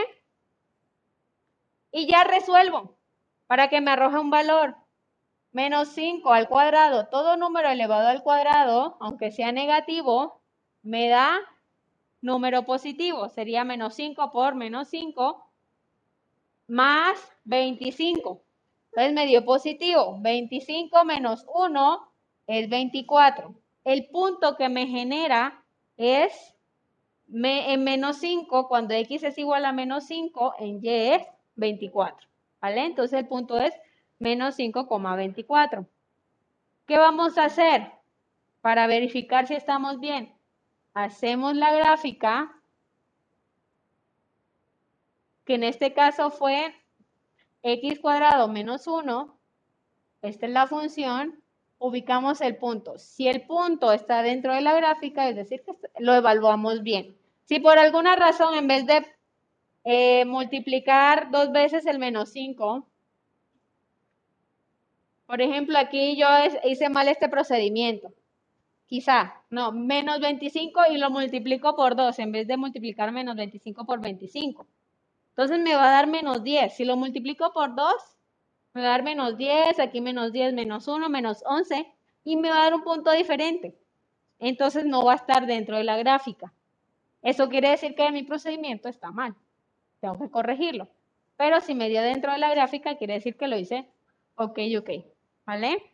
Y 1.92 2.08
ya 2.08 2.24
resuelvo 2.24 2.96
para 3.48 3.70
que 3.70 3.82
me 3.82 3.92
arroje 3.92 4.20
un 4.20 4.30
valor. 4.30 4.76
Menos 5.52 5.88
5 5.90 6.32
al 6.34 6.48
cuadrado, 6.48 7.08
todo 7.08 7.38
número 7.38 7.70
elevado 7.70 8.08
al 8.08 8.22
cuadrado, 8.22 8.98
aunque 9.00 9.32
sea 9.32 9.52
negativo, 9.52 10.42
me 10.84 11.08
da 11.10 11.40
número 12.22 12.64
positivo. 12.64 13.30
Sería 13.30 13.64
menos 13.64 13.96
5 13.96 14.32
por 14.32 14.56
menos 14.56 14.90
5 14.90 15.47
más 16.68 17.20
25. 17.46 18.44
Entonces 18.92 19.14
me 19.14 19.28
dio 19.28 19.46
positivo. 19.46 20.18
25 20.22 21.06
menos 21.06 21.46
1 21.54 22.08
es 22.48 22.70
24. 22.70 23.54
El 23.84 24.08
punto 24.10 24.56
que 24.58 24.70
me 24.70 24.88
genera 24.88 25.64
es 25.98 26.56
me- 27.28 27.74
en 27.74 27.84
menos 27.84 28.18
5, 28.18 28.68
cuando 28.68 28.94
x 28.94 29.24
es 29.24 29.38
igual 29.38 29.66
a 29.66 29.72
menos 29.74 30.06
5, 30.06 30.54
en 30.60 30.80
y 30.84 30.90
es 30.90 31.24
24. 31.56 32.28
¿Vale? 32.62 32.86
Entonces 32.86 33.20
el 33.20 33.28
punto 33.28 33.60
es 33.60 33.74
menos 34.20 34.56
5,24. 34.56 35.88
¿Qué 36.88 36.98
vamos 36.98 37.38
a 37.38 37.46
hacer 37.46 37.92
para 38.62 38.88
verificar 38.88 39.48
si 39.48 39.54
estamos 39.56 40.00
bien? 40.00 40.34
Hacemos 40.94 41.56
la 41.56 41.72
gráfica, 41.74 42.57
que 45.48 45.56
en 45.56 45.64
este 45.64 45.94
caso 45.94 46.30
fue 46.30 46.76
x 47.64 48.00
cuadrado 48.00 48.50
menos 48.50 48.86
1. 48.86 49.40
Esta 50.22 50.46
es 50.46 50.52
la 50.52 50.68
función. 50.68 51.42
Ubicamos 51.80 52.42
el 52.42 52.58
punto. 52.58 53.00
Si 53.00 53.30
el 53.30 53.48
punto 53.48 53.94
está 53.94 54.24
dentro 54.24 54.54
de 54.54 54.62
la 54.62 54.76
gráfica, 54.76 55.30
es 55.30 55.38
decir, 55.38 55.64
que 55.64 55.74
lo 56.00 56.14
evaluamos 56.14 56.84
bien. 56.84 57.18
Si 57.46 57.60
por 57.60 57.80
alguna 57.80 58.18
razón, 58.18 58.56
en 58.56 58.68
vez 58.68 58.86
de 58.86 59.06
eh, 59.86 60.26
multiplicar 60.26 61.32
dos 61.32 61.52
veces 61.54 61.86
el 61.86 61.98
menos 61.98 62.30
5, 62.30 62.86
por 65.28 65.42
ejemplo, 65.42 65.78
aquí 65.78 66.18
yo 66.18 66.28
hice 66.66 66.90
mal 66.90 67.08
este 67.08 67.30
procedimiento. 67.30 68.14
Quizá, 68.86 69.44
no, 69.50 69.72
menos 69.72 70.20
25 70.20 70.82
y 70.92 70.98
lo 70.98 71.10
multiplico 71.10 71.76
por 71.76 71.96
2 71.96 72.20
en 72.20 72.32
vez 72.34 72.48
de 72.48 72.58
multiplicar 72.58 73.12
menos 73.12 73.36
25 73.36 73.86
por 73.86 74.02
25. 74.02 74.68
Entonces 75.38 75.60
me 75.60 75.76
va 75.76 75.88
a 75.90 75.92
dar 75.92 76.08
menos 76.08 76.44
10. 76.44 76.74
Si 76.76 76.84
lo 76.84 76.98
multiplico 76.98 77.54
por 77.54 77.76
2, 77.76 77.94
me 78.74 78.82
va 78.82 78.88
a 78.88 78.92
dar 78.92 79.04
menos 79.04 79.38
10, 79.38 79.80
aquí 79.80 80.02
menos 80.02 80.32
10, 80.34 80.56
menos 80.56 80.88
1, 80.88 81.10
menos 81.10 81.44
11, 81.46 81.86
y 82.24 82.38
me 82.38 82.50
va 82.50 82.62
a 82.62 82.64
dar 82.64 82.74
un 82.74 82.84
punto 82.84 83.12
diferente. 83.12 83.78
Entonces 84.40 84.86
no 84.86 85.06
va 85.06 85.14
a 85.14 85.18
estar 85.18 85.46
dentro 85.46 85.78
de 85.78 85.84
la 85.84 85.96
gráfica. 85.98 86.52
Eso 87.22 87.50
quiere 87.50 87.70
decir 87.70 87.94
que 87.94 88.12
mi 88.12 88.24
procedimiento 88.24 88.90
está 88.90 89.12
mal. 89.12 89.36
Tengo 90.02 90.18
que 90.18 90.32
corregirlo. 90.32 90.88
Pero 91.38 91.62
si 91.62 91.76
me 91.76 91.90
dio 91.90 92.02
dentro 92.02 92.32
de 92.32 92.40
la 92.40 92.50
gráfica, 92.50 92.98
quiere 92.98 93.14
decir 93.14 93.38
que 93.38 93.48
lo 93.48 93.58
hice 93.58 93.88
ok, 94.38 94.60
ok. 94.80 94.90
¿Vale? 95.46 95.94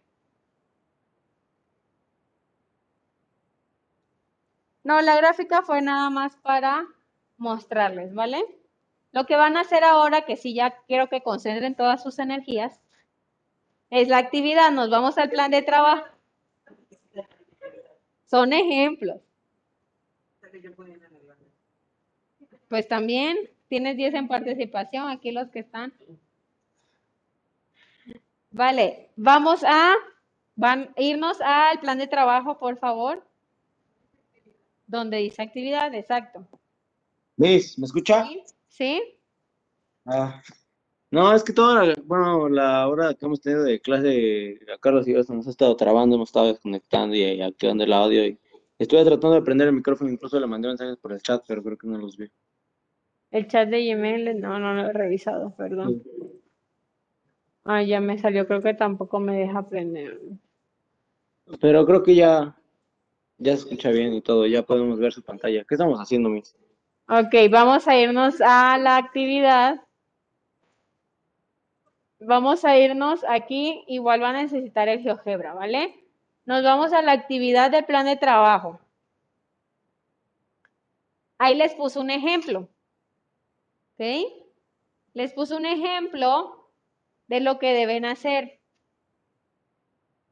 No, 4.84 5.02
la 5.02 5.18
gráfica 5.18 5.62
fue 5.64 5.82
nada 5.82 6.10
más 6.10 6.38
para 6.38 6.86
mostrarles, 7.38 8.14
¿vale? 8.14 8.63
Lo 9.14 9.28
que 9.28 9.36
van 9.36 9.56
a 9.58 9.62
hacer 9.62 9.84
ahora, 9.84 10.26
que 10.26 10.36
sí 10.36 10.56
ya 10.56 10.72
quiero 10.88 11.08
que 11.08 11.22
concentren 11.22 11.76
todas 11.76 12.02
sus 12.02 12.18
energías, 12.18 12.82
es 13.92 14.08
la 14.08 14.18
actividad. 14.18 14.72
Nos 14.72 14.90
vamos 14.90 15.20
al 15.20 15.30
plan 15.30 15.52
de 15.52 15.62
trabajo. 15.62 16.06
Son 18.26 18.52
ejemplos. 18.52 19.22
Pues 22.68 22.88
también 22.88 23.38
tienes 23.68 23.96
10 23.98 24.16
en 24.16 24.28
participación, 24.28 25.08
aquí 25.08 25.32
los 25.32 25.50
que 25.50 25.60
están. 25.60 25.94
Vale, 28.50 29.12
vamos 29.16 29.64
a 29.64 29.94
van, 30.56 30.92
irnos 30.98 31.40
al 31.42 31.80
plan 31.80 32.00
de 32.00 32.08
trabajo, 32.08 32.58
por 32.58 32.80
favor. 32.80 33.24
Donde 34.88 35.18
dice 35.18 35.44
actividad, 35.44 35.94
exacto. 35.94 36.48
Miss, 37.38 37.78
¿me 37.78 37.86
escucha? 37.86 38.26
¿Sí? 38.26 38.44
¿Sí? 38.74 39.04
Ah, 40.04 40.42
no, 41.12 41.32
es 41.36 41.44
que 41.44 41.54
toda 41.54 41.86
la, 41.86 41.96
bueno, 42.06 42.50
la 42.50 42.88
hora 42.88 43.14
que 43.14 43.28
hemos 43.28 43.40
tenido 43.40 43.64
de 43.64 43.80
clase, 43.80 44.58
a 44.74 44.80
Carlos 44.80 45.08
y 45.08 45.14
yo 45.14 45.20
nos 45.30 45.46
ha 45.46 45.52
estado 45.52 45.76
trabando, 45.76 46.16
hemos 46.16 46.30
estado 46.30 46.48
desconectando 46.48 47.16
y, 47.16 47.40
activando 47.40 47.84
el 47.84 47.94
audio. 47.94 48.26
Y 48.26 48.40
estuve 48.80 49.06
tratando 49.06 49.36
de 49.36 49.44
prender 49.44 49.68
el 49.68 49.76
micrófono, 49.76 50.10
incluso 50.10 50.40
le 50.40 50.48
mandé 50.48 50.70
mensajes 50.70 50.98
por 50.98 51.14
el 51.14 51.22
chat, 51.22 51.44
pero 51.48 51.62
creo 51.62 51.78
que 51.78 51.86
no 51.86 52.00
los 52.00 52.18
vi. 52.18 52.32
El 53.30 53.48
chat 53.48 53.70
de 53.70 53.94
Gmail, 53.94 54.42
no, 54.42 54.58
no 54.58 54.74
lo 54.74 54.90
he 54.90 54.94
revisado, 54.94 55.56
perdón. 55.56 56.02
Ah, 57.66 57.84
ya 57.84 58.02
me 58.02 58.18
salió, 58.18 58.48
creo 58.48 58.64
que 58.64 58.74
tampoco 58.74 59.20
me 59.20 59.38
deja 59.38 59.60
aprender. 59.60 60.20
Pero 61.62 61.86
creo 61.86 62.02
que 62.02 62.16
ya, 62.16 62.58
ya 63.38 63.52
se 63.52 63.60
escucha 63.60 63.92
bien 63.92 64.16
y 64.16 64.22
todo, 64.22 64.48
ya 64.48 64.64
podemos 64.64 64.98
ver 64.98 65.14
su 65.14 65.22
pantalla. 65.22 65.64
¿Qué 65.64 65.76
estamos 65.76 66.00
haciendo, 66.00 66.30
Miss? 66.30 66.56
Ok, 67.08 67.36
vamos 67.52 67.88
a 67.88 67.98
irnos 67.98 68.40
a 68.42 68.78
la 68.78 68.96
actividad. 68.96 69.82
Vamos 72.20 72.64
a 72.64 72.78
irnos 72.78 73.26
aquí, 73.28 73.84
igual 73.88 74.22
van 74.22 74.36
a 74.38 74.44
necesitar 74.44 74.88
el 74.88 75.02
GeoGebra, 75.02 75.54
¿vale? 75.54 76.02
Nos 76.46 76.64
vamos 76.64 76.94
a 76.94 77.02
la 77.02 77.12
actividad 77.12 77.72
del 77.72 77.84
plan 77.86 78.06
de 78.06 78.16
trabajo. 78.16 78.80
Ahí 81.38 81.56
les 81.56 81.76
puse 81.76 82.00
un 82.00 82.10
ejemplo. 82.10 82.70
¿Ok? 83.94 84.06
Les 85.14 85.34
puse 85.34 85.56
un 85.56 85.66
ejemplo 85.66 86.70
de 87.28 87.42
lo 87.42 87.60
que 87.60 87.74
deben 87.74 88.06
hacer. 88.06 88.60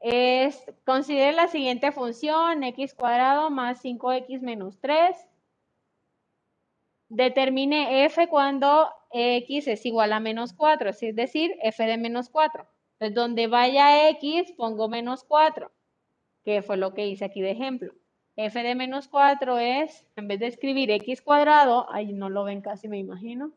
es, 0.00 0.64
considere 0.84 1.32
la 1.32 1.48
siguiente 1.48 1.92
función, 1.92 2.64
x 2.64 2.94
cuadrado 2.94 3.50
más 3.50 3.84
5x 3.84 4.40
menos 4.40 4.80
3. 4.80 5.31
Determine 7.14 8.06
f 8.06 8.26
cuando 8.28 8.88
x 9.10 9.68
es 9.68 9.84
igual 9.84 10.14
a 10.14 10.18
menos 10.18 10.54
4, 10.54 10.88
es 10.88 11.14
decir, 11.14 11.54
f 11.62 11.84
de 11.84 11.98
menos 11.98 12.30
4. 12.30 12.66
Entonces, 12.94 13.14
donde 13.14 13.48
vaya 13.48 14.08
x, 14.08 14.52
pongo 14.56 14.88
menos 14.88 15.22
4, 15.24 15.70
que 16.42 16.62
fue 16.62 16.78
lo 16.78 16.94
que 16.94 17.06
hice 17.06 17.26
aquí 17.26 17.42
de 17.42 17.50
ejemplo. 17.50 17.92
f 18.36 18.62
de 18.62 18.74
menos 18.74 19.08
4 19.08 19.58
es, 19.58 20.06
en 20.16 20.26
vez 20.26 20.40
de 20.40 20.46
escribir 20.46 20.90
x 20.90 21.20
cuadrado, 21.20 21.86
ahí 21.92 22.14
no 22.14 22.30
lo 22.30 22.44
ven 22.44 22.62
casi, 22.62 22.88
me 22.88 22.96
imagino. 22.96 23.52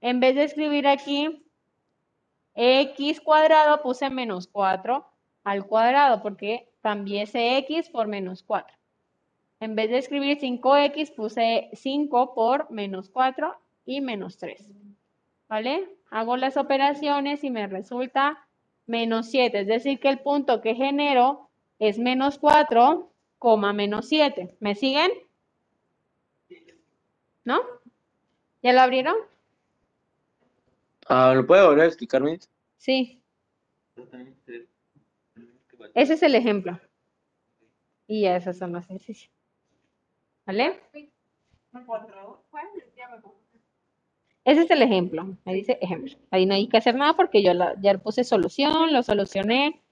En 0.00 0.18
vez 0.18 0.34
de 0.34 0.42
escribir 0.42 0.88
aquí 0.88 1.46
x 2.56 3.20
cuadrado, 3.20 3.82
puse 3.82 4.10
menos 4.10 4.48
4 4.48 5.06
al 5.44 5.64
cuadrado, 5.64 6.22
porque 6.22 6.68
cambié 6.80 7.22
ese 7.22 7.56
x 7.58 7.88
por 7.88 8.08
menos 8.08 8.42
4. 8.42 8.76
En 9.60 9.74
vez 9.74 9.90
de 9.90 9.98
escribir 9.98 10.38
5x, 10.38 11.14
puse 11.14 11.70
5 11.72 12.34
por 12.34 12.70
menos 12.70 13.08
4 13.08 13.54
y 13.86 14.00
menos 14.00 14.36
3. 14.36 14.72
¿Vale? 15.48 15.88
Hago 16.10 16.36
las 16.36 16.56
operaciones 16.56 17.42
y 17.42 17.50
me 17.50 17.66
resulta 17.66 18.46
menos 18.86 19.30
7. 19.30 19.60
Es 19.60 19.66
decir, 19.66 19.98
que 19.98 20.08
el 20.08 20.18
punto 20.18 20.60
que 20.60 20.74
genero 20.74 21.48
es 21.78 21.98
menos 21.98 22.38
4, 22.38 23.10
menos 23.72 24.08
7. 24.08 24.56
¿Me 24.60 24.74
siguen? 24.74 25.10
¿No? 27.44 27.60
¿Ya 28.62 28.72
lo 28.72 28.80
abrieron? 28.80 29.16
Ah, 31.08 31.32
¿Lo 31.34 31.46
puede 31.46 31.64
volver 31.64 31.84
a 31.84 31.86
explicar, 31.86 32.22
Mitch? 32.22 32.48
Sí. 32.78 33.22
Ese 35.94 36.14
es 36.14 36.22
el 36.22 36.34
ejemplo. 36.34 36.78
Y 38.08 38.26
esos 38.26 38.58
son 38.58 38.72
los 38.72 38.84
ejercicios. 38.84 39.35
¿Vale? 40.46 40.80
Ese 44.44 44.62
es 44.62 44.70
el 44.70 44.82
ejemplo. 44.82 45.36
Me 45.44 45.54
dice 45.54 45.78
ejemplo. 45.82 46.14
Ahí 46.30 46.46
no 46.46 46.54
hay 46.54 46.68
que 46.68 46.76
hacer 46.76 46.94
nada 46.94 47.14
porque 47.14 47.42
yo 47.42 47.52
la- 47.52 47.74
ya 47.80 47.98
puse 47.98 48.22
solución, 48.24 48.92
lo 48.92 49.02
solucioné. 49.02 49.82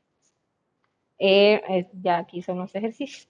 Eh, 1.19 1.89
ya 2.03 2.19
aquí 2.19 2.43
son 2.43 2.59
los 2.59 2.75
ejercicios. 2.75 3.29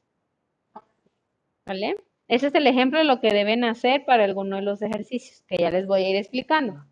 ¿Vale? 1.67 1.97
Ese 2.29 2.49
es 2.49 2.55
el 2.55 2.67
ejemplo 2.67 2.99
de 2.99 3.05
lo 3.07 3.21
que 3.21 3.33
deben 3.33 3.65
hacer 3.65 4.05
para 4.05 4.25
alguno 4.25 4.57
de 4.57 4.63
los 4.63 4.83
ejercicios 4.83 5.43
que 5.47 5.57
ya 5.57 5.71
les 5.71 5.87
voy 5.87 6.03
a 6.05 6.11
ir 6.11 6.17
explicando. 6.17 6.85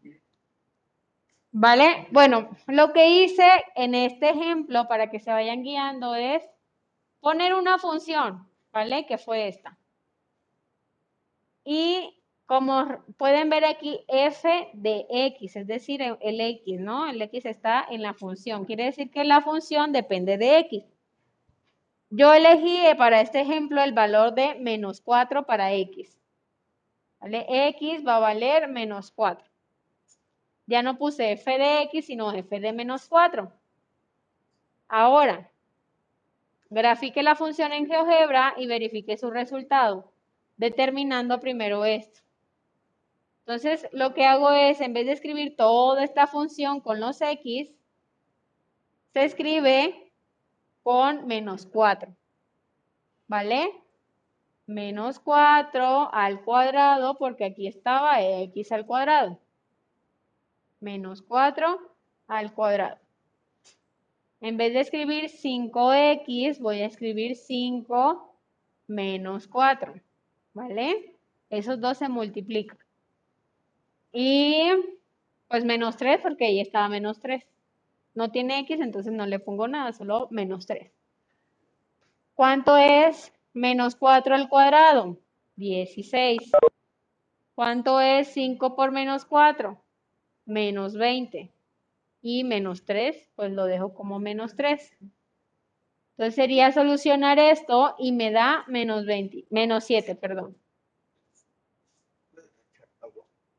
¿Vale? 1.50 2.06
Bueno, 2.10 2.48
lo 2.66 2.92
que 2.94 3.10
hice 3.10 3.46
en 3.74 3.94
este 3.94 4.30
ejemplo 4.30 4.88
para 4.88 5.10
que 5.10 5.20
se 5.20 5.30
vayan 5.30 5.62
guiando 5.62 6.14
es 6.14 6.42
poner 7.20 7.52
una 7.54 7.78
función, 7.78 8.48
¿vale? 8.72 9.04
Que 9.06 9.18
fue 9.18 9.48
esta. 9.48 9.78
Y 11.64 12.18
como 12.46 13.02
pueden 13.16 13.48
ver 13.50 13.64
aquí, 13.64 14.00
f 14.08 14.70
de 14.74 15.06
x, 15.08 15.56
es 15.56 15.66
decir, 15.66 16.02
el 16.02 16.18
el 16.20 16.40
x, 16.40 16.80
¿no? 16.80 17.08
El 17.08 17.22
x 17.22 17.46
está 17.46 17.86
en 17.88 18.02
la 18.02 18.14
función. 18.14 18.64
Quiere 18.64 18.84
decir 18.84 19.10
que 19.10 19.24
la 19.24 19.40
función 19.40 19.92
depende 19.92 20.36
de 20.38 20.58
x. 20.58 20.84
Yo 22.14 22.34
elegí 22.34 22.76
eh, 22.76 22.94
para 22.94 23.22
este 23.22 23.40
ejemplo 23.40 23.82
el 23.82 23.94
valor 23.94 24.34
de 24.34 24.56
menos 24.56 25.00
4 25.00 25.46
para 25.46 25.72
x. 25.72 26.18
¿Vale? 27.20 27.46
x 27.68 28.06
va 28.06 28.16
a 28.16 28.20
valer 28.20 28.68
menos 28.68 29.10
4. 29.12 29.48
Ya 30.66 30.82
no 30.82 30.98
puse 30.98 31.32
f 31.32 31.56
de 31.56 31.82
x, 31.84 32.04
sino 32.04 32.30
f 32.32 32.60
de 32.60 32.72
menos 32.74 33.08
4. 33.08 33.50
Ahora, 34.88 35.50
grafique 36.68 37.22
la 37.22 37.34
función 37.34 37.72
en 37.72 37.86
GeoGebra 37.86 38.56
y 38.58 38.66
verifique 38.66 39.16
su 39.16 39.30
resultado, 39.30 40.11
determinando 40.62 41.40
primero 41.40 41.84
esto. 41.84 42.20
Entonces, 43.40 43.88
lo 43.90 44.14
que 44.14 44.24
hago 44.24 44.52
es, 44.52 44.80
en 44.80 44.92
vez 44.92 45.06
de 45.06 45.12
escribir 45.12 45.56
toda 45.56 46.04
esta 46.04 46.28
función 46.28 46.78
con 46.80 47.00
los 47.00 47.20
x, 47.20 47.74
se 49.12 49.24
escribe 49.24 50.12
con 50.84 51.26
menos 51.26 51.66
4. 51.66 52.14
¿Vale? 53.26 53.72
Menos 54.66 55.18
4 55.18 56.14
al 56.14 56.44
cuadrado, 56.44 57.18
porque 57.18 57.44
aquí 57.44 57.66
estaba 57.66 58.22
x 58.22 58.70
al 58.70 58.86
cuadrado. 58.86 59.40
Menos 60.78 61.22
4 61.22 61.76
al 62.28 62.54
cuadrado. 62.54 63.00
En 64.40 64.56
vez 64.56 64.72
de 64.74 64.80
escribir 64.80 65.24
5x, 65.24 66.60
voy 66.60 66.82
a 66.82 66.86
escribir 66.86 67.34
5 67.34 68.38
menos 68.86 69.48
4. 69.48 69.94
¿Vale? 70.54 71.16
Esos 71.50 71.80
dos 71.80 71.98
se 71.98 72.08
multiplican. 72.08 72.78
Y 74.12 74.68
pues 75.48 75.64
menos 75.64 75.96
3 75.96 76.20
porque 76.22 76.46
ahí 76.46 76.60
estaba 76.60 76.88
menos 76.88 77.20
3. 77.20 77.44
No 78.14 78.30
tiene 78.30 78.58
x, 78.60 78.80
entonces 78.80 79.12
no 79.12 79.26
le 79.26 79.38
pongo 79.38 79.68
nada, 79.68 79.92
solo 79.92 80.28
menos 80.30 80.66
3. 80.66 80.90
¿Cuánto 82.34 82.76
es 82.76 83.32
menos 83.52 83.96
4 83.96 84.34
al 84.34 84.48
cuadrado? 84.48 85.18
16. 85.56 86.52
¿Cuánto 87.54 88.00
es 88.00 88.28
5 88.28 88.74
por 88.74 88.92
menos 88.92 89.24
4? 89.24 89.78
Menos 90.46 90.96
20. 90.96 91.50
Y 92.22 92.44
menos 92.44 92.84
3, 92.84 93.28
pues 93.34 93.52
lo 93.52 93.64
dejo 93.66 93.94
como 93.94 94.18
menos 94.18 94.56
3. 94.56 94.96
Entonces 96.22 96.36
sería 96.36 96.70
solucionar 96.70 97.40
esto 97.40 97.96
y 97.98 98.12
me 98.12 98.30
da 98.30 98.64
menos 98.68 99.06
20, 99.06 99.44
menos 99.50 99.82
7, 99.82 100.14
perdón. 100.14 100.56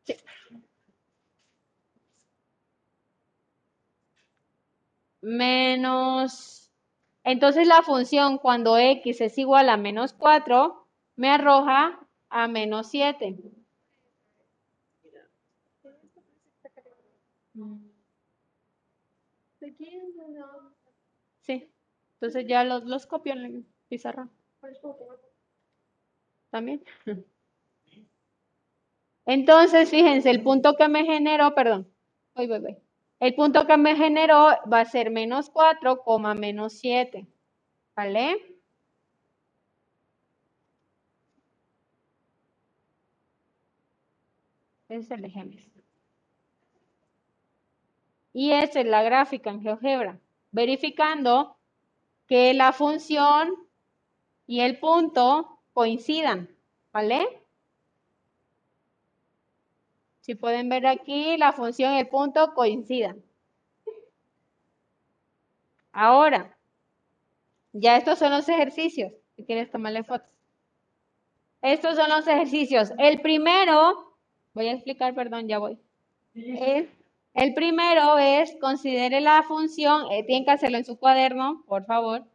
Sí. 0.06 0.16
Menos, 5.20 6.72
entonces 7.26 7.68
la 7.68 7.82
función 7.82 8.38
cuando 8.38 8.78
x 8.78 9.20
es 9.20 9.38
igual 9.38 9.68
a 9.68 9.76
menos 9.76 10.14
4, 10.14 10.88
me 11.18 11.32
arroja 11.32 12.00
a 12.30 12.48
menos 12.48 12.88
7. 12.90 13.38
Sí, 21.42 21.73
entonces 22.24 22.48
ya 22.48 22.64
los, 22.64 22.86
los 22.86 23.06
copio 23.06 23.34
en 23.34 23.40
el 23.44 23.66
pizarrón. 23.90 24.32
También. 26.52 26.82
Entonces, 29.26 29.90
fíjense, 29.90 30.30
el 30.30 30.42
punto 30.42 30.76
que 30.78 30.88
me 30.88 31.04
generó, 31.04 31.54
perdón, 31.54 31.86
voy, 32.34 32.48
voy, 32.48 32.60
voy. 32.60 32.78
El 33.20 33.36
punto 33.36 33.68
que 33.68 33.76
me 33.76 33.98
generó 33.98 34.52
va 34.72 34.80
a 34.80 34.86
ser 34.86 35.12
menos 35.12 35.50
4, 35.50 36.02
coma 36.02 36.34
menos 36.34 36.72
7. 36.80 37.28
¿Vale? 37.94 38.38
Ese 44.88 45.00
es 45.00 45.12
el 45.12 45.26
ejemplo. 45.26 45.60
Y 48.32 48.52
esta 48.52 48.80
es 48.80 48.86
la 48.86 49.04
gráfica 49.04 49.50
en 49.50 49.62
GeoGebra, 49.62 50.22
verificando 50.52 51.58
que 52.34 52.56
la 52.56 52.74
función 52.74 53.54
y 54.48 54.62
el 54.62 54.80
punto 54.80 55.60
coincidan, 55.72 56.50
¿vale? 56.92 57.28
Si 60.22 60.34
pueden 60.34 60.68
ver 60.68 60.88
aquí, 60.88 61.38
la 61.38 61.54
función 61.54 61.94
y 61.94 62.00
el 62.00 62.08
punto 62.08 62.56
coincidan. 62.56 63.24
Ahora, 65.92 66.58
ya 67.72 67.98
estos 67.98 68.18
son 68.18 68.32
los 68.32 68.50
ejercicios. 68.50 69.14
Si 69.36 69.46
quieres 69.46 69.70
tomarle 69.70 70.04
fotos. 70.04 70.32
Estos 71.62 71.96
son 71.98 72.10
los 72.10 72.28
ejercicios. 72.28 72.94
El 72.98 73.22
primero, 73.22 74.18
voy 74.56 74.70
a 74.70 74.74
explicar, 74.74 75.14
perdón, 75.14 75.48
ya 75.48 75.60
voy. 75.60 75.78
El, 76.34 76.90
el 77.34 77.54
primero 77.54 78.20
es, 78.20 78.56
considere 78.62 79.20
la 79.20 79.44
función, 79.44 80.12
eh, 80.12 80.24
tienen 80.24 80.46
que 80.46 80.52
hacerlo 80.52 80.78
en 80.78 80.86
su 80.86 81.00
cuaderno, 81.00 81.64
por 81.68 81.86
favor. 81.86 82.26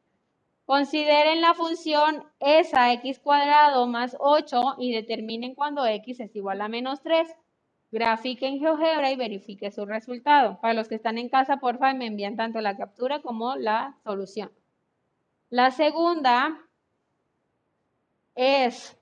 Consideren 0.67 1.41
la 1.41 1.55
función 1.55 2.25
esa 2.41 2.93
x 2.93 3.21
cuadrado 3.21 3.87
más 3.87 4.17
8 4.19 4.75
y 4.79 4.93
determinen 4.93 5.55
cuando 5.55 5.87
x 5.87 6.21
es 6.21 6.37
igual 6.37 6.61
a 6.61 6.69
menos 6.69 7.01
3. 7.03 7.29
Grafique 7.91 8.47
en 8.47 8.59
GeoGebra 8.59 9.11
y 9.11 9.17
verifique 9.17 9.71
su 9.71 9.87
resultado. 9.87 10.61
Para 10.61 10.75
los 10.75 10.89
que 10.89 10.97
están 10.97 11.17
en 11.17 11.31
casa, 11.31 11.57
por 11.59 11.79
favor, 11.79 11.97
me 11.97 12.07
envían 12.07 12.37
tanto 12.37 12.61
la 12.61 12.77
captura 12.77 13.23
como 13.23 13.57
la 13.57 13.97
solución. 14.05 14.51
La 15.49 15.71
segunda 15.71 16.61
es 18.35 18.98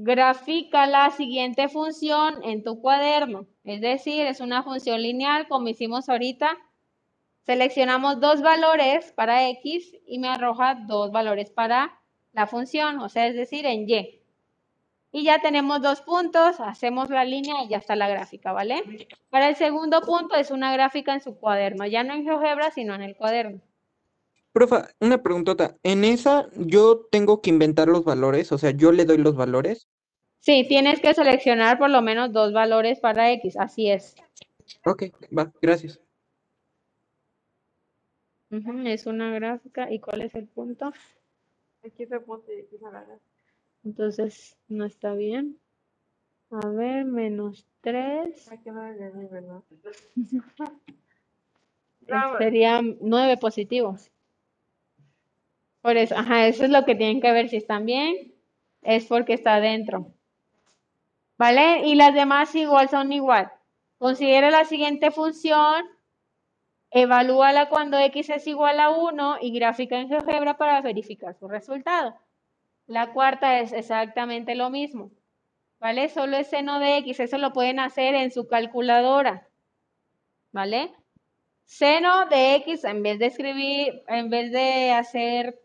grafica 0.00 0.86
la 0.86 1.10
siguiente 1.10 1.68
función 1.68 2.36
en 2.44 2.62
tu 2.62 2.80
cuaderno. 2.80 3.46
Es 3.64 3.80
decir, 3.80 4.26
es 4.26 4.38
una 4.38 4.62
función 4.62 5.02
lineal 5.02 5.48
como 5.48 5.68
hicimos 5.68 6.08
ahorita. 6.08 6.56
Seleccionamos 7.42 8.20
dos 8.20 8.40
valores 8.40 9.12
para 9.12 9.48
x 9.48 9.96
y 10.06 10.20
me 10.20 10.28
arroja 10.28 10.76
dos 10.86 11.10
valores 11.10 11.50
para 11.50 11.98
la 12.32 12.46
función, 12.46 13.00
o 13.00 13.08
sea, 13.08 13.26
es 13.26 13.34
decir, 13.34 13.66
en 13.66 13.90
y. 13.90 14.20
Y 15.10 15.24
ya 15.24 15.40
tenemos 15.40 15.82
dos 15.82 16.02
puntos, 16.02 16.60
hacemos 16.60 17.10
la 17.10 17.24
línea 17.24 17.64
y 17.64 17.68
ya 17.68 17.78
está 17.78 17.96
la 17.96 18.08
gráfica, 18.08 18.52
¿vale? 18.52 19.08
Para 19.30 19.48
el 19.48 19.56
segundo 19.56 20.02
punto 20.02 20.36
es 20.36 20.52
una 20.52 20.72
gráfica 20.72 21.12
en 21.12 21.20
su 21.20 21.36
cuaderno, 21.40 21.86
ya 21.86 22.04
no 22.04 22.14
en 22.14 22.22
GeoGebra, 22.22 22.70
sino 22.70 22.94
en 22.94 23.02
el 23.02 23.16
cuaderno. 23.16 23.60
Profa, 24.58 24.88
una 24.98 25.22
preguntota. 25.22 25.76
En 25.84 26.02
esa 26.02 26.48
yo 26.56 27.06
tengo 27.12 27.40
que 27.40 27.48
inventar 27.48 27.86
los 27.86 28.02
valores, 28.02 28.50
o 28.50 28.58
sea, 28.58 28.72
yo 28.72 28.90
le 28.90 29.04
doy 29.04 29.18
los 29.18 29.36
valores. 29.36 29.86
Sí, 30.40 30.66
tienes 30.66 30.98
que 30.98 31.14
seleccionar 31.14 31.78
por 31.78 31.90
lo 31.90 32.02
menos 32.02 32.32
dos 32.32 32.52
valores 32.52 32.98
para 32.98 33.30
x, 33.34 33.56
así 33.56 33.88
es. 33.88 34.16
Ok, 34.84 35.04
va, 35.36 35.52
gracias. 35.62 36.00
Es 38.50 39.06
una 39.06 39.30
gráfica. 39.30 39.92
¿Y 39.92 40.00
cuál 40.00 40.22
es 40.22 40.34
el 40.34 40.48
punto? 40.48 40.92
Aquí 41.84 42.06
se 42.06 42.18
pone 42.18 42.42
X 42.48 42.82
a 42.82 42.90
la 42.90 43.04
vez. 43.04 43.20
Entonces, 43.84 44.56
no 44.66 44.86
está 44.86 45.14
bien. 45.14 45.56
A 46.50 46.66
ver, 46.66 47.04
menos 47.04 47.64
3. 47.82 48.50
Aquí 48.50 48.72
no 48.72 48.84
es 48.88 48.98
de 48.98 49.12
mí, 49.12 49.28
¿verdad? 49.30 49.62
Serían 52.38 52.98
9 53.00 53.36
positivos. 53.36 54.10
Por 55.88 55.96
eso, 55.96 56.18
ajá, 56.18 56.46
eso 56.46 56.64
es 56.64 56.70
lo 56.70 56.84
que 56.84 56.94
tienen 56.94 57.22
que 57.22 57.32
ver 57.32 57.48
si 57.48 57.56
están 57.56 57.86
bien. 57.86 58.34
Es 58.82 59.06
porque 59.06 59.32
está 59.32 59.54
adentro. 59.54 60.12
¿Vale? 61.38 61.86
Y 61.86 61.94
las 61.94 62.12
demás 62.12 62.54
igual 62.54 62.90
son 62.90 63.10
igual. 63.10 63.50
Considera 63.96 64.50
la 64.50 64.66
siguiente 64.66 65.10
función. 65.10 65.86
Evalúala 66.90 67.70
cuando 67.70 67.98
x 67.98 68.28
es 68.28 68.46
igual 68.46 68.80
a 68.80 68.90
1 68.90 69.38
y 69.40 69.50
gráfica 69.58 69.98
en 69.98 70.10
GeoGebra 70.10 70.58
para 70.58 70.82
verificar 70.82 71.34
su 71.34 71.48
resultado. 71.48 72.14
La 72.86 73.14
cuarta 73.14 73.58
es 73.60 73.72
exactamente 73.72 74.54
lo 74.56 74.68
mismo. 74.68 75.10
¿Vale? 75.80 76.10
Solo 76.10 76.36
es 76.36 76.48
seno 76.48 76.80
de 76.80 76.98
x. 76.98 77.18
Eso 77.20 77.38
lo 77.38 77.54
pueden 77.54 77.80
hacer 77.80 78.14
en 78.14 78.30
su 78.30 78.46
calculadora. 78.46 79.48
¿Vale? 80.52 80.92
Seno 81.64 82.26
de 82.26 82.56
x, 82.56 82.84
en 82.84 83.02
vez 83.02 83.18
de 83.18 83.24
escribir, 83.24 84.02
en 84.06 84.28
vez 84.28 84.52
de 84.52 84.92
hacer 84.92 85.58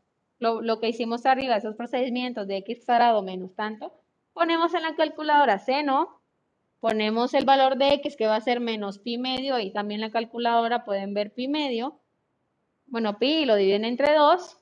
lo, 0.44 0.80
que 0.80 0.90
hicimos 0.90 1.26
arriba, 1.26 1.56
esos 1.56 1.76
procedimientos 1.76 2.48
de 2.48 2.58
x 2.58 2.84
cuadrado 2.86 3.24
menos 3.24 3.56
tanto, 3.56 3.94
ponemos 4.34 4.74
en 4.74 4.84
la 4.84 4.96
calculadora 4.96 5.60
seno, 5.60 6.20
ponemos 6.80 7.34
el 7.34 7.46
valor 7.46 7.78
de 7.78 7.94
x 7.96 8.16
que 8.18 8.28
va 8.28 8.36
a 8.36 8.42
ser 8.42 8.60
menos 8.60 9.00
pi 9.00 9.18
medio 9.18 9.60
y 9.60 9.72
también 9.72 10.02
la 10.02 10.12
calculadora 10.12 10.84
pueden 10.84 11.14
ver 11.14 11.34
pi 11.34 11.48
medio. 11.48 12.00
Bueno, 12.88 13.18
pi 13.18 13.46
lo 13.46 13.56
dividen 13.56 13.86
entre 13.86 14.14
2 14.14 14.60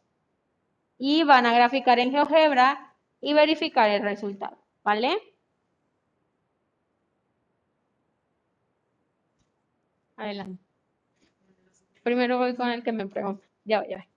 y 0.98 1.24
van 1.24 1.46
a 1.46 1.54
graficar 1.54 2.00
en 2.00 2.12
GeoGebra 2.12 2.94
y 3.22 3.34
verificar 3.34 3.90
el 3.90 4.04
resultado, 4.04 4.58
¿vale? 4.84 5.18
Adelante. 10.16 10.64
Primero 12.04 12.38
voy 12.38 12.56
con 12.56 12.70
el 12.70 12.84
que 12.84 12.92
me 12.92 13.08
pregunta. 13.08 13.46
Ya, 13.64 13.80
voy, 13.80 13.90
ya. 13.90 13.98
voy. 13.98 14.11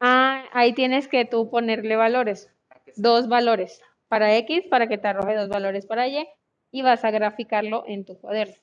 Ah, 0.00 0.44
ahí 0.52 0.72
tienes 0.72 1.06
que 1.08 1.24
tú 1.26 1.50
ponerle 1.50 1.96
valores. 1.96 2.50
Dos 2.96 3.28
valores 3.28 3.82
para 4.08 4.34
X 4.38 4.62
para 4.70 4.88
que 4.88 4.96
te 4.98 5.08
arroje 5.08 5.34
dos 5.34 5.48
valores 5.50 5.84
para 5.86 6.08
Y 6.08 6.26
y 6.70 6.82
vas 6.82 7.04
a 7.04 7.10
graficarlo 7.10 7.84
en 7.86 8.04
tu 8.04 8.18
cuaderno. 8.18 8.56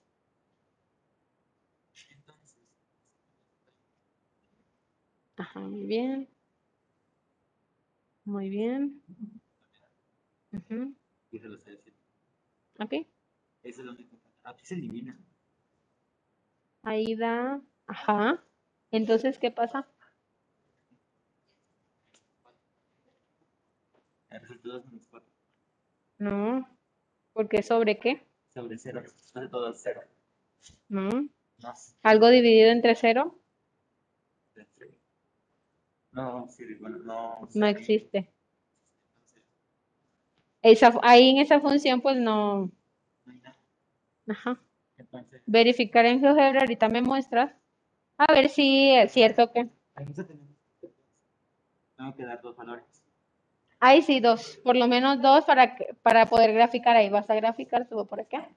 Ajá, 5.37 5.59
muy 5.59 5.85
bien. 5.85 6.27
Muy 8.25 8.49
bien. 8.49 9.01
Ujú. 10.53 10.95
Ok. 12.79 12.93
Aquí 14.43 14.65
se 14.65 14.75
elimina. 14.75 15.17
Ahí 16.83 17.15
da. 17.15 17.61
Ajá. 17.87 18.43
Entonces, 18.91 19.39
¿qué 19.39 19.51
pasa? 19.51 19.87
El 24.33 24.41
resultado 24.41 24.79
es 24.79 24.85
menos 24.85 25.07
4. 25.11 25.29
No. 26.17 26.67
¿Porque 27.33 27.61
sobre 27.61 27.99
qué? 27.99 28.25
Sobre 28.51 28.79
0. 28.79 29.01
Después 29.03 29.45
de 29.45 29.49
todo 29.49 29.71
es 29.71 29.79
0. 29.83 30.01
No. 30.89 31.29
¿Algo 32.01 32.29
dividido 32.29 32.71
entre 32.71 32.95
cero? 32.95 33.39
No, 36.11 36.47
sí, 36.49 36.63
bueno, 36.79 36.97
no. 36.99 37.47
No 37.53 37.67
existe. 37.67 38.31
Esa, 40.61 40.93
ahí 41.03 41.29
en 41.29 41.37
esa 41.37 41.59
función, 41.59 42.01
pues 42.01 42.17
no. 42.17 42.71
Ajá. 44.27 44.59
Entonces, 44.97 45.41
Verificar 45.45 46.05
en 46.05 46.21
GeoGebra, 46.21 46.61
ahorita 46.61 46.89
me 46.89 47.01
muestras. 47.01 47.53
A 48.17 48.31
ver 48.33 48.49
si 48.49 48.91
es 48.91 49.11
cierto 49.11 49.51
que. 49.51 49.69
Tengo 51.97 52.15
que 52.15 52.25
dar 52.25 52.41
dos 52.41 52.55
valores. 52.55 53.02
Ahí 53.85 54.01
sí, 54.01 54.21
dos. 54.21 54.61
Por 54.63 54.77
lo 54.77 54.87
menos 54.87 55.21
dos 55.21 55.43
para, 55.43 55.75
para 56.03 56.25
poder 56.27 56.53
graficar 56.53 56.95
ahí. 56.95 57.09
Vas 57.09 57.29
a 57.29 57.35
graficar, 57.35 57.85
subo 57.85 58.05
por 58.05 58.21
acá. 58.21 58.47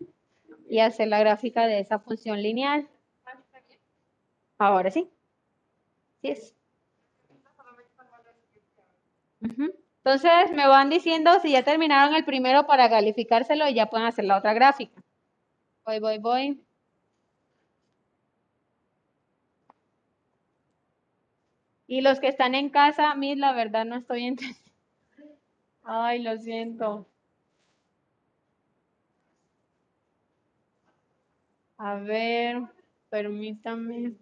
Y 0.69 0.79
hacer 0.79 1.09
la 1.09 1.19
gráfica 1.19 1.67
de 1.67 1.81
esa 1.81 1.99
función 1.99 2.41
lineal. 2.41 2.89
Ahora 4.57 4.93
sí. 4.93 5.11
Sí 6.23 6.29
es. 6.29 6.55
Entonces 9.41 10.53
me 10.53 10.69
van 10.69 10.91
diciendo 10.91 11.41
si 11.43 11.51
ya 11.51 11.65
terminaron 11.65 12.15
el 12.15 12.25
primero 12.25 12.69
para 12.69 12.89
calificárselo 12.89 13.67
y 13.69 13.75
ya 13.75 13.87
pueden 13.87 14.07
hacer 14.07 14.27
la 14.27 14.39
otra 14.39 14.55
gráfica. 14.55 15.03
Voy, 15.85 15.99
voy, 15.99 16.19
voy. 16.19 16.65
Y 21.89 22.01
los 22.01 22.21
que 22.21 22.29
están 22.29 22.55
en 22.55 22.71
casa, 22.71 23.13
mí 23.17 23.35
la 23.35 23.53
verdad 23.53 23.85
no 23.85 23.97
estoy 23.97 24.25
entendiendo. 24.27 24.66
Ay, 25.87 26.19
lo 26.23 26.37
siento. 26.37 27.07
A 31.79 31.95
ver, 31.95 32.61
permítame. 33.09 34.15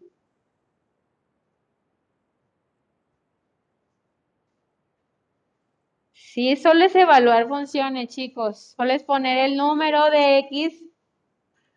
Sí, 6.12 6.56
solo 6.56 6.84
es 6.86 6.94
evaluar 6.96 7.46
funciones, 7.48 8.08
chicos. 8.08 8.74
Solo 8.76 8.92
es 8.92 9.04
poner 9.04 9.38
el 9.38 9.56
número 9.56 10.10
de 10.10 10.38
X, 10.38 10.82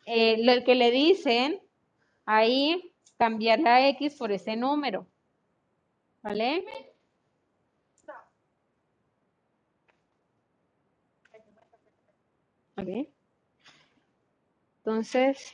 eh, 0.07 0.37
lo 0.43 0.63
que 0.63 0.73
le 0.75 0.89
dicen, 0.91 1.59
ahí 2.25 2.93
cambiar 3.17 3.59
la 3.59 3.87
X 3.89 4.15
por 4.15 4.31
ese 4.31 4.55
número. 4.55 5.07
¿Vale? 6.21 6.63
Ok. 12.77 13.07
Entonces, 14.79 15.53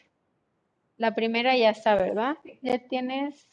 la 0.98 1.14
primera 1.14 1.56
ya 1.56 1.70
está, 1.70 1.96
¿verdad? 1.96 2.38
Ya 2.64 2.80
tienes. 2.80 3.48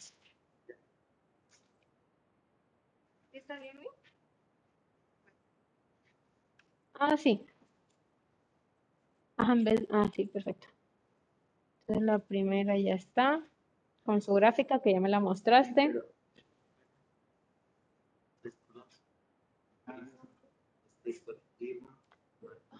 ¿Sí 3.32 3.38
está 3.38 3.59
bien, 3.59 3.74
Luis? 3.76 3.88
Ah, 7.01 7.16
sí. 7.16 7.44
Ajá, 9.36 9.55
en 9.55 9.64
vez- 9.64 9.88
Ah, 9.90 10.09
sí, 10.14 10.26
perfecto. 10.26 10.68
Entonces 11.86 12.06
la 12.06 12.18
primera 12.20 12.78
ya 12.78 12.94
está 12.94 13.42
con 14.05 14.22
su 14.22 14.32
gráfica 14.32 14.80
que 14.80 14.92
ya 14.92 15.01
me 15.01 15.10
la 15.10 15.20
mostraste. 15.20 15.92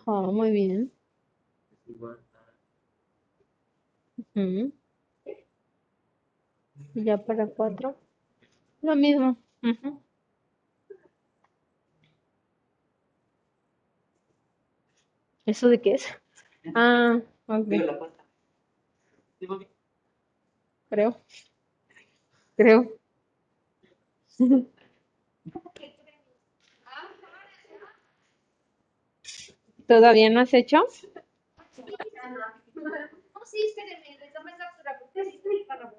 Ah, 0.06 0.31
muy 0.31 0.51
bien. 0.51 0.93
Ujú. 4.35 4.72
Y 6.94 7.02
Ya 7.02 7.18
para 7.18 7.48
cuatro. 7.48 7.97
Lo 8.82 8.97
mismo. 8.97 9.36
Ujú. 9.62 10.02
¿Eso 15.47 15.68
de 15.68 15.81
qué 15.82 15.94
es? 15.94 16.06
Ah, 16.74 17.20
ok. 17.47 17.68
Creo. 20.90 21.20
Creo. 22.56 22.98
¿Todavía 29.90 30.30
no 30.30 30.38
has 30.38 30.54
hecho? 30.54 30.76
No, 30.76 30.86
sí, 33.44 33.58
espérenme, 33.66 34.18
le 34.20 34.30
tomé 34.30 34.56
captura 34.56 34.96
porque 35.00 35.24
sí 35.24 35.36
estoy 35.38 35.64
para 35.64 35.92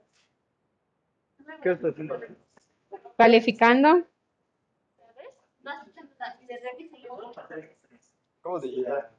¿Qué 1.62 1.72
estás 1.74 1.92
haciendo? 1.92 2.18
¿Calificando? 3.18 4.08
¿Cómo 8.42 8.60
llega? 8.62 9.12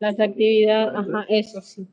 Las 0.00 0.18
actividades, 0.18 0.92
ajá, 0.96 1.24
eso 1.28 1.60
sí. 1.60 1.86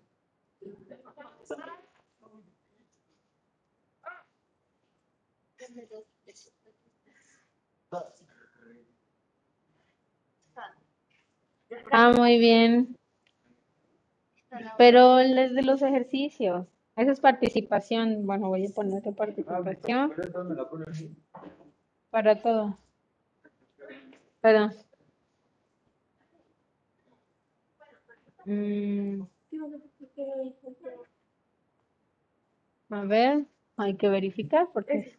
Ah, 11.92 12.12
muy 12.16 12.38
bien. 12.40 12.96
Pero 14.78 15.20
el 15.20 15.56
de 15.56 15.62
los 15.62 15.82
ejercicios, 15.82 16.68
eso 16.96 17.12
es 17.12 17.20
participación. 17.20 18.26
Bueno, 18.26 18.50
voy 18.50 18.66
a 18.66 18.70
poner 18.74 19.04
tu 19.04 19.14
participación 19.14 20.14
para 22.10 22.42
todo. 22.42 22.78
Perdón. 24.42 24.74
Mm, 28.46 29.22
a 32.90 33.04
ver, 33.04 33.46
hay 33.78 33.96
que 33.96 34.10
verificar 34.10 34.68
porque... 34.74 35.16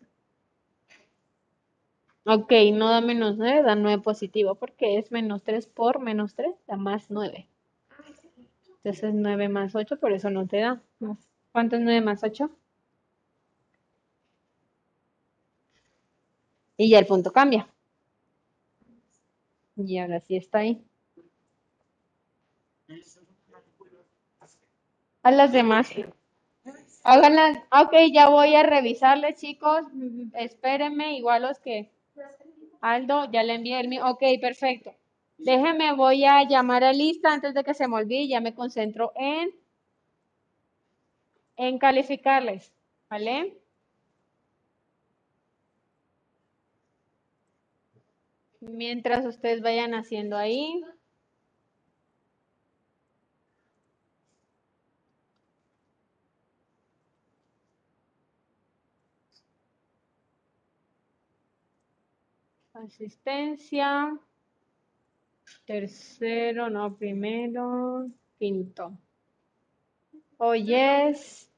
Ok, 2.24 2.52
no 2.72 2.88
da 2.88 3.00
menos 3.00 3.36
9, 3.36 3.62
da 3.62 3.74
9 3.74 4.02
positivo 4.02 4.54
porque 4.54 4.98
es 4.98 5.10
menos 5.10 5.42
3 5.42 5.66
por 5.66 6.00
menos 6.00 6.34
3, 6.34 6.54
da 6.66 6.76
más 6.76 7.10
9. 7.10 7.46
Entonces 8.82 9.14
9 9.14 9.48
más 9.48 9.74
8, 9.74 9.98
por 9.98 10.12
eso 10.12 10.30
no 10.30 10.46
te 10.46 10.58
da. 10.58 10.82
¿Cuánto 11.52 11.76
es 11.76 11.82
9 11.82 12.00
más 12.00 12.22
8? 12.22 12.50
Y 16.76 16.90
ya 16.90 16.98
el 16.98 17.06
punto 17.06 17.30
cambia. 17.32 17.68
Y 19.76 19.98
ahora 19.98 20.20
sí 20.20 20.36
está 20.36 20.58
ahí. 20.58 20.82
A 25.22 25.30
las 25.30 25.52
demás. 25.52 25.90
Háganlas. 27.04 27.58
Ok, 27.70 27.94
ya 28.12 28.28
voy 28.28 28.54
a 28.54 28.62
revisarles, 28.62 29.36
chicos. 29.40 29.82
Espérenme, 30.34 31.16
igual 31.16 31.42
los 31.42 31.58
que. 31.58 31.90
Aldo, 32.80 33.30
ya 33.32 33.42
le 33.42 33.54
envié 33.54 33.80
el 33.80 33.88
mío. 33.88 34.06
Ok, 34.06 34.22
perfecto. 34.40 34.94
Déjenme, 35.38 35.94
voy 35.94 36.24
a 36.24 36.42
llamar 36.48 36.84
a 36.84 36.92
lista 36.92 37.32
antes 37.32 37.54
de 37.54 37.64
que 37.64 37.74
se 37.74 37.88
me 37.88 37.96
olvide. 37.96 38.28
Ya 38.28 38.40
me 38.40 38.54
concentro 38.54 39.12
en. 39.16 39.50
En 41.56 41.78
calificarles. 41.78 42.72
¿Vale? 43.08 43.56
Mientras 48.60 49.26
ustedes 49.26 49.60
vayan 49.60 49.94
haciendo 49.94 50.36
ahí. 50.36 50.82
Asistencia. 62.84 64.18
Tercero, 65.66 66.70
no, 66.70 66.96
primero. 66.96 68.08
Quinto. 68.38 68.96
Hoy 70.38 70.74
es 70.74 71.50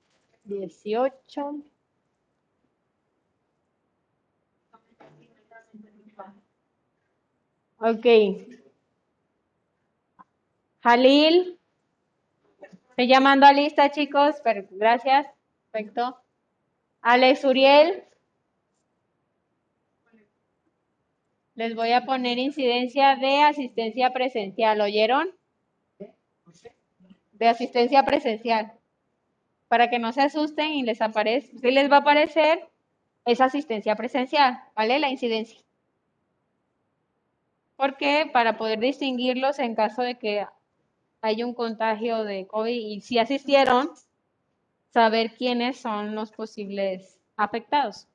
18. 0.45 1.63
Ok. 7.79 8.07
Jalil. 10.83 11.59
Estoy 12.91 13.09
llamando 13.09 13.47
a 13.47 13.53
lista, 13.53 13.91
chicos. 13.91 14.37
pero- 14.43 14.67
gracias. 14.71 15.27
Perfecto. 15.71 16.19
Alex 17.01 17.45
Uriel. 17.45 18.05
Les 21.63 21.77
voy 21.77 21.93
a 21.93 22.05
poner 22.05 22.39
incidencia 22.39 23.15
de 23.15 23.41
asistencia 23.43 24.13
presencial. 24.13 24.81
¿Oyeron? 24.81 25.31
De 27.35 27.47
asistencia 27.47 28.05
presencial. 28.05 28.73
Para 29.69 29.89
que 29.89 30.01
no 30.01 30.13
se 30.13 30.23
asusten 30.23 30.73
y 30.73 30.83
les 30.83 31.01
aparezca. 31.01 31.57
Sí 31.61 31.71
les 31.71 31.89
va 31.89 31.99
a 31.99 32.01
aparecer 32.01 32.69
esa 33.25 33.45
asistencia 33.45 33.95
presencial, 33.95 34.61
¿vale? 34.75 34.99
La 34.99 35.09
incidencia. 35.09 35.61
Porque 37.77 38.29
para 38.33 38.59
poder 38.59 38.81
distinguirlos 38.81 39.61
en 39.61 39.77
caso 39.77 40.03
de 40.03 40.17
que 40.17 40.45
haya 41.21 41.47
un 41.47 41.55
contagio 41.55 42.25
de 42.25 42.49
COVID 42.49 42.75
y 42.75 43.03
si 43.03 43.21
asistieron, 43.21 43.89
saber 44.93 45.37
quiénes 45.37 45.79
son 45.79 46.17
los 46.17 46.33
posibles 46.33 47.21
afectados. 47.37 48.09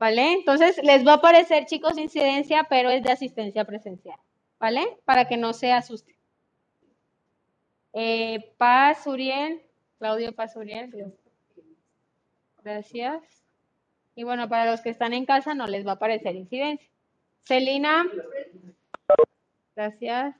¿Vale? 0.00 0.32
Entonces 0.32 0.80
les 0.82 1.06
va 1.06 1.12
a 1.12 1.16
aparecer, 1.16 1.66
chicos, 1.66 1.98
incidencia, 1.98 2.64
pero 2.70 2.88
es 2.88 3.02
de 3.02 3.12
asistencia 3.12 3.66
presencial. 3.66 4.18
¿Vale? 4.58 4.96
Para 5.04 5.28
que 5.28 5.36
no 5.36 5.52
se 5.52 5.72
asusten. 5.72 6.16
Eh, 7.92 8.54
Paz 8.56 9.06
Uriel, 9.06 9.60
Claudio 9.98 10.34
Paz 10.34 10.56
Uriel. 10.56 11.12
Gracias. 12.62 13.22
Y 14.14 14.24
bueno, 14.24 14.48
para 14.48 14.70
los 14.70 14.80
que 14.80 14.88
están 14.88 15.12
en 15.12 15.26
casa 15.26 15.54
no 15.54 15.66
les 15.66 15.86
va 15.86 15.92
a 15.92 15.94
aparecer 15.94 16.34
incidencia. 16.34 16.88
Celina. 17.44 18.06
Gracias. 19.76 20.34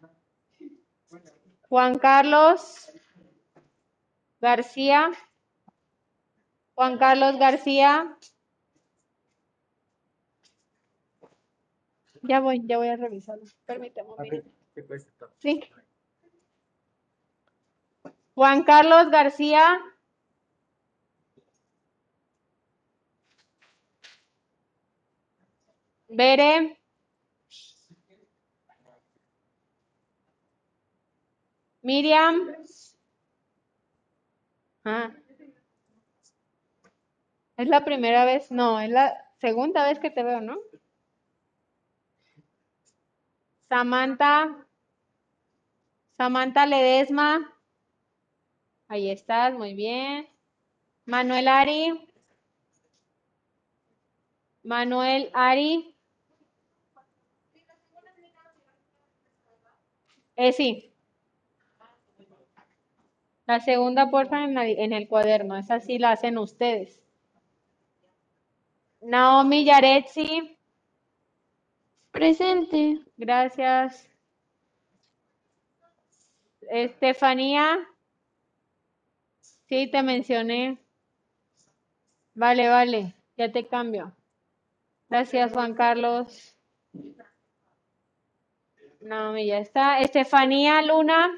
Juan 1.68 1.98
Carlos 1.98 2.90
García. 4.40 5.10
Juan 6.74 6.96
Carlos 6.96 7.38
García. 7.38 8.16
Ya 12.22 12.40
voy, 12.40 12.62
ya 12.66 12.78
voy 12.78 12.88
a 12.88 12.96
revisarlo. 12.96 13.44
Permíteme 13.66 14.10
un 14.10 14.22
minuto. 14.22 14.50
Sí. 15.38 15.62
Juan 18.34 18.62
Carlos 18.64 19.10
García. 19.10 19.80
Bere. 26.08 26.76
Miriam. 31.82 32.54
Ah. 34.84 35.10
Es 37.56 37.68
la 37.68 37.84
primera 37.84 38.24
vez, 38.24 38.50
no, 38.50 38.80
es 38.80 38.90
la 38.90 39.14
segunda 39.38 39.84
vez 39.86 39.98
que 39.98 40.10
te 40.10 40.22
veo, 40.22 40.40
¿no? 40.40 40.58
Samantha. 43.70 44.66
Samantha 46.16 46.66
Ledesma. 46.66 47.54
Ahí 48.88 49.08
estás, 49.10 49.54
muy 49.54 49.74
bien. 49.74 50.28
Manuel 51.06 51.46
Ari. 51.46 52.08
Manuel 54.64 55.30
Ari. 55.32 55.94
Eh, 60.34 60.52
sí. 60.52 60.92
La 63.46 63.60
segunda, 63.60 64.10
porfa, 64.10 64.42
en 64.42 64.58
en 64.58 64.92
el 64.92 65.06
cuaderno. 65.06 65.56
Esa 65.56 65.78
sí 65.78 65.98
la 65.98 66.10
hacen 66.10 66.38
ustedes. 66.38 67.00
Naomi 69.00 69.64
Yaretsi. 69.64 70.59
Presente. 72.10 73.00
Gracias. 73.16 74.08
Estefanía. 76.70 77.78
Sí, 79.68 79.88
te 79.90 80.02
mencioné. 80.02 80.78
Vale, 82.34 82.68
vale. 82.68 83.14
Ya 83.36 83.50
te 83.52 83.66
cambio. 83.66 84.12
Gracias, 85.08 85.52
Juan 85.52 85.74
Carlos. 85.74 86.56
No, 89.00 89.38
ya 89.38 89.58
está. 89.58 90.00
Estefanía 90.00 90.82
Luna. 90.82 91.30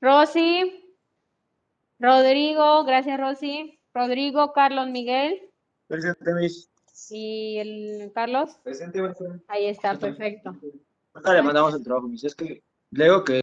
Rosy. 0.00 0.82
Rodrigo, 2.00 2.82
gracias 2.84 3.20
Rosy. 3.20 3.78
Rodrigo, 3.94 4.52
Carlos 4.52 4.88
Miguel. 4.88 5.51
Presente, 5.92 6.32
Miss. 6.32 6.70
¿Y 7.10 7.58
el 7.58 8.12
Carlos? 8.14 8.58
Presente. 8.64 8.98
Ahí 9.46 9.66
está, 9.66 9.94
perfecto. 9.98 10.56
Ahorita 11.12 11.34
le 11.34 11.42
mandamos 11.42 11.74
el 11.74 11.82
trabajo, 11.82 12.08
mis. 12.08 12.24
Es 12.24 12.34
que 12.34 12.62
le 12.92 13.04
digo 13.04 13.22
que 13.22 13.42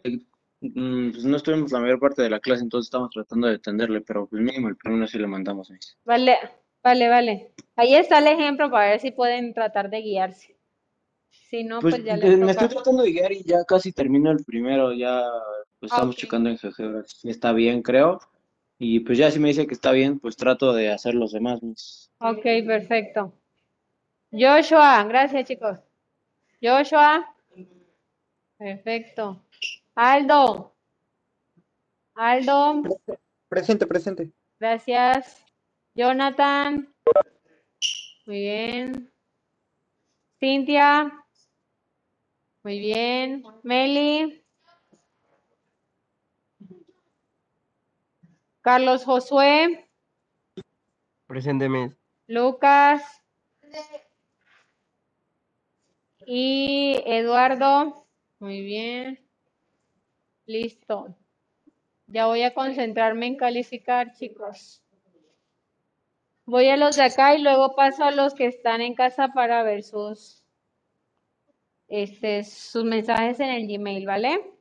mm, 0.60 1.12
pues 1.12 1.24
no 1.24 1.36
estuvimos 1.36 1.70
la 1.70 1.78
mayor 1.78 2.00
parte 2.00 2.22
de 2.22 2.30
la 2.30 2.40
clase, 2.40 2.64
entonces 2.64 2.88
estamos 2.88 3.10
tratando 3.10 3.46
de 3.46 3.54
atenderle, 3.54 4.00
pero 4.00 4.26
pues 4.26 4.42
mínimo 4.42 4.68
el 4.68 4.76
primero 4.76 5.06
sí 5.06 5.16
le 5.18 5.28
mandamos, 5.28 5.70
mis. 5.70 5.96
Vale, 6.04 6.38
vale, 6.82 7.08
vale. 7.08 7.54
Ahí 7.76 7.94
está 7.94 8.18
el 8.18 8.26
ejemplo 8.26 8.68
para 8.68 8.90
ver 8.90 9.00
si 9.00 9.12
pueden 9.12 9.54
tratar 9.54 9.88
de 9.88 10.02
guiarse. 10.02 10.56
Si 11.30 11.62
no, 11.62 11.80
Pues 11.80 11.94
pues 11.94 12.04
ya 12.04 12.14
eh, 12.14 12.18
les 12.18 12.36
me 12.36 12.50
estoy 12.50 12.68
tratando 12.68 13.04
de 13.04 13.12
guiar 13.12 13.30
y 13.30 13.44
ya 13.44 13.64
casi 13.64 13.92
termino 13.92 14.32
el 14.32 14.44
primero, 14.44 14.92
ya 14.92 15.22
pues, 15.78 15.92
estamos 15.92 16.16
Ok. 16.16 16.20
checando 16.22 16.50
en 16.50 16.58
GeoGebra 16.58 17.04
si 17.06 17.30
está 17.30 17.52
bien, 17.52 17.80
creo. 17.80 18.18
Y 18.82 19.00
pues 19.00 19.18
ya 19.18 19.30
si 19.30 19.38
me 19.38 19.48
dice 19.48 19.66
que 19.66 19.74
está 19.74 19.92
bien, 19.92 20.18
pues 20.18 20.36
trato 20.38 20.72
de 20.72 20.90
hacer 20.90 21.14
los 21.14 21.32
demás, 21.32 21.62
mis. 21.62 22.10
Ok, 22.18 22.42
perfecto. 22.66 23.34
Joshua, 24.32 25.04
gracias 25.04 25.46
chicos. 25.46 25.78
Joshua, 26.62 27.36
perfecto. 28.56 29.44
Aldo, 29.94 30.74
Aldo, 32.14 32.82
Presente, 33.50 33.86
presente. 33.86 34.30
gracias. 34.58 35.44
Jonathan, 35.94 36.88
muy 38.24 38.38
bien. 38.38 39.12
Cintia, 40.38 41.22
muy 42.62 42.78
bien. 42.78 43.42
Meli, 43.62 44.39
Carlos 48.62 49.04
Josué, 49.04 49.90
Presente, 51.30 51.68
Miss. 51.68 51.92
Lucas 52.26 53.02
y 56.26 57.00
Eduardo. 57.06 58.04
Muy 58.40 58.62
bien. 58.62 59.20
Listo. 60.46 61.14
Ya 62.08 62.26
voy 62.26 62.42
a 62.42 62.52
concentrarme 62.52 63.28
en 63.28 63.36
calificar, 63.36 64.12
chicos. 64.14 64.82
Voy 66.46 66.68
a 66.68 66.76
los 66.76 66.96
de 66.96 67.04
acá 67.04 67.36
y 67.36 67.42
luego 67.42 67.76
paso 67.76 68.02
a 68.02 68.10
los 68.10 68.34
que 68.34 68.46
están 68.46 68.80
en 68.80 68.96
casa 68.96 69.28
para 69.28 69.62
ver 69.62 69.84
sus, 69.84 70.42
este, 71.86 72.42
sus 72.42 72.82
mensajes 72.82 73.38
en 73.38 73.50
el 73.50 73.68
Gmail, 73.68 74.04
¿vale? 74.04 74.52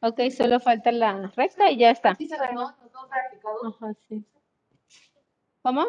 Ok, 0.00 0.20
solo 0.30 0.60
falta 0.60 0.92
la 0.92 1.32
recta 1.34 1.70
y 1.70 1.78
ya 1.78 1.90
está. 1.90 2.10
Ajá, 3.64 3.94
sí. 4.08 4.24
¿Cómo? 5.62 5.84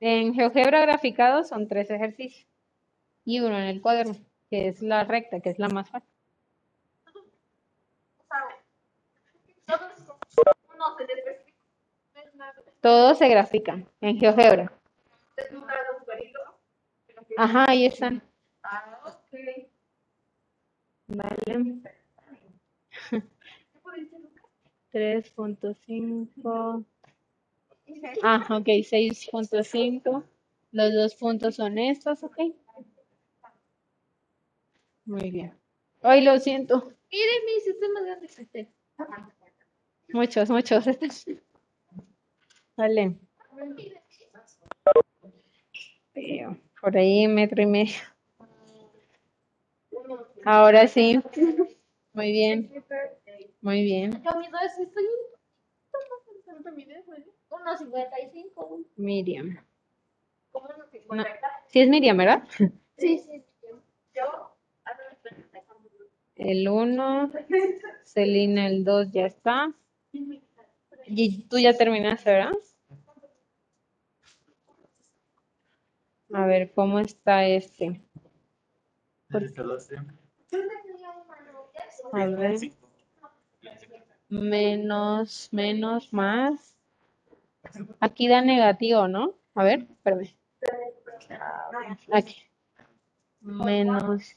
En 0.00 0.34
GeoGebra 0.34 0.80
graficado 0.82 1.44
son 1.44 1.68
tres 1.68 1.90
ejercicios 1.90 2.46
y 3.24 3.40
uno 3.40 3.58
en 3.58 3.64
el 3.64 3.82
cuaderno, 3.82 4.14
que 4.48 4.68
es 4.68 4.80
la 4.80 5.04
recta, 5.04 5.40
que 5.40 5.50
es 5.50 5.58
la 5.58 5.68
más 5.68 5.90
fácil. 5.90 6.08
Todos 12.80 13.18
se 13.18 13.28
grafican 13.28 13.88
en 14.00 14.18
GeoGebra. 14.18 14.72
Ajá, 17.36 17.66
ahí 17.68 17.86
están. 17.86 18.22
Vale. 21.08 21.80
3.5. 24.92 26.84
Ah, 28.22 28.46
ok, 28.50 28.66
6.5. 28.66 30.24
Los 30.72 30.94
dos 30.94 31.14
puntos 31.14 31.56
son 31.56 31.78
estos, 31.78 32.22
ok. 32.22 32.38
Muy 35.04 35.30
bien. 35.30 35.54
Ay, 36.02 36.22
lo 36.24 36.38
siento. 36.38 36.92
Miren 37.10 37.44
mi 37.44 37.60
sistema 37.60 38.00
de 38.00 38.06
grande 38.06 38.28
que 38.28 38.42
usted. 38.42 38.68
Muchos, 40.08 40.50
muchos. 40.50 40.84
Veo, 46.14 46.56
Por 46.80 46.96
ahí 46.96 47.26
metro 47.26 47.62
y 47.62 47.66
medio. 47.66 47.94
Ahora 50.44 50.86
sí. 50.86 51.20
Muy 52.12 52.32
bien. 52.32 52.84
Muy 53.62 53.82
bien. 53.82 54.22
Yo 54.22 54.38
mido 54.38 54.58
eso, 54.64 54.82
estoy 54.82 55.04
¿Cuánto 56.44 56.72
mides? 56.72 57.06
1.55. 57.48 58.84
Miriam. 58.96 59.58
¿Cómo 60.52 60.68
1.50? 60.68 61.26
Sí 61.68 61.80
es 61.80 61.88
Miriam, 61.88 62.16
¿verdad? 62.18 62.42
Sí. 62.98 63.22
Yo. 64.14 64.56
El 66.34 66.68
1. 66.68 67.32
Celina 68.04 68.66
el 68.66 68.84
2 68.84 69.10
ya 69.12 69.26
está. 69.26 69.74
Y 71.06 71.44
tú 71.44 71.58
ya 71.58 71.72
terminaste, 71.76 72.30
¿verdad? 72.30 72.52
A 76.32 76.46
ver, 76.46 76.72
¿cómo 76.74 76.98
está 76.98 77.46
este? 77.46 78.00
A 82.12 82.26
ver. 82.26 82.58
Menos, 84.28 85.48
menos, 85.52 86.12
más. 86.12 86.76
Aquí 88.00 88.28
da 88.28 88.42
negativo, 88.42 89.06
¿no? 89.06 89.34
A 89.54 89.64
ver, 89.64 89.86
espérame. 89.90 90.36
Aquí. 92.12 92.42
Menos. 93.40 94.36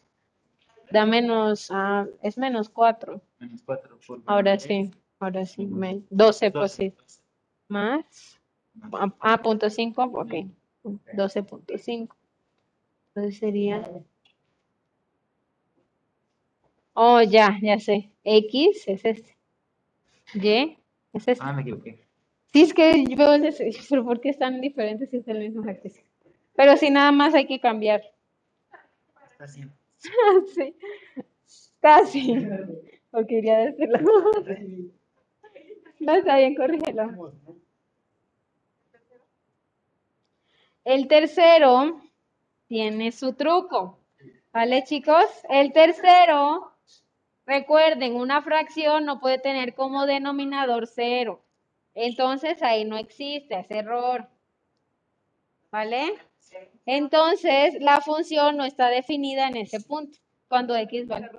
Da 0.91 1.05
menos. 1.05 1.69
Ah, 1.71 2.05
es 2.21 2.37
menos 2.37 2.69
4. 2.69 3.21
Menos 3.39 3.61
cuatro 3.63 3.99
por 4.05 4.21
Ahora 4.25 4.59
sí. 4.59 4.91
Ahora 5.19 5.45
sí. 5.45 5.65
me- 5.65 6.01
12, 6.09 6.51
pues 6.51 6.71
sí. 6.73 6.93
Más. 7.67 8.39
Ah, 8.93 9.13
ah, 9.19 9.41
punto 9.41 9.69
5. 9.69 10.03
Ok. 10.03 10.33
12.5. 11.13 12.15
Entonces 13.13 13.39
sería. 13.39 13.89
Oh, 16.93 17.21
ya, 17.21 17.57
ya 17.61 17.79
sé. 17.79 18.09
X 18.23 18.87
es 18.87 19.05
este. 19.05 19.35
Y 20.33 20.77
es 21.13 21.27
este. 21.27 21.43
Ah, 21.43 21.53
me 21.53 21.61
equivoqué. 21.61 21.99
Sí, 22.51 22.61
es 22.63 22.73
que 22.73 23.03
yo 23.05 23.15
veo 23.15 23.33
ese- 23.35 23.71
pero 23.89 24.03
¿por 24.05 24.21
qué 24.21 24.29
están 24.29 24.61
diferentes 24.61 25.09
si 25.09 25.17
es 25.17 25.27
el 25.27 25.39
mismo 25.39 25.61
ejercicio? 25.63 26.03
Pero 26.55 26.75
sí, 26.77 26.89
nada 26.89 27.11
más 27.11 27.33
hay 27.35 27.45
que 27.45 27.59
cambiar. 27.59 28.01
Está 29.31 29.43
haciendo. 29.45 29.73
Sí, 30.55 30.75
casi. 31.81 32.35
O 33.11 33.25
quería 33.25 33.59
decirlo. 33.59 33.99
No 35.99 36.13
está 36.13 36.37
bien, 36.37 36.55
corrígelo. 36.55 37.33
El 40.85 41.07
tercero 41.07 42.01
tiene 42.67 43.11
su 43.11 43.33
truco. 43.33 43.99
¿Vale, 44.51 44.83
chicos? 44.83 45.25
El 45.49 45.71
tercero, 45.73 46.71
recuerden, 47.45 48.15
una 48.15 48.41
fracción 48.41 49.05
no 49.05 49.19
puede 49.19 49.39
tener 49.39 49.75
como 49.75 50.05
denominador 50.05 50.87
cero. 50.87 51.43
Entonces 51.93 52.63
ahí 52.63 52.85
no 52.85 52.97
existe, 52.97 53.59
es 53.59 53.69
error. 53.69 54.27
¿Vale? 55.71 56.13
Entonces 56.85 57.75
la 57.79 58.01
función 58.01 58.57
no 58.57 58.65
está 58.65 58.87
definida 58.87 59.47
en 59.47 59.57
ese 59.57 59.79
punto, 59.81 60.17
cuando 60.47 60.75
x 60.75 61.07
vale. 61.07 61.29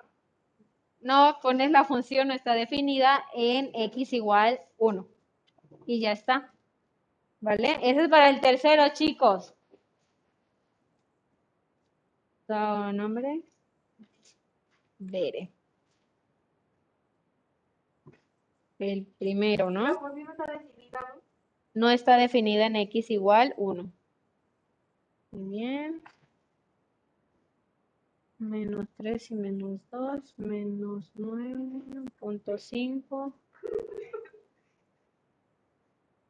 No, 1.01 1.39
pones 1.43 1.71
la 1.71 1.85
función 1.85 2.29
no 2.29 2.35
está 2.35 2.53
definida 2.55 3.25
en 3.35 3.71
x 3.75 4.13
igual 4.13 4.61
1. 4.79 5.07
Y 5.87 6.01
ya 6.01 6.13
está. 6.13 6.53
¿Vale? 7.41 7.79
Ese 7.83 8.03
es 8.03 8.09
para 8.09 8.29
el 8.29 8.41
tercero, 8.41 8.85
chicos. 8.93 9.55
So, 12.47 12.93
nombre. 12.93 13.43
Bere. 14.99 15.51
El 18.79 19.07
primero, 19.19 19.71
¿no? 19.71 19.89
No 21.75 21.91
está 21.91 22.17
definida 22.17 22.67
en 22.67 22.77
x 22.77 23.11
igual 23.11 23.55
1. 23.57 23.91
Muy 25.31 25.59
bien. 25.59 26.03
Menos 28.41 28.89
3 28.97 29.31
y 29.33 29.35
menos 29.35 29.81
2, 29.91 30.35
menos 30.39 31.13
9.5, 31.15 33.35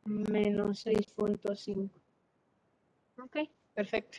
menos 0.07 0.85
6.5. 0.85 1.89
Ok, 3.17 3.37
perfecto. 3.75 4.19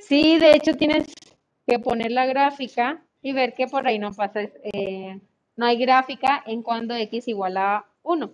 Sí, 0.00 0.38
de 0.38 0.52
hecho 0.52 0.74
tienes 0.74 1.12
que 1.66 1.78
poner 1.78 2.12
la 2.12 2.24
gráfica 2.24 3.04
y 3.20 3.34
ver 3.34 3.52
que 3.52 3.66
por 3.66 3.86
ahí 3.86 3.98
no 3.98 4.14
pasa, 4.14 4.40
eh, 4.40 5.20
no 5.56 5.66
hay 5.66 5.76
gráfica 5.76 6.42
en 6.46 6.62
cuando 6.62 6.94
x 6.94 7.28
igual 7.28 7.58
a 7.58 7.84
1. 8.02 8.32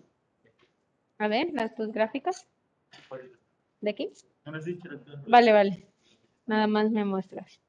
A 1.19 1.27
ver, 1.27 1.49
las 1.53 1.75
tus 1.75 1.91
gráficas. 1.91 2.47
¿De 3.83 3.91
aquí? 3.91 4.11
Vale, 5.27 5.53
vale. 5.53 5.87
Nada 6.47 6.67
más 6.69 6.91
me 6.91 7.05
muestras. 7.05 7.61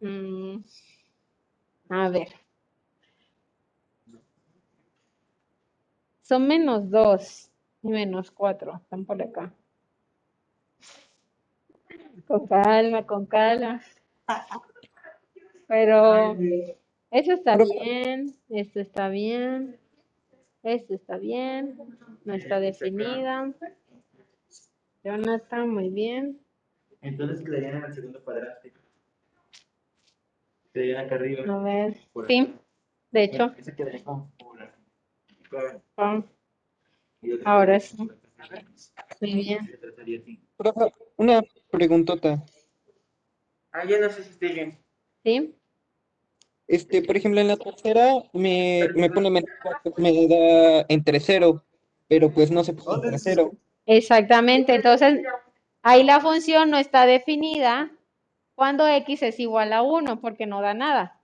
Mm, 0.00 0.56
a 1.90 2.08
ver. 2.08 2.28
Son 6.22 6.46
menos 6.46 6.90
2 6.90 7.50
y 7.82 7.88
menos 7.88 8.30
4. 8.32 8.76
Están 8.76 9.04
por 9.04 9.22
acá. 9.22 9.52
Con 12.26 12.46
calma, 12.48 13.06
con 13.06 13.26
calma. 13.26 13.80
Pero 15.68 16.36
eso 17.12 17.32
está 17.32 17.56
bien, 17.56 18.36
esto 18.48 18.80
está 18.80 19.08
bien, 19.08 19.78
esto 20.62 20.94
está 20.94 21.16
bien, 21.18 21.76
no 22.24 22.34
está 22.34 22.60
definida. 22.60 23.52
Jonathan, 25.02 25.68
muy 25.70 25.88
bien. 25.90 26.40
Entonces 27.00 27.42
quedarían 27.44 27.78
en 27.78 27.84
el 27.84 27.94
segundo 27.94 28.22
cuadrante. 28.22 28.72
Quedarían 30.72 31.06
acá 31.06 31.14
arriba. 31.16 31.54
A 31.54 31.62
ver, 31.62 31.96
Por 32.12 32.26
sí, 32.26 32.54
de 33.10 33.22
hecho, 33.24 33.54
Ese 33.58 33.74
quedaría 33.74 34.04
como 34.04 34.30
por 34.38 34.62
aquí. 34.62 34.82
ah, 35.96 36.22
Y 37.22 37.32
otro 37.32 37.48
ahora 37.48 37.80
sí. 37.80 37.96
Muy 39.20 39.34
bien. 39.34 39.58
Profe, 40.56 40.92
una 41.16 41.42
preguntota. 41.70 42.44
Ah, 43.72 43.84
ya 43.84 43.98
no 44.00 44.10
sé 44.10 44.22
si 44.24 44.30
estoy 44.30 44.52
bien. 44.52 44.78
¿Sí? 45.24 45.54
Este, 46.70 47.02
por 47.02 47.16
ejemplo, 47.16 47.40
en 47.40 47.48
la 47.48 47.56
tercera 47.56 48.14
me, 48.32 48.88
me 48.94 49.10
pone 49.10 49.28
menos 49.28 49.50
cuatro, 49.62 49.92
me 49.96 50.28
da 50.28 50.86
entre 50.88 51.18
cero, 51.18 51.64
pero 52.08 52.30
pues 52.30 52.50
no 52.50 52.62
se 52.62 52.72
puso 52.72 52.94
entre 52.94 53.18
cero. 53.18 53.52
Exactamente. 53.86 54.74
Entonces, 54.76 55.20
ahí 55.82 56.04
la 56.04 56.20
función 56.20 56.70
no 56.70 56.78
está 56.78 57.06
definida 57.06 57.90
cuando 58.54 58.86
x 58.86 59.22
es 59.22 59.40
igual 59.40 59.72
a 59.72 59.82
1, 59.82 60.20
porque 60.20 60.46
no 60.46 60.60
da 60.60 60.74
nada. 60.74 61.20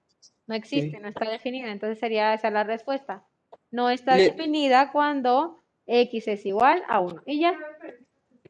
No 0.48 0.54
existe, 0.56 0.98
no 1.00 1.08
está 1.08 1.30
definida. 1.30 1.70
Entonces 1.70 1.98
sería 2.00 2.34
esa 2.34 2.50
la 2.50 2.64
respuesta. 2.64 3.24
No 3.70 3.90
está 3.90 4.16
Le- 4.16 4.30
definida 4.30 4.90
cuando 4.90 5.62
x 5.86 6.26
es 6.28 6.44
igual 6.46 6.82
a 6.88 7.00
1. 7.00 7.22
Y 7.26 7.40
ya. 7.40 7.54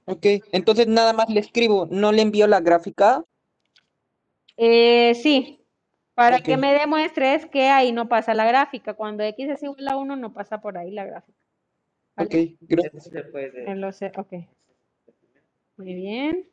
Ok, 0.06 0.24
entonces 0.52 0.86
nada 0.86 1.12
más 1.12 1.28
le 1.28 1.40
escribo, 1.40 1.89
no 1.90 2.12
le 2.12 2.23
envío 2.23 2.47
la 2.47 2.60
gráfica. 2.60 3.24
Eh, 4.56 5.14
sí, 5.14 5.56
para 6.17 6.41
que 6.41 6.57
me 6.57 6.73
demuestres 6.73 7.45
que 7.45 7.69
ahí 7.69 7.93
no 7.93 8.09
pasa 8.09 8.33
la 8.33 8.47
gráfica. 8.47 8.95
Cuando 8.95 9.23
x 9.23 9.51
es 9.51 9.63
igual 9.63 9.87
a 9.87 9.99
1, 9.99 10.17
no 10.17 10.33
pasa 10.33 10.63
por 10.63 10.79
ahí 10.79 10.91
la 10.91 11.05
gráfica. 11.05 11.39
Ok, 12.17 12.35
gracias. 12.63 13.07
Este 13.07 13.23
se 13.23 13.25
puede. 13.29 13.71
Eh, 13.71 13.77
lo 13.77 13.93
sé, 13.93 14.11
ok. 14.17 14.33
Muy 15.77 15.95
bien. 15.95 16.49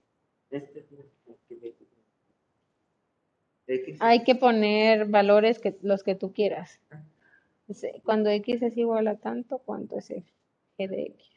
Este. 0.51 0.85
Hay 4.01 4.25
que 4.25 4.35
poner 4.35 5.05
valores 5.05 5.59
que 5.59 5.77
los 5.81 6.03
que 6.03 6.15
tú 6.15 6.33
quieras. 6.33 6.81
Dice, 7.65 8.01
Cuando 8.03 8.29
x 8.31 8.61
es 8.61 8.75
igual 8.75 9.07
a 9.07 9.15
tanto, 9.15 9.59
¿cuánto 9.59 9.97
es 9.97 10.11
f? 10.11 10.29
g 10.77 10.89
de 10.89 11.03
x? 11.03 11.29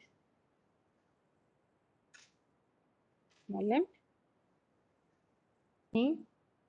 ¿Vale? 3.47 3.85
Y 5.93 6.26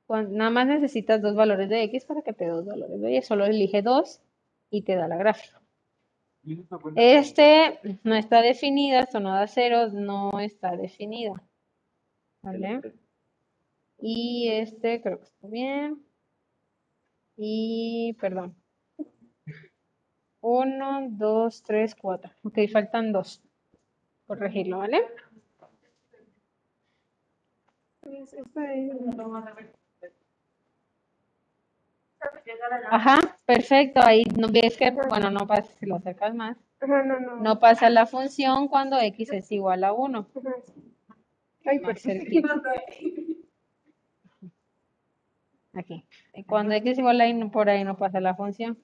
nada 0.09 0.51
más 0.51 0.67
necesitas 0.67 1.21
dos 1.21 1.35
valores 1.35 1.69
de 1.69 1.83
x 1.85 2.05
para 2.05 2.23
que 2.23 2.33
te 2.33 2.45
dé 2.45 2.51
dos 2.51 2.67
valores 2.67 3.01
de 3.01 3.17
y. 3.17 3.23
Solo 3.23 3.45
elige 3.45 3.83
dos 3.83 4.21
y 4.71 4.83
te 4.83 4.97
da 4.97 5.09
la 5.09 5.17
gráfica. 5.17 5.61
Este 6.97 7.79
no 8.05 8.15
está 8.15 8.41
definida, 8.41 9.01
esto 9.01 9.21
no 9.21 9.35
da 9.35 9.47
cero, 9.47 9.89
no 9.93 10.41
está 10.41 10.77
definida. 10.77 11.43
¿Vale? 12.43 12.81
Y 14.01 14.49
este 14.49 15.03
creo 15.03 15.19
que 15.19 15.25
está 15.25 15.49
bien. 15.49 16.03
Y, 17.37 18.17
perdón. 18.21 18.57
Uno, 20.41 21.07
dos, 21.11 21.63
tres, 21.63 21.95
cuatro. 21.95 22.33
Ok, 22.43 22.59
faltan 22.73 23.13
dos. 23.13 23.43
Corregirlo, 24.27 24.79
¿vale? 24.79 25.03
Ajá, 32.91 33.39
perfecto. 33.45 34.01
Ahí 34.03 34.25
ves 34.53 34.77
que, 34.77 34.91
bueno, 34.91 35.31
no 35.31 35.47
pasa 35.47 35.71
si 35.79 35.87
lo 35.87 35.97
acercas 35.97 36.35
más. 36.35 36.57
Ajá, 36.81 37.03
no, 37.03 37.21
no. 37.21 37.37
No 37.37 37.59
pasa 37.59 37.91
la 37.91 38.07
función 38.07 38.69
cuando 38.69 38.99
x 39.01 39.33
es 39.33 39.51
igual 39.53 39.85
a 39.85 39.93
1. 39.93 40.27
Ajá. 40.37 40.55
Ay, 41.65 41.81
cerquita. 41.97 42.63
Aquí. 45.75 46.05
Cuando 46.47 46.75
x 46.75 46.93
es 46.93 46.99
igual 46.99 47.21
a 47.21 47.29
y 47.29 47.45
por 47.51 47.69
ahí 47.69 47.85
no 47.85 47.97
pasa 47.97 48.21
la 48.21 48.35
función. 48.35 48.79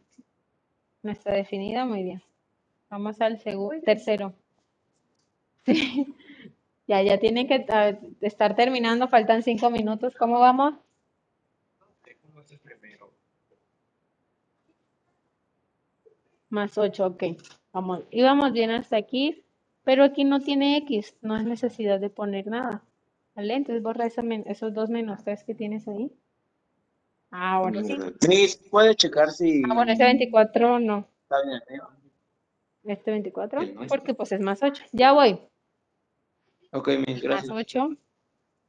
No 1.03 1.13
está 1.13 1.33
definida, 1.33 1.85
muy 1.85 2.03
bien. 2.03 2.23
Vamos 2.91 3.21
al 3.21 3.39
segundo, 3.39 3.81
tercero. 3.83 4.35
Sí. 5.67 6.15
Ya, 6.87 7.01
ya 7.01 7.19
tienen 7.19 7.49
que 7.49 7.65
ah, 7.71 7.93
estar 8.21 8.55
terminando, 8.55 9.09
faltan 9.09 9.43
cinco 9.43 9.71
minutos. 9.71 10.15
¿Cómo 10.15 10.39
vamos? 10.39 10.75
Más 16.55 16.79
8, 16.79 17.07
ok. 17.07 17.25
Vamos, 17.73 18.05
íbamos 18.13 18.53
bien 18.53 18.71
hasta 18.71 18.97
aquí, 18.97 19.45
pero 19.83 20.05
aquí 20.05 20.23
no 20.23 20.39
tiene 20.39 20.77
x, 20.79 21.17
no 21.21 21.37
es 21.37 21.45
necesidad 21.45 21.99
de 21.99 22.11
poner 22.11 22.47
nada. 22.47 22.85
¿Vale? 23.35 23.55
Entonces 23.55 23.83
borra 23.83 24.07
esa 24.07 24.23
men- 24.23 24.45
esos 24.47 24.73
dos 24.73 24.89
menos 24.89 25.25
3 25.25 25.43
que 25.43 25.57
tienes 25.57 25.89
ahí. 25.89 26.13
Ahora 27.33 27.83
sí. 27.83 27.97
Miss, 28.29 28.57
¿puede 28.71 28.95
checar 28.95 29.33
si 29.33 29.63
Ah, 29.69 29.75
bueno, 29.75 29.91
este 29.91 30.05
24 30.05 30.79
no. 30.79 31.09
está 31.25 31.43
bien 31.45 31.61
mío? 31.69 31.89
Este 32.85 33.11
24, 33.11 33.61
El 33.63 33.75
nuestro. 33.75 33.89
porque 33.99 34.15
pues 34.15 34.31
es 34.31 34.41
más 34.41 34.63
8. 34.63 34.85
Ya 34.93 35.13
voy. 35.13 35.41
Ok, 36.71 36.89
Más 37.09 37.21
gracias. 37.21 37.51
8. 37.51 37.89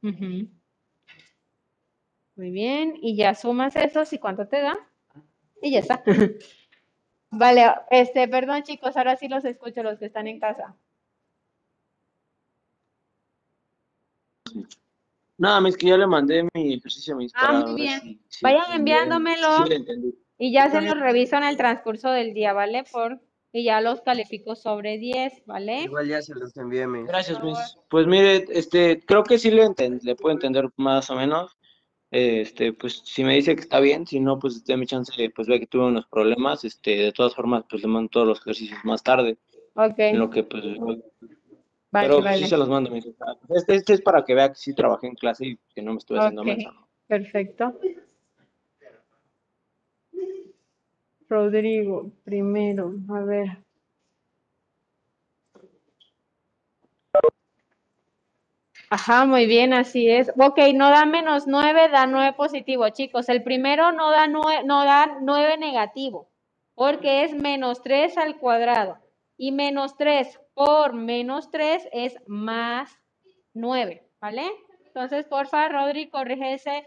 Ujú. 0.02 0.48
Muy 2.34 2.50
bien. 2.50 2.94
Y 3.00 3.14
ya 3.16 3.32
sumas 3.36 3.76
esos 3.76 4.12
y 4.12 4.18
cuánto 4.18 4.48
te 4.48 4.60
da. 4.60 4.76
Y 5.62 5.70
ya 5.70 5.78
está. 5.78 6.02
Vale, 7.38 7.66
este, 7.90 8.28
perdón 8.28 8.62
chicos, 8.62 8.96
ahora 8.96 9.16
sí 9.16 9.28
los 9.28 9.44
escucho 9.44 9.82
los 9.82 9.98
que 9.98 10.06
están 10.06 10.26
en 10.26 10.40
casa. 10.40 10.74
Nada, 15.36 15.60
Miss, 15.60 15.76
que 15.76 15.88
ya 15.88 15.98
le 15.98 16.06
mandé 16.06 16.48
mi 16.54 16.74
ejercicio, 16.74 17.14
Miss, 17.14 17.32
Ah, 17.34 17.46
para 17.46 17.58
muy 17.60 17.74
bien. 17.74 18.20
Vayan 18.40 18.72
enviándomelo. 18.72 19.66
Y 20.38 20.50
ya 20.52 20.70
se 20.70 20.80
los 20.80 20.98
reviso 20.98 21.36
en 21.36 21.44
el 21.44 21.58
transcurso 21.58 22.10
del 22.10 22.32
día, 22.32 22.54
¿vale? 22.54 22.84
Por, 22.90 23.20
y 23.52 23.64
ya 23.64 23.82
los 23.82 24.00
califico 24.00 24.54
sobre 24.56 24.96
10, 24.96 25.44
¿vale? 25.44 25.82
Igual 25.82 26.08
ya 26.08 26.22
se 26.22 26.34
los 26.34 26.56
envié, 26.56 26.86
mis. 26.86 27.06
Gracias, 27.06 27.42
Miss. 27.42 27.78
Pues 27.90 28.06
mire, 28.06 28.46
este, 28.48 29.00
creo 29.04 29.24
que 29.24 29.38
sí 29.38 29.50
le, 29.50 29.68
le 30.02 30.16
puedo 30.16 30.34
entender 30.34 30.70
más 30.76 31.10
o 31.10 31.16
menos. 31.16 31.55
Este, 32.10 32.72
pues 32.72 33.02
si 33.04 33.24
me 33.24 33.34
dice 33.34 33.54
que 33.56 33.62
está 33.62 33.80
bien, 33.80 34.06
si 34.06 34.20
no, 34.20 34.38
pues 34.38 34.64
déme 34.64 34.86
chance, 34.86 35.12
pues 35.34 35.48
ve 35.48 35.58
que 35.60 35.66
tuve 35.66 35.86
unos 35.86 36.06
problemas. 36.06 36.64
Este, 36.64 36.96
de 36.96 37.12
todas 37.12 37.34
formas, 37.34 37.64
pues 37.68 37.82
le 37.82 37.88
mando 37.88 38.08
todos 38.10 38.26
los 38.26 38.40
ejercicios 38.40 38.78
más 38.84 39.02
tarde. 39.02 39.38
Ok, 39.74 39.94
En 39.98 40.18
lo 40.18 40.30
que, 40.30 40.42
pues, 40.44 40.64
vale, 40.78 41.02
pero 41.90 42.16
sí 42.18 42.22
vale. 42.22 42.46
se 42.46 42.56
los 42.56 42.68
mando, 42.68 42.90
Miss. 42.90 43.06
Este, 43.50 43.74
este 43.74 43.92
es 43.94 44.00
para 44.00 44.24
que 44.24 44.34
vea 44.34 44.48
que 44.48 44.54
sí 44.54 44.74
trabajé 44.74 45.08
en 45.08 45.14
clase 45.16 45.46
y 45.46 45.58
que 45.74 45.82
no 45.82 45.92
me 45.92 45.98
estuve 45.98 46.18
haciendo 46.18 46.42
Ok. 46.42 46.46
menso, 46.46 46.72
¿no? 46.72 46.88
Perfecto. 47.06 47.78
Rodrigo, 51.28 52.12
primero, 52.24 52.94
a 53.10 53.20
ver. 53.20 53.65
Ajá, 58.88 59.26
muy 59.26 59.46
bien, 59.46 59.72
así 59.72 60.08
es. 60.08 60.30
Ok, 60.38 60.58
no 60.74 60.90
da 60.90 61.06
menos 61.06 61.46
9, 61.46 61.88
da 61.88 62.06
9 62.06 62.34
positivo, 62.34 62.88
chicos. 62.90 63.28
El 63.28 63.42
primero 63.42 63.90
no 63.92 64.10
da 64.10 64.28
9, 64.28 64.62
no 64.64 64.84
da 64.84 65.18
9 65.20 65.58
negativo, 65.58 66.28
porque 66.74 67.24
es 67.24 67.34
menos 67.34 67.82
3 67.82 68.16
al 68.18 68.38
cuadrado. 68.38 68.98
Y 69.36 69.52
menos 69.52 69.96
3 69.96 70.40
por 70.54 70.94
menos 70.94 71.50
3 71.50 71.88
es 71.92 72.16
más 72.26 72.96
9, 73.54 74.08
¿vale? 74.20 74.46
Entonces, 74.86 75.26
porfa, 75.26 75.68
Rodri, 75.68 76.08
corrige 76.08 76.54
ese 76.54 76.86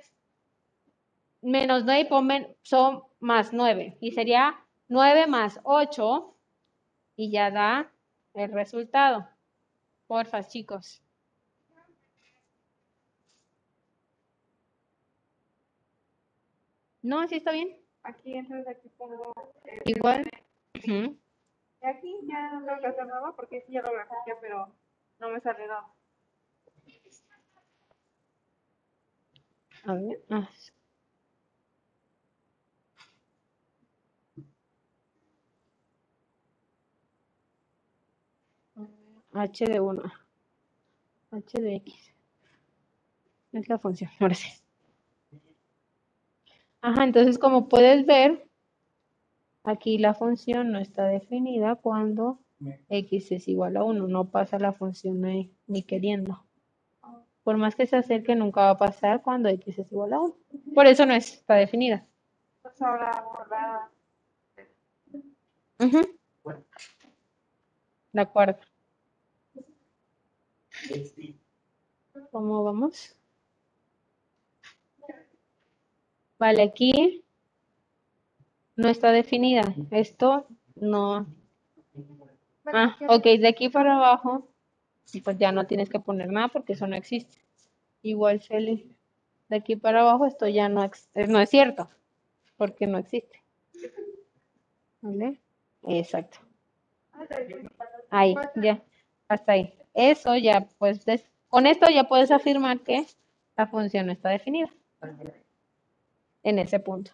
menos 1.42 1.84
9 1.86 2.02
y 2.02 2.06
pon 2.06 2.30
son 2.62 3.04
más 3.20 3.54
9. 3.54 3.98
Y 4.02 4.12
sería 4.12 4.60
9 4.88 5.28
más 5.28 5.60
8 5.64 6.34
y 7.18 7.32
ya 7.32 7.52
da 7.52 7.92
el 8.34 8.52
resultado. 8.52 9.28
Porfa, 10.08 10.44
chicos. 10.44 11.04
No, 17.02 17.20
así 17.20 17.36
está 17.36 17.52
bien. 17.52 17.78
Aquí 18.04 18.36
entonces 18.36 18.68
aquí 18.68 18.90
pongo 18.98 19.34
eh, 19.66 19.82
Igual. 19.86 20.30
Aquí 21.82 22.20
ya 22.28 22.52
no 22.54 22.66
tengo 22.66 22.80
que 22.82 22.88
hacer 22.88 23.08
nada 23.08 23.34
porque 23.36 23.62
sí 23.62 23.74
ya 23.74 23.82
lo 23.82 23.92
grafiqué, 23.92 24.34
pero 24.42 24.74
no 25.20 25.30
me 25.30 25.40
sale 25.40 25.68
nada. 25.68 25.88
A 29.86 29.94
ver. 29.94 30.22
ah, 30.30 30.50
H 39.34 39.66
de 39.66 39.80
1. 39.80 40.04
H 41.32 41.62
de 41.62 41.76
X. 41.76 42.14
Es 43.52 43.70
la 43.70 43.78
función, 43.80 44.10
ahora 44.20 44.36
sí. 44.36 44.50
Ajá, 46.82 47.04
entonces 47.04 47.38
como 47.38 47.68
puedes 47.68 48.06
ver, 48.06 48.48
aquí 49.64 49.98
la 49.98 50.14
función 50.14 50.72
no 50.72 50.80
está 50.80 51.06
definida 51.06 51.76
cuando 51.76 52.40
X 52.90 53.32
es 53.32 53.48
igual 53.48 53.78
a 53.78 53.84
1. 53.84 54.08
No 54.08 54.30
pasa 54.30 54.60
la 54.60 54.74
función 54.74 55.24
ahí, 55.26 55.54
ni 55.68 55.84
queriendo. 55.84 56.46
Por 57.44 57.58
más 57.58 57.76
que 57.76 57.88
se 57.88 57.96
acerque, 57.98 58.36
nunca 58.36 58.62
va 58.62 58.70
a 58.72 58.78
pasar 58.78 59.22
cuando 59.22 59.50
X 59.50 59.80
es 59.80 59.92
igual 59.92 60.14
a 60.14 60.22
1. 60.22 60.36
Por 60.74 60.88
eso 60.88 61.06
no 61.06 61.14
está 61.14 61.56
definida. 61.56 62.06
Entonces 62.58 62.82
ahora 62.82 63.24
borrar 63.24 63.90
Ujú. 65.80 66.02
La 68.12 68.26
cuarta. 68.26 68.68
¿Cómo 72.32 72.64
vamos? 72.64 73.19
Vale, 76.40 76.64
aquí 76.64 77.26
no 78.78 78.88
está 78.88 79.12
definida. 79.12 79.62
Esto 79.92 80.48
no. 80.76 81.28
Ah, 82.66 82.96
ok, 83.10 83.24
de 83.24 83.48
aquí 83.50 83.68
para 83.68 83.98
abajo, 83.98 84.48
pues 85.24 85.38
ya 85.38 85.52
no 85.52 85.68
tienes 85.68 85.90
que 85.90 86.00
poner 86.00 86.32
nada 86.32 86.48
porque 86.48 86.74
eso 86.74 86.88
no 86.88 86.96
existe. 86.96 87.40
Igual, 88.04 88.40
Feli, 88.40 88.90
de 89.50 89.58
aquí 89.58 89.76
para 89.76 90.00
abajo 90.02 90.26
esto 90.26 90.48
ya 90.48 90.70
no, 90.70 90.86
eh, 90.86 91.28
no 91.28 91.42
es 91.42 91.50
cierto, 91.50 91.90
porque 92.56 92.88
no 92.88 93.00
existe. 93.00 93.42
¿Vale? 95.02 95.40
Exacto. 95.84 96.40
Ahí, 98.10 98.36
ya, 98.56 98.82
hasta 99.28 99.52
ahí. 99.52 99.74
Eso 99.94 100.38
ya, 100.38 100.66
pues, 100.78 101.04
con 101.50 101.68
esto 101.68 101.90
ya 101.90 102.06
puedes 102.06 102.32
afirmar 102.32 102.80
que 102.80 103.06
la 103.58 103.68
función 103.68 104.06
no 104.06 104.14
está 104.14 104.30
definida 104.30 104.70
en 106.50 106.60
ese 106.60 106.80
punto. 106.80 107.12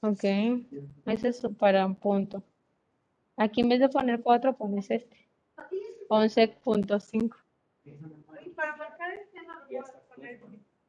Ok, 0.00 0.22
ese 1.06 1.28
es 1.28 1.42
para 1.58 1.84
un 1.86 1.96
punto. 1.96 2.42
Aquí 3.36 3.60
en 3.62 3.68
vez 3.70 3.80
de 3.80 3.88
poner 3.88 4.22
4, 4.22 4.56
pones 4.56 4.90
este. 4.90 5.16
11.5. 6.08 7.36
Y 7.84 8.50
para 8.50 8.76
marcar 8.76 9.12
este 9.14 9.42
no 9.42 9.54
lo 9.54 9.66
puedo 9.68 9.84
poner 10.14 10.40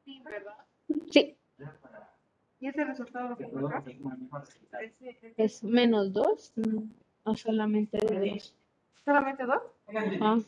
sí, 0.05 0.21
¿verdad? 0.23 0.57
Sí, 1.11 1.37
Y 2.59 2.67
ese 2.67 2.83
resultado 2.85 3.29
lo 3.29 3.69
ese- 4.79 5.33
es 5.37 5.63
menos 5.63 6.11
2, 6.13 6.53
o 7.23 7.35
solamente 7.35 7.97
2. 7.99 8.55
¿Solamente 9.05 9.43
dos? 9.45 9.61
Ajá, 9.87 10.39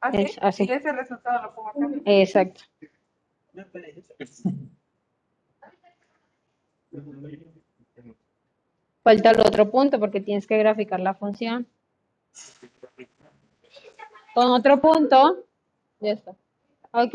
Así. 0.00 0.22
Es 0.22 0.38
así. 0.40 0.64
Y 0.64 0.72
ese 0.72 0.92
resultado 0.92 1.42
lo 1.42 1.54
pongo 1.54 1.68
acá. 1.68 2.00
exacto. 2.06 2.62
Falta 9.02 9.30
el 9.30 9.40
otro 9.40 9.70
punto 9.70 9.98
porque 9.98 10.20
tienes 10.20 10.46
que 10.46 10.58
graficar 10.58 11.00
la 11.00 11.14
función. 11.14 11.66
Con 14.34 14.50
otro 14.50 14.80
punto, 14.80 15.44
ya 16.00 16.12
está. 16.12 16.34
Ok, 16.92 17.14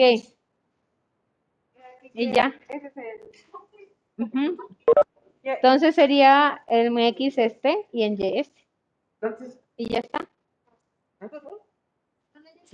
y 2.18 2.32
ya. 2.32 2.58
Ese 2.70 2.88
es 2.88 2.98
el. 2.98 4.24
Ujú. 4.26 4.58
Entonces 5.44 5.96
sería 5.96 6.64
en 6.68 6.98
X 6.98 7.38
este 7.38 7.88
y 7.92 8.04
en 8.04 8.14
Y 8.20 8.40
este. 8.40 8.62
Y 9.76 9.90
ya 9.90 10.00
está. 10.00 10.26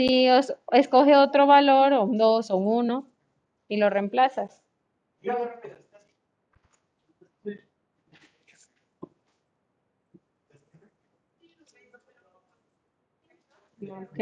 Si 0.02 0.28
os 0.32 0.52
escoge 0.72 1.16
otro 1.16 1.46
valor, 1.46 1.94
o 1.94 2.06
un 2.06 2.18
2 2.18 2.50
o 2.50 2.58
un 2.58 2.90
1, 2.90 3.08
y 3.68 3.78
lo 3.78 3.92
reemplazas. 3.92 4.64
Ok. 13.84 14.20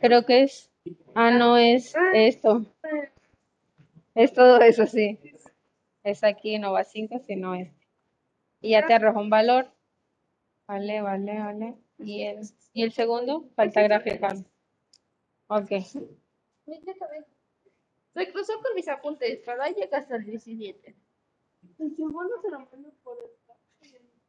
Creo 0.00 0.24
que 0.26 0.42
es. 0.44 0.70
Ah, 1.16 1.32
no, 1.32 1.56
es 1.56 1.92
esto. 2.14 2.66
Es 4.14 4.32
todo 4.32 4.60
eso, 4.60 4.86
sí. 4.86 5.18
Es 6.04 6.22
aquí, 6.22 6.60
no 6.60 6.70
va 6.70 6.84
5, 6.84 7.18
sino 7.26 7.56
este. 7.56 7.88
Y 8.60 8.70
ya 8.70 8.86
te 8.86 8.94
arroja 8.94 9.18
un 9.18 9.30
valor. 9.30 9.75
Vale, 10.66 11.00
vale, 11.00 11.38
vale. 11.38 11.74
Y 11.98 12.22
el, 12.22 12.40
y 12.72 12.82
el 12.82 12.92
segundo, 12.92 13.48
falta 13.54 13.82
graficar. 13.82 14.36
Ok. 15.48 15.68
Se 18.14 18.32
cruzó 18.32 18.54
con 18.62 18.74
mis 18.74 18.88
apuntes, 18.88 19.44
¿verdad? 19.46 19.74
Llega 19.76 19.98
hasta 19.98 20.16
el 20.16 20.24
17. 20.24 20.96
El 21.78 21.96
segundo 21.96 22.40
se 22.42 22.50
lo 22.50 22.60
mando 22.60 22.90
por 23.02 23.16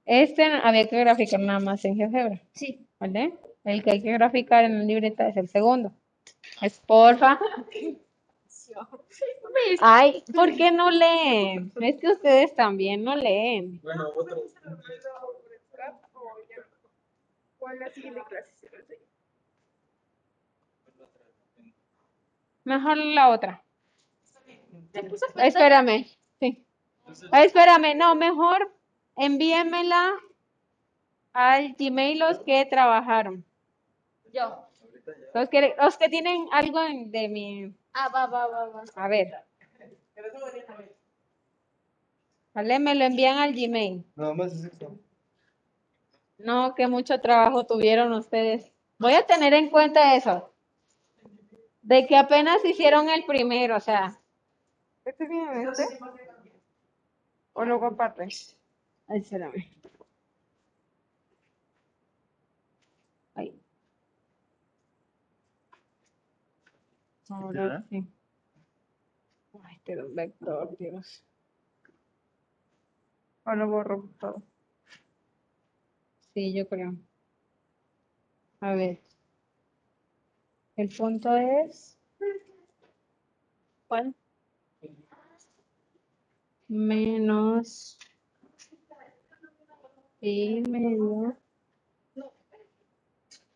Este 0.05 0.43
había 0.43 0.87
que 0.87 0.99
graficar 0.99 1.39
nada 1.39 1.59
más 1.59 1.83
en 1.85 1.95
GeoGebra. 1.95 2.41
Sí. 2.51 2.85
¿Vale? 2.99 3.33
El 3.63 3.83
que 3.83 3.91
hay 3.91 4.01
que 4.01 4.11
graficar 4.13 4.63
en 4.65 4.79
la 4.79 4.83
libreta 4.83 5.27
es 5.27 5.37
el 5.37 5.47
segundo. 5.47 5.91
Es 6.61 6.79
porfa. 6.79 7.39
Ay, 9.81 10.23
¿por 10.33 10.55
qué 10.55 10.71
no 10.71 10.91
leen? 10.91 11.71
Es 11.81 11.99
que 11.99 12.09
ustedes 12.09 12.53
también 12.55 13.03
no 13.03 13.15
leen. 13.15 13.81
¿O 17.67 17.71
en 17.71 17.79
la 17.79 17.89
siguiente 17.89 18.21
clase 18.29 18.55
se 18.55 18.69
lo 18.69 18.77
enseño? 18.77 19.01
Mejor 22.63 22.97
la 22.97 23.29
otra. 23.29 23.61
Espérame. 25.35 26.05
Sí. 26.39 26.65
Espérame, 27.33 27.95
no, 27.95 28.15
mejor 28.15 28.71
envíenmela 29.17 30.13
al 31.33 31.73
Gmail 31.77 32.19
los 32.19 32.39
que 32.39 32.65
trabajaron. 32.65 33.43
Yo. 34.33 34.63
Los 35.33 35.49
que, 35.49 35.75
los 35.81 35.97
que 35.97 36.09
tienen 36.09 36.47
algo 36.51 36.81
en- 36.81 37.11
de 37.11 37.27
mi... 37.27 37.73
Ah, 37.93 38.09
va, 38.09 38.27
va, 38.27 38.47
va, 38.47 38.65
va. 38.69 38.83
A 38.95 39.07
ver. 39.07 39.33
¿Vale? 42.53 42.79
Me 42.79 42.95
lo 42.95 43.03
envían 43.05 43.37
al 43.37 43.53
Gmail. 43.53 44.03
Nada 44.15 44.33
más 44.33 44.53
es. 44.53 44.71
No, 46.37 46.75
que 46.75 46.87
mucho 46.87 47.19
trabajo 47.19 47.65
tuvieron 47.65 48.11
ustedes. 48.13 48.71
Voy 48.99 49.13
a 49.13 49.25
tener 49.25 49.53
en 49.53 49.69
cuenta 49.69 50.15
eso. 50.15 50.53
De 51.81 52.05
que 52.05 52.17
apenas 52.17 52.63
hicieron 52.65 53.09
el 53.09 53.25
primero, 53.25 53.77
o 53.77 53.79
sea. 53.79 54.19
¿Este 55.05 55.27
viene 55.27 55.63
en 55.63 55.69
este? 55.69 55.83
¿O 57.53 57.65
lo 57.65 57.79
comparte? 57.79 58.27
Ay, 59.07 59.19
espérame. 59.19 59.65
Ahí. 63.35 63.59
Ahora 67.29 67.83
sí. 67.89 68.05
Ay, 69.63 69.79
pero 69.85 70.07
un 70.07 70.15
vector, 70.15 70.77
Dios. 70.77 71.23
¿O 73.45 73.55
lo 73.55 73.67
borro 73.67 74.09
todo? 74.19 74.43
Sí, 76.37 76.53
yo 76.53 76.67
creo. 76.69 76.95
A 78.59 78.75
ver. 78.75 78.99
El 80.75 80.89
punto 80.95 81.35
es. 81.35 81.97
¿Cuál? 83.87 84.13
Menos. 86.67 87.97
Y 90.21 90.61
medio. 90.69 91.35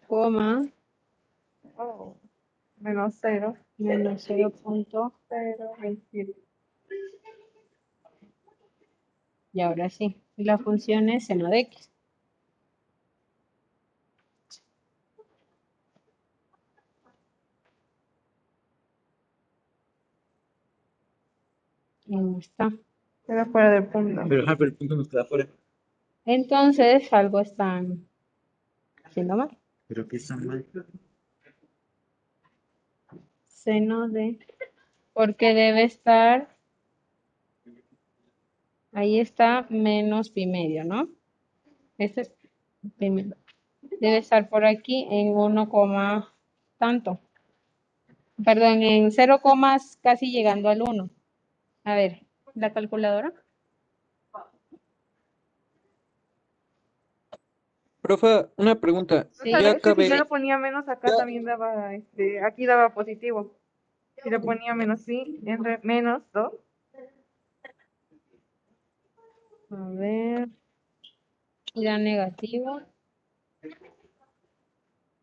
Coma. 0.07 0.67
Oh, 1.77 2.17
menos 2.77 3.13
cero. 3.21 3.57
Menos 3.77 4.27
0.27. 4.27 5.13
Cero, 5.29 5.71
veintisiete. 5.77 6.33
Y 9.53 9.61
ahora 9.61 9.87
sí, 9.91 10.19
la 10.35 10.57
función 10.57 11.09
es 11.09 11.27
seno 11.27 11.47
de 11.47 11.59
x. 11.59 11.91
Ahí 22.11 22.35
está. 22.39 22.69
Queda 23.25 23.45
fuera 23.45 23.71
del 23.71 23.87
punto. 23.87 24.21
Pero, 24.27 24.43
ajá, 24.43 24.55
pero 24.57 24.69
el 24.71 24.75
punto 24.75 24.95
nos 24.95 25.07
queda 25.07 25.25
fuera. 25.25 25.47
Entonces, 26.25 27.11
algo 27.13 27.39
están 27.39 28.05
haciendo 29.03 29.37
mal. 29.37 29.57
Pero 29.87 30.07
que 30.07 30.17
está 30.17 30.35
mal. 30.37 30.65
Seno 33.47 34.09
de... 34.09 34.39
Porque 35.13 35.53
debe 35.53 35.83
estar... 35.83 36.55
Ahí 38.93 39.19
está 39.19 39.65
menos 39.69 40.29
pi 40.29 40.47
medio, 40.47 40.83
¿no? 40.83 41.07
Este 41.97 42.21
es 42.21 42.33
pi 42.97 43.09
medio. 43.09 43.37
Debe 43.81 44.17
estar 44.17 44.49
por 44.49 44.65
aquí 44.65 45.07
en 45.09 45.29
1, 45.29 45.69
coma 45.69 46.33
tanto. 46.77 47.19
Perdón, 48.43 48.81
en 48.81 49.11
0, 49.11 49.39
comas 49.41 49.97
casi 50.01 50.31
llegando 50.31 50.67
al 50.67 50.81
1. 50.81 51.09
A 51.83 51.95
ver, 51.95 52.21
la 52.53 52.73
calculadora. 52.73 53.33
Profe, 58.01 58.47
una 58.57 58.79
pregunta. 58.79 59.27
Sí. 59.31 59.51
Ya 59.51 59.71
acabé. 59.71 60.05
si 60.05 60.09
yo 60.09 60.17
lo 60.17 60.27
ponía 60.27 60.57
menos 60.57 60.87
acá 60.89 61.07
Ya. 61.09 61.17
también 61.17 61.45
daba, 61.45 61.93
este, 61.93 62.43
aquí 62.43 62.65
daba 62.65 62.93
positivo. 62.93 63.55
Si 64.23 64.29
le 64.29 64.39
ponía 64.39 64.73
menos 64.75 65.01
sí, 65.01 65.39
entre 65.45 65.79
menos 65.83 66.23
2. 66.33 66.53
A 69.71 69.89
ver. 69.89 70.49
Y 71.73 71.85
da 71.85 71.97
negativo. 71.97 72.81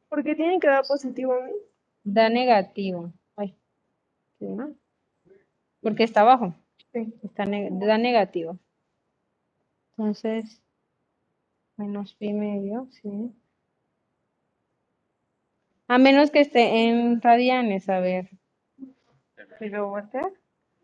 ¿Por 0.08 0.24
qué 0.24 0.34
tienen 0.34 0.58
que 0.58 0.68
dar 0.68 0.84
positivo 0.86 1.34
a 1.34 1.42
mí? 1.42 1.52
Da 2.04 2.28
negativo. 2.30 3.12
Ay. 3.36 3.54
¿qué 4.38 4.46
da? 4.46 4.70
Porque 5.80 6.04
está 6.04 6.22
abajo. 6.22 6.54
Sí. 6.92 7.12
Está 7.22 7.44
da 7.46 7.98
negativo. 7.98 8.58
Entonces, 9.96 10.62
menos 11.76 12.14
pi 12.14 12.32
medio, 12.32 12.88
sí. 12.90 13.32
A 15.88 15.98
menos 15.98 16.30
que 16.30 16.40
esté 16.40 16.88
en 16.88 17.20
radianes, 17.20 17.88
a 17.88 18.00
ver. 18.00 18.28
Si 19.58 19.68
lo 19.68 19.88
volteas, 19.88 20.32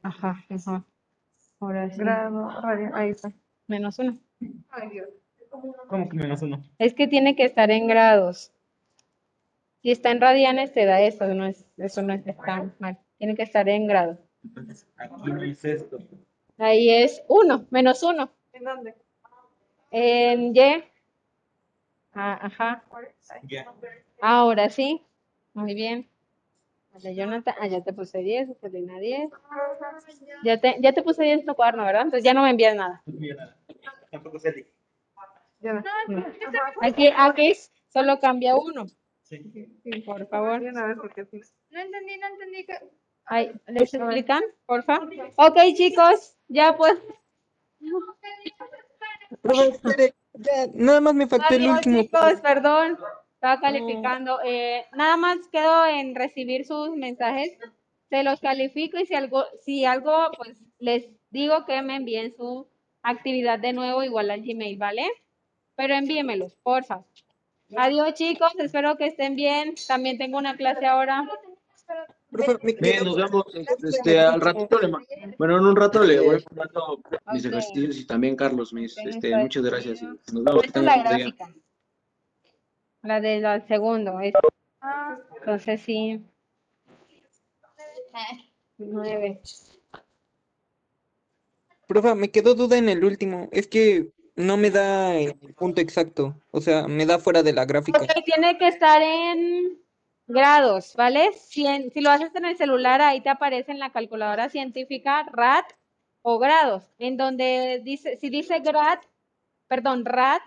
Ajá, 0.02 0.44
ajá. 0.50 0.84
Ahora 1.60 1.90
sí. 1.90 1.98
grado, 1.98 2.60
radio, 2.60 2.90
ahí 2.94 3.10
está. 3.10 3.32
Menos 3.66 3.98
uno. 3.98 4.18
Ay, 4.70 4.90
Dios. 4.90 5.08
¿Cómo 5.88 6.08
que 6.08 6.16
menos 6.16 6.42
uno? 6.42 6.62
Es 6.78 6.94
que 6.94 7.06
tiene 7.06 7.36
que 7.36 7.44
estar 7.44 7.70
en 7.70 7.86
grados. 7.86 8.52
Si 9.82 9.90
está 9.90 10.10
en 10.10 10.20
radianes, 10.20 10.72
te 10.72 10.84
da 10.84 11.00
eso. 11.00 11.26
No 11.28 11.46
es, 11.46 11.66
eso 11.76 12.02
no 12.02 12.12
es 12.12 12.26
está 12.26 12.70
mal. 12.78 12.98
Tiene 13.18 13.34
que 13.34 13.42
estar 13.42 13.68
en 13.68 13.86
grados. 13.86 14.18
Entonces, 14.44 14.86
aquí 14.96 15.30
no 15.32 15.42
es 15.42 15.64
esto. 15.64 15.98
Ahí 16.58 16.90
es 16.90 17.22
uno, 17.28 17.66
menos 17.70 18.02
uno. 18.02 18.30
¿En 18.52 18.64
dónde? 18.64 18.94
En 19.90 20.54
Y. 20.54 20.84
Ah, 22.12 22.38
ajá. 22.42 22.84
Ya. 23.44 23.72
Ahora 24.20 24.70
sí. 24.70 25.02
Muy 25.54 25.74
bien. 25.74 26.08
Vale, 26.92 27.14
Jonathan. 27.14 27.54
Ah, 27.60 27.66
ya 27.66 27.82
te 27.82 27.92
puse 27.92 28.18
10, 28.18 28.48
Celina 28.60 28.98
10. 28.98 29.30
Ya 30.44 30.60
te, 30.60 30.76
ya 30.80 30.92
te 30.92 31.02
puse 31.02 31.24
10 31.24 31.40
en 31.40 31.46
tu 31.46 31.54
cuaderno, 31.54 31.84
¿verdad? 31.84 32.02
Entonces 32.02 32.24
ya 32.24 32.34
no 32.34 32.42
me 32.42 32.50
envías 32.50 32.76
nada. 32.76 33.02
No 33.06 33.34
nada. 33.34 33.56
Tampoco 34.10 34.38
sé. 34.38 34.72
Ya 35.60 35.72
no. 35.72 35.82
No. 36.08 36.26
Aquí, 36.82 37.10
aquí 37.16 37.52
solo 37.88 38.20
cambia 38.20 38.54
uno. 38.56 38.86
Sí. 39.22 39.38
Sí, 39.82 40.00
Por 40.02 40.28
favor. 40.28 40.60
No 40.62 40.68
entendí, 41.80 42.18
no 42.18 42.26
entendí. 42.28 42.66
que- 42.66 42.78
Ay, 43.26 43.52
¿les 43.66 43.94
explican, 43.94 44.42
porfa? 44.66 45.00
Ok, 45.36 45.56
chicos, 45.74 46.36
ya 46.48 46.76
pues. 46.76 46.94
Ya, 50.34 50.66
nada 50.74 51.00
más 51.00 51.14
me 51.14 51.26
faltó 51.26 51.54
el 51.54 51.62
Adiós, 51.62 51.76
último. 51.78 52.02
chicos, 52.02 52.40
perdón. 52.42 52.98
Estaba 53.34 53.60
calificando. 53.60 54.40
Eh, 54.44 54.86
nada 54.92 55.16
más 55.16 55.38
quedo 55.52 55.86
en 55.86 56.14
recibir 56.14 56.64
sus 56.64 56.96
mensajes. 56.96 57.56
Se 58.10 58.22
los 58.22 58.40
califico 58.40 58.98
y 58.98 59.06
si 59.06 59.14
algo, 59.14 59.44
si 59.60 59.84
algo, 59.84 60.30
pues 60.36 60.58
les 60.78 61.08
digo 61.30 61.64
que 61.66 61.82
me 61.82 61.96
envíen 61.96 62.34
su 62.36 62.66
actividad 63.02 63.58
de 63.58 63.72
nuevo 63.72 64.02
igual 64.02 64.30
al 64.30 64.42
Gmail, 64.42 64.78
¿vale? 64.78 65.06
Pero 65.76 65.94
envíemelos, 65.94 66.56
porfa. 66.62 67.04
Adiós, 67.76 68.14
chicos. 68.14 68.52
Espero 68.58 68.96
que 68.96 69.06
estén 69.06 69.36
bien. 69.36 69.74
También 69.86 70.18
tengo 70.18 70.38
una 70.38 70.56
clase 70.56 70.86
ahora. 70.86 71.28
Profe, 72.34 72.58
me 72.64 72.72
Bien, 72.72 73.04
nos 73.04 73.14
vemos. 73.16 73.44
Este, 73.84 74.18
al 74.18 74.40
ratito 74.40 74.80
le 74.80 74.88
bueno, 75.38 75.56
en 75.58 75.66
un 75.66 75.76
rato 75.76 76.02
le 76.02 76.18
voy 76.18 76.44
mandando 76.56 77.00
mis 77.32 77.44
ejercicios 77.44 77.96
y 77.96 78.06
también 78.06 78.34
Carlos, 78.34 78.72
mis, 78.72 78.98
este, 78.98 79.36
muchas 79.36 79.62
gracias 79.62 80.02
y 80.02 80.06
nos 80.32 80.42
vemos. 80.42 80.62
que 80.62 80.66
Esta 80.66 80.80
es 80.80 80.84
la 80.84 80.94
día. 80.96 81.02
gráfica. 81.04 81.54
La 83.02 83.20
del 83.20 83.68
segundo. 83.68 84.18
es- 84.18 84.34
Entonces 85.38 85.80
sí. 85.82 86.24
Nueve. 88.78 89.40
Profe, 91.86 92.14
me 92.16 92.32
quedó 92.32 92.54
duda 92.54 92.76
en 92.78 92.88
el 92.88 93.04
último. 93.04 93.48
Es 93.52 93.68
que 93.68 94.10
no 94.34 94.56
me 94.56 94.70
da 94.72 95.14
el 95.14 95.34
punto 95.54 95.80
exacto. 95.80 96.34
O 96.50 96.60
sea, 96.60 96.88
me 96.88 97.06
da 97.06 97.20
fuera 97.20 97.44
de 97.44 97.52
la 97.52 97.64
gráfica. 97.64 98.00
Ok, 98.02 98.10
tiene 98.24 98.58
que 98.58 98.66
estar 98.66 99.00
en 99.00 99.83
grados, 100.26 100.94
¿vale? 100.96 101.32
Si, 101.32 101.64
lo 102.00 102.10
haces 102.10 102.34
en 102.34 102.44
el 102.44 102.56
celular, 102.56 103.00
ahí 103.00 103.20
te 103.20 103.28
aparece 103.28 103.72
en 103.72 103.78
la 103.78 103.92
calculadora 103.92 104.48
científica 104.48 105.24
RAD 105.30 105.64
o 106.22 106.38
grados, 106.38 106.84
en 106.98 107.16
donde 107.16 107.80
dice, 107.84 108.16
si 108.16 108.30
dice 108.30 108.60
grad, 108.60 108.98
perdón, 109.68 110.04
rad, 110.04 110.40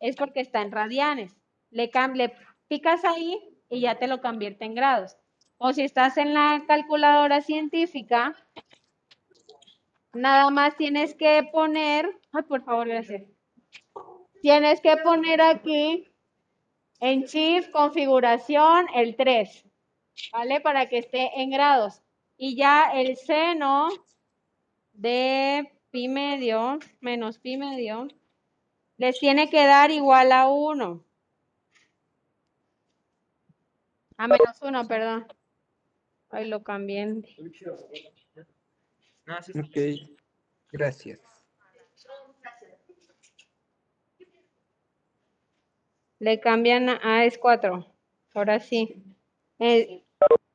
es 0.00 0.16
porque 0.16 0.40
está 0.40 0.60
en 0.62 0.72
radianes. 0.72 1.34
Le, 1.70 1.90
le 2.14 2.34
picas 2.68 3.04
ahí 3.04 3.38
y 3.70 3.80
ya 3.80 3.98
te 3.98 4.08
lo 4.08 4.20
convierte 4.20 4.64
en 4.64 4.74
grados. 4.74 5.16
O 5.56 5.72
si 5.72 5.82
estás 5.82 6.18
en 6.18 6.34
la 6.34 6.64
calculadora 6.66 7.40
científica, 7.40 8.36
nada 10.12 10.50
más 10.50 10.76
tienes 10.76 11.14
que 11.14 11.48
poner, 11.50 12.20
ay, 12.32 12.42
por 12.42 12.64
favor, 12.64 12.88
gracias. 12.88 13.22
Tienes 14.42 14.80
que 14.80 14.96
poner 14.98 15.40
aquí 15.40 16.11
en 17.02 17.24
Shift, 17.24 17.72
configuración, 17.72 18.86
el 18.94 19.16
3, 19.16 19.64
¿vale? 20.32 20.60
Para 20.60 20.88
que 20.88 20.98
esté 20.98 21.32
en 21.42 21.50
grados. 21.50 22.00
Y 22.36 22.56
ya 22.56 22.92
el 22.94 23.16
seno 23.16 23.88
de 24.92 25.68
pi 25.90 26.06
medio 26.08 26.78
menos 27.00 27.38
pi 27.38 27.56
medio 27.56 28.06
les 28.98 29.18
tiene 29.18 29.50
que 29.50 29.66
dar 29.66 29.90
igual 29.90 30.30
a 30.30 30.48
1. 30.48 31.04
A 34.18 34.28
menos 34.28 34.62
1, 34.62 34.86
perdón. 34.86 35.26
Ahí 36.30 36.46
lo 36.46 36.62
cambié. 36.62 37.20
Ok, 39.56 39.76
gracias. 40.70 41.31
Le 46.22 46.38
cambian 46.38 46.88
a, 46.88 47.24
es 47.24 47.36
4. 47.36 47.84
Ahora 48.32 48.60
sí. 48.60 48.94
Eh, 49.58 50.04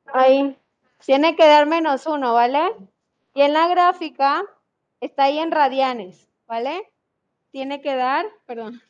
ahí. 0.05 0.57
Tiene 1.05 1.35
que 1.35 1.45
dar 1.45 1.67
menos 1.67 2.07
1, 2.07 2.33
¿vale? 2.33 2.61
Y 3.33 3.41
en 3.41 3.51
la 3.51 3.67
gráfica 3.67 4.45
está 5.01 5.25
ahí 5.25 5.39
en 5.39 5.51
radianes, 5.51 6.29
¿vale? 6.47 6.89
Tiene 7.51 7.81
que 7.81 7.93
dar, 7.95 8.25
perdón, 8.45 8.81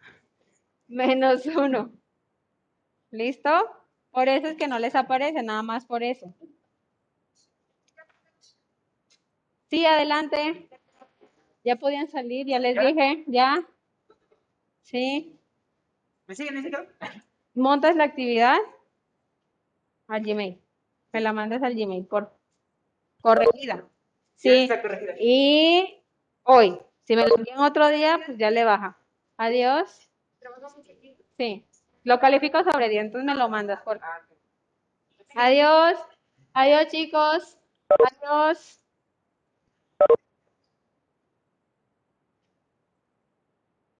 menos 0.88 1.46
1. 1.46 1.88
¿Listo? 3.12 3.50
Por 4.10 4.28
eso 4.28 4.48
es 4.48 4.56
que 4.56 4.66
no 4.66 4.80
les 4.80 4.96
aparece, 4.96 5.44
nada 5.44 5.62
más 5.62 5.86
por 5.86 6.02
eso. 6.02 6.34
Sí, 9.70 9.86
adelante. 9.86 10.68
Ya 11.62 11.76
podían 11.76 12.08
salir, 12.08 12.44
ya 12.48 12.58
les 12.58 12.76
dije, 12.76 13.22
ya. 13.28 13.64
Sí. 14.82 15.37
¿Me 16.28 16.34
siguen? 16.34 16.62
¿Me 16.62 17.62
montas 17.62 17.96
la 17.96 18.04
actividad 18.04 18.58
al 20.08 20.22
Gmail. 20.22 20.60
Me 21.12 21.20
la 21.20 21.32
mandas 21.32 21.62
al 21.62 21.74
Gmail 21.74 22.04
por 22.04 22.30
corregida. 23.22 23.84
Sí. 24.36 24.50
está 24.50 24.82
corregida. 24.82 25.14
Y 25.18 26.02
hoy. 26.42 26.78
Si 27.04 27.16
me 27.16 27.26
lo 27.26 27.36
envían 27.36 27.60
otro 27.60 27.88
día, 27.88 28.20
pues 28.24 28.36
ya 28.36 28.50
le 28.50 28.64
baja. 28.64 28.98
Adiós. 29.38 30.10
Sí. 31.38 31.64
Lo 32.04 32.20
califico 32.20 32.62
sobre 32.62 32.90
10, 32.90 33.06
entonces 33.06 33.26
me 33.26 33.34
lo 33.34 33.48
mandas 33.48 33.80
por. 33.80 33.98
Adiós. 35.34 35.98
Adiós, 36.52 36.88
chicos. 36.88 37.58
Adiós. 37.88 38.84